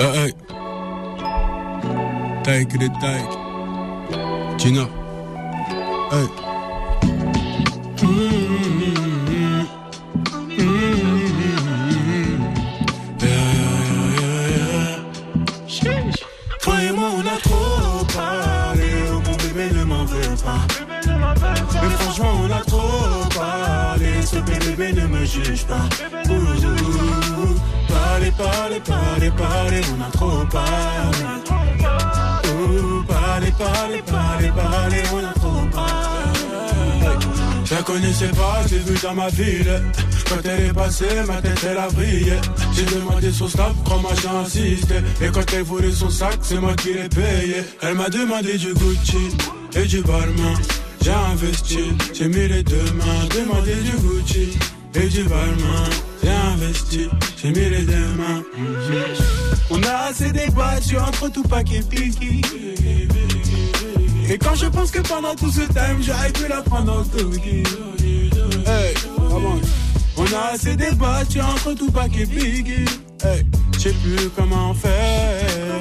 Euh, 0.00 0.26
euh. 0.26 0.30
Taïk, 2.44 2.72
les 2.80 2.88
Taïk. 3.00 3.30
Gina. 4.58 4.88
Hey. 6.12 6.28
Moi, 16.94 17.10
on 17.16 17.20
a 17.20 17.38
trop 17.40 18.04
parlé. 18.14 18.90
Mon 19.10 19.36
bébé 19.36 19.74
ne 19.74 19.84
m'en 19.84 20.04
veut 20.04 20.36
pas. 20.44 20.66
Mais 21.82 21.90
franchement, 21.98 22.32
on 22.44 22.50
a 22.50 22.60
trop 22.60 23.28
parlé. 23.34 24.22
Ce 24.22 24.36
bébé 24.36 24.92
ne 24.92 25.06
me 25.06 25.24
juge 25.24 25.64
pas. 25.64 25.88
Parlez, 28.38 28.80
parlez, 28.80 29.30
parlez. 29.30 29.80
On 29.96 30.02
a 30.02 30.10
trop 30.10 30.44
parlé. 30.50 31.18
Ouh, 32.48 33.02
Parlez, 33.06 33.52
parlez, 33.58 34.02
parlez, 34.02 34.48
parlez. 34.50 35.02
On 35.12 35.24
a 35.24 35.32
trop 35.34 35.66
parlé. 35.72 35.92
Je 37.64 37.82
connaissais 37.82 38.28
pas, 38.28 38.60
j'ai 38.68 38.78
vu 38.78 38.96
dans 39.02 39.14
ma 39.14 39.28
ville. 39.28 39.82
Quand 40.28 40.36
elle 40.44 40.66
est 40.66 40.72
passée, 40.72 41.06
ma 41.26 41.40
tête 41.40 41.66
elle 41.68 41.78
a 41.78 41.88
brillé. 41.88 42.34
J'ai 42.74 42.84
demandé 42.84 43.30
son 43.30 43.48
stop, 43.48 43.72
crois-moi 43.84 44.10
j'ai 44.20 44.28
insisté. 44.28 44.94
Et 45.20 45.28
quand 45.30 45.44
elle 45.54 45.62
voulait 45.62 45.90
son 45.92 46.10
sac, 46.10 46.38
c'est 46.42 46.58
moi 46.60 46.74
qui 46.74 46.92
l'ai 46.94 47.08
payé. 47.08 47.56
Elle 47.82 47.94
m'a 47.94 48.08
demandé 48.08 48.58
du 48.58 48.74
Gucci 48.74 49.36
et 49.74 49.84
du 49.86 50.02
Balmain. 50.02 50.54
J'ai 51.02 51.12
investi, 51.12 51.92
j'ai 52.12 52.28
mis 52.28 52.46
les 52.48 52.62
deux 52.62 52.92
mains. 52.94 53.26
Demandé 53.34 53.74
du 53.74 53.92
Gucci 53.92 54.58
et 54.94 55.08
du 55.08 55.24
Balmain. 55.24 55.90
J'ai 56.22 56.30
investi, 56.30 57.08
j'ai 57.36 57.48
mis 57.48 57.68
les 57.70 57.82
deux 57.82 58.14
mains. 58.16 58.42
On 59.70 59.82
a 59.82 60.08
assez 60.10 60.30
débattu 60.30 60.98
entre 60.98 61.28
Tupac 61.30 61.72
et 61.72 61.82
Biggie. 61.82 62.42
Et 64.28 64.38
quand 64.38 64.54
je 64.54 64.66
pense 64.66 64.90
que 64.90 65.00
pendant 65.00 65.34
tout 65.34 65.50
ce 65.50 65.62
time, 65.62 66.00
j'aurais 66.00 66.30
pu 66.30 66.48
la 66.48 66.62
prendre 66.62 67.00
en 67.00 67.04
Togi. 67.04 67.62
Hey, 68.66 68.94
On 70.16 70.26
a 70.26 70.52
assez 70.52 70.76
débattu 70.76 71.40
entre 71.40 71.74
Tupac 71.74 72.16
et 72.16 72.26
Biggie. 72.26 72.84
Hey, 73.24 73.44
sais 73.82 73.94
plus 73.94 74.30
comment 74.36 74.74
faire. 74.74 75.80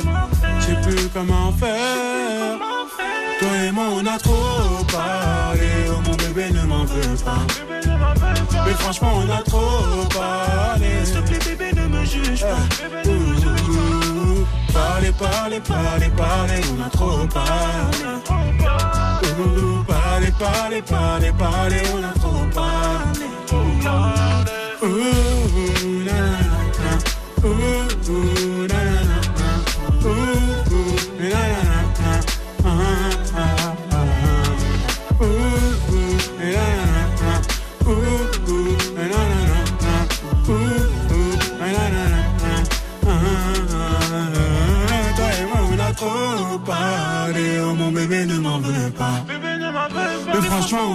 Je 0.60 0.66
sais 0.66 0.82
plus 0.82 1.08
comment 1.14 1.52
faire. 1.52 2.58
Toi 3.40 3.50
et 3.68 3.72
moi, 3.72 3.86
on 3.94 4.06
a 4.08 4.18
trop 4.18 4.84
parlé. 4.92 5.70
Oh, 5.90 6.02
mon 6.08 6.16
bébé 6.16 6.50
ne 6.52 6.66
m'en 6.66 6.84
veut 6.86 7.16
pas. 7.24 7.71
Mais 8.66 8.74
franchement, 8.74 9.14
on 9.16 9.30
a 9.30 9.42
trop 9.44 10.06
parlé. 10.14 11.06
S'il 11.06 11.16
te 11.16 11.28
plaît, 11.28 11.40
bébé, 11.46 11.74
ne 11.74 11.88
me 11.88 12.06
juge 12.06 12.42
pas. 12.42 13.10
Ouh, 13.10 13.12
ouh. 13.72 14.46
Parlez, 14.74 15.12
parlez, 15.12 15.60
parlez, 15.60 16.10
parlez, 16.16 16.62
on 16.72 16.82
a 16.82 16.90
trop 16.90 17.28
parlé. 17.28 18.12
Parlez, 19.88 20.32
parlez, 20.38 20.82
parlez, 20.82 21.32
parlez, 21.38 21.82
on 21.94 22.04
a 22.04 22.14
trop 22.20 22.46
parlé. 22.54 23.28
Na, 26.06 26.14
na. 26.14 27.81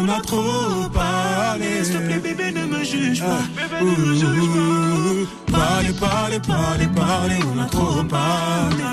On 0.06 0.08
a 0.08 0.20
trop 0.20 0.88
parlé. 0.92 1.84
S'il 1.84 1.94
te 1.94 1.98
plaît, 1.98 2.18
bébé, 2.18 2.52
ne 2.52 2.66
me 2.66 2.84
juge 2.84 3.20
pas. 3.20 3.42
Ouh, 3.80 3.86
ouh, 3.86 5.22
ouh. 5.22 5.26
Parlez, 5.50 5.92
parlez, 5.92 6.40
parlez, 6.40 6.86
parlez, 6.88 7.38
on 7.54 7.58
a 7.58 7.66
trop 7.66 8.04
parlé. 8.04 8.84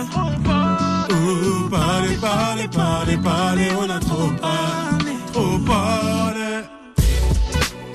Parlez, 1.72 2.16
parlez, 2.18 2.68
parlez, 2.68 3.18
parlez, 3.18 3.68
on 3.80 3.90
a 3.90 4.00
trop 4.00 4.30
parlé. 4.42 5.12
Trop 5.32 5.58
parlé. 5.60 6.64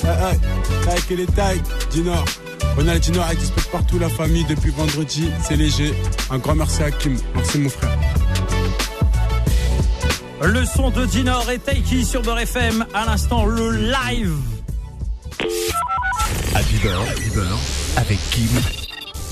Hey, 0.04 0.32
hey. 0.32 0.38
Taïk 0.84 1.10
et 1.10 1.16
les 1.16 1.26
Taïk. 1.26 1.62
Dinor. 1.90 2.24
On 2.78 2.86
a 2.86 2.94
le 2.94 3.00
Dinor 3.00 3.28
qui 3.30 3.46
se 3.46 3.52
pète 3.52 3.70
partout 3.70 3.98
la 3.98 4.08
famille 4.08 4.44
depuis 4.44 4.70
vendredi. 4.70 5.30
C'est 5.42 5.56
léger. 5.56 5.94
Un 6.30 6.38
grand 6.38 6.54
merci 6.54 6.82
à 6.82 6.90
Kim. 6.90 7.16
Merci, 7.34 7.58
mon 7.58 7.68
frère. 7.68 7.97
Le 10.42 10.64
son 10.64 10.90
de 10.90 11.04
Dinor 11.04 11.50
et 11.50 11.58
Taiki 11.58 12.04
sur 12.04 12.22
Beurre 12.22 12.40
FM. 12.40 12.84
À 12.94 13.06
l'instant, 13.06 13.44
le 13.44 13.72
live. 13.72 14.34
Happy 16.54 16.78
Beurre, 16.78 17.58
avec 17.96 18.18
Kim 18.30 18.48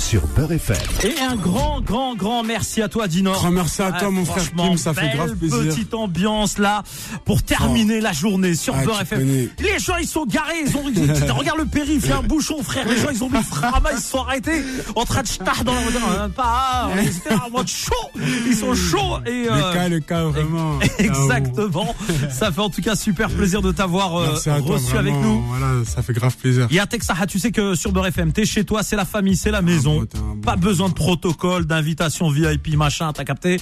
sur 0.07 0.25
Beurre 0.29 0.53
FM. 0.53 0.77
Et 1.03 1.21
un 1.21 1.35
grand, 1.35 1.81
grand, 1.81 2.15
grand 2.15 2.45
merci 2.45 2.81
à 2.81 2.89
toi, 2.89 3.09
Dinor. 3.09 3.35
Grand 3.35 3.51
merci 3.51 3.83
à 3.83 3.91
toi, 3.91 4.03
Ah, 4.07 4.11
mon 4.11 4.25
frère 4.25 4.45
Kim, 4.55 4.77
ça 4.77 4.95
fait 4.95 5.11
grave 5.17 5.35
plaisir. 5.35 5.59
petite 5.59 5.95
ambiance 5.95 6.59
là 6.59 6.85
pour 7.25 7.43
terminer 7.43 8.01
la 8.01 8.13
journée 8.13 8.55
sur 8.55 8.77
Ah, 8.77 8.85
Beurre 8.85 9.01
FM. 9.01 9.19
connais. 9.19 9.49
Les 9.59 9.81
gens 9.81 9.97
ils 9.97 10.07
sont 10.07 10.25
garés, 10.25 10.63
ils 10.65 10.77
ont 10.77 10.85
regarde 11.35 11.59
le 11.59 11.67
périph', 11.67 12.05
il 12.05 12.09
y 12.09 12.13
a 12.13 12.19
un 12.19 12.23
bouchon 12.23 12.63
frère. 12.63 12.87
Les 12.87 12.99
gens 12.99 13.09
ils 13.11 13.25
ont 13.25 13.29
mis 13.29 13.39
à 13.39 13.81
main, 13.81 13.91
ils 13.97 14.01
se 14.01 14.11
sont 14.11 14.21
arrêtés 14.21 14.63
en 14.95 15.05
train 15.05 15.23
de 15.23 15.27
start 15.27 15.65
dans 15.65 15.75
la 15.75 15.81
voiture. 15.81 16.01
Hein, 16.09 16.31
Pas, 16.31 16.89
en 17.45 17.51
mode 17.51 17.67
chaud. 17.67 17.93
Ils 18.47 18.55
sont 18.55 18.77
chauds 18.77 19.19
et 19.27 19.47
Le 19.47 19.51
euh, 19.51 19.73
cas, 19.75 19.89
le 19.89 19.99
cas, 19.99 20.23
vraiment. 20.23 20.79
exactement. 20.99 21.97
Ça 22.31 22.53
fait 22.53 22.61
en 22.61 22.71
tout 22.71 22.81
cas 22.81 22.95
super 22.95 23.29
plaisir 23.29 23.61
de 23.61 23.73
t'avoir 23.73 24.17
euh, 24.21 24.37
à 24.47 24.61
toi, 24.61 24.77
reçu 24.77 24.97
avec 24.97 25.15
nous. 25.15 25.43
Voilà, 25.49 25.85
ça 25.85 26.03
fait 26.03 26.13
grave 26.13 26.37
plaisir. 26.37 26.69
Il 26.71 26.77
y 26.77 26.81
a 26.81 26.87
Texaha, 26.87 27.27
tu 27.27 27.41
sais 27.41 27.51
que 27.51 27.75
sur 27.75 27.91
Beurre 27.91 28.07
FM, 28.07 28.33
t'es 28.33 28.45
chez 28.45 28.63
toi, 28.63 28.85
c'est 28.85 28.95
la 28.97 29.05
famille, 29.05 29.37
c'est 29.37 29.51
la 29.51 29.63
maison. 29.63 29.96
Bon, 30.01 30.35
bon 30.35 30.41
Pas 30.41 30.57
besoin 30.57 30.89
de 30.89 30.95
protocole, 30.95 31.67
d'invitation 31.67 32.31
VIP, 32.31 32.77
machin, 32.77 33.13
t'as 33.13 33.25
capté. 33.25 33.61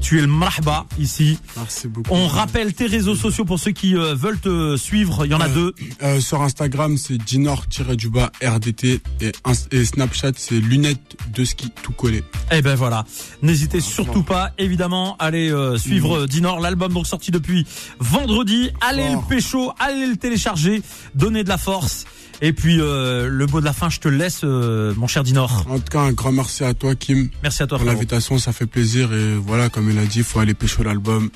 Tu 0.00 0.18
es 0.18 0.20
le 0.22 0.26
marhaba 0.26 0.86
ici. 0.98 1.38
Merci 1.56 1.88
beaucoup. 1.88 2.10
On 2.12 2.26
rappelle 2.26 2.74
tes 2.74 2.86
réseaux 2.86 3.14
sociaux 3.14 3.44
pour 3.44 3.58
ceux 3.58 3.72
qui 3.72 3.96
euh, 3.96 4.14
veulent 4.14 4.40
te 4.40 4.76
suivre. 4.76 5.24
Il 5.24 5.32
y 5.32 5.34
en 5.34 5.40
a 5.40 5.48
deux. 5.48 5.74
Euh, 6.02 6.20
sur 6.20 6.42
Instagram, 6.42 6.96
c'est 6.96 7.18
Dinor-du-bas 7.18 8.30
RDT 8.42 9.00
et, 9.20 9.84
Snapchat, 9.84 10.32
c'est 10.36 10.60
lunettes 10.60 11.16
de 11.34 11.44
ski 11.44 11.70
tout 11.82 11.92
collé. 11.92 12.22
Eh 12.52 12.62
ben 12.62 12.74
voilà. 12.74 13.04
N'hésitez 13.42 13.80
surtout 13.80 14.22
pas, 14.22 14.52
évidemment, 14.58 15.16
à 15.18 15.26
aller 15.26 15.50
euh, 15.50 15.76
suivre 15.78 16.18
euh, 16.18 16.26
Dinor, 16.26 16.60
l'album 16.60 16.92
donc 16.92 17.06
sorti 17.06 17.30
depuis 17.30 17.66
vendredi. 17.98 18.70
Allez 18.80 19.08
le 19.10 19.28
pécho, 19.28 19.72
allez 19.78 20.06
le 20.06 20.16
télécharger, 20.16 20.82
donnez 21.14 21.44
de 21.44 21.48
la 21.48 21.58
force. 21.58 22.04
Et 22.42 22.52
puis 22.52 22.80
euh, 22.80 23.28
le 23.28 23.46
mot 23.46 23.60
de 23.60 23.64
la 23.64 23.72
fin, 23.72 23.88
je 23.88 23.98
te 23.98 24.08
le 24.08 24.16
laisse, 24.16 24.40
euh, 24.44 24.92
mon 24.96 25.06
cher 25.06 25.22
Dinor. 25.22 25.64
En 25.68 25.78
tout 25.78 25.84
cas, 25.90 26.00
un 26.00 26.12
grand 26.12 26.32
merci 26.32 26.64
à 26.64 26.74
toi, 26.74 26.94
Kim, 26.94 27.30
Merci 27.42 27.62
à 27.62 27.66
toi. 27.66 27.78
pour 27.78 27.86
l'invitation. 27.86 28.38
Ça 28.38 28.52
fait 28.52 28.66
plaisir 28.66 29.12
et 29.12 29.34
voilà, 29.36 29.68
comme 29.68 29.90
il 29.90 29.98
a 29.98 30.04
dit, 30.04 30.18
il 30.18 30.24
faut 30.24 30.38
aller 30.40 30.54
pécho 30.54 30.82
l'album, 30.82 31.30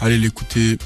aller 0.00 0.18
l'écouter 0.18 0.78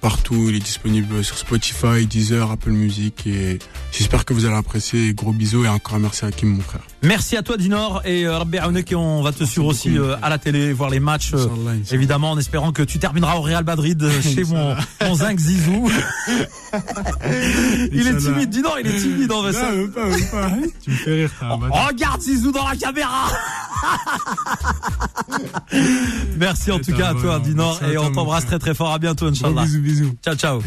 partout. 0.00 0.46
Il 0.48 0.56
est 0.56 0.60
disponible 0.60 1.22
sur 1.24 1.36
Spotify, 1.38 2.06
Deezer, 2.06 2.50
Apple 2.50 2.70
Music 2.70 3.26
et 3.26 3.58
j'espère 3.92 4.24
que 4.24 4.32
vous 4.34 4.44
allez 4.46 4.54
apprécier. 4.56 5.12
Gros 5.14 5.32
bisous 5.32 5.64
et 5.64 5.68
encore 5.68 5.94
un 5.96 6.00
merci 6.00 6.24
à 6.24 6.32
Kim, 6.32 6.50
mon 6.50 6.60
frère. 6.62 6.80
Merci 7.02 7.36
à 7.36 7.42
toi 7.42 7.56
Dinor 7.56 8.02
et 8.04 8.26
euh, 8.26 8.36
Rabbi 8.38 8.58
Aounek, 8.58 8.92
et 8.92 8.94
on 8.94 9.22
va 9.22 9.32
te 9.32 9.44
suivre 9.44 9.66
aussi 9.66 9.90
beaucoup. 9.90 10.04
euh, 10.04 10.16
à 10.20 10.28
la 10.28 10.36
télé, 10.38 10.72
voir 10.74 10.90
les 10.90 11.00
matchs. 11.00 11.32
euh, 11.34 11.46
évidemment, 11.92 12.32
en 12.32 12.38
espérant 12.38 12.72
que 12.72 12.82
tu 12.82 12.98
termineras 12.98 13.36
au 13.36 13.40
Real 13.40 13.64
Madrid 13.64 14.02
euh, 14.02 14.20
chez 14.20 14.44
mon, 14.44 14.74
mon 15.02 15.14
zinc 15.14 15.38
Zizou. 15.38 15.90
il 17.92 18.06
est 18.06 18.16
timide, 18.18 18.50
Dinor, 18.50 18.76
il 18.80 18.86
est 18.86 18.98
timide 18.98 19.32
en 19.32 19.42
vrai. 19.42 19.52
Non, 19.52 19.70
même 19.72 19.90
pas, 19.90 20.06
même 20.06 20.30
pas. 20.30 20.50
Tu 20.84 20.90
me 20.90 20.96
fais 20.96 21.14
rire. 21.14 21.30
Regarde 21.40 22.20
Zizou 22.20 22.52
dans 22.52 22.68
la 22.68 22.76
caméra 22.76 23.28
Merci 26.38 26.70
en 26.70 26.78
tout 26.78 26.92
cas 26.92 27.08
à 27.10 27.14
toi. 27.14 27.38
Dinor 27.40 27.80
et 27.90 27.96
on 27.98 28.10
t'embrasse 28.12 28.44
très 28.46 28.58
très 28.58 28.74
fort. 28.74 28.92
À 28.92 28.98
bientôt 28.98 29.26
Inch'Allah. 29.26 29.64
Bisous. 29.90 30.14
Ciao 30.22 30.34
ciao. 30.36 30.62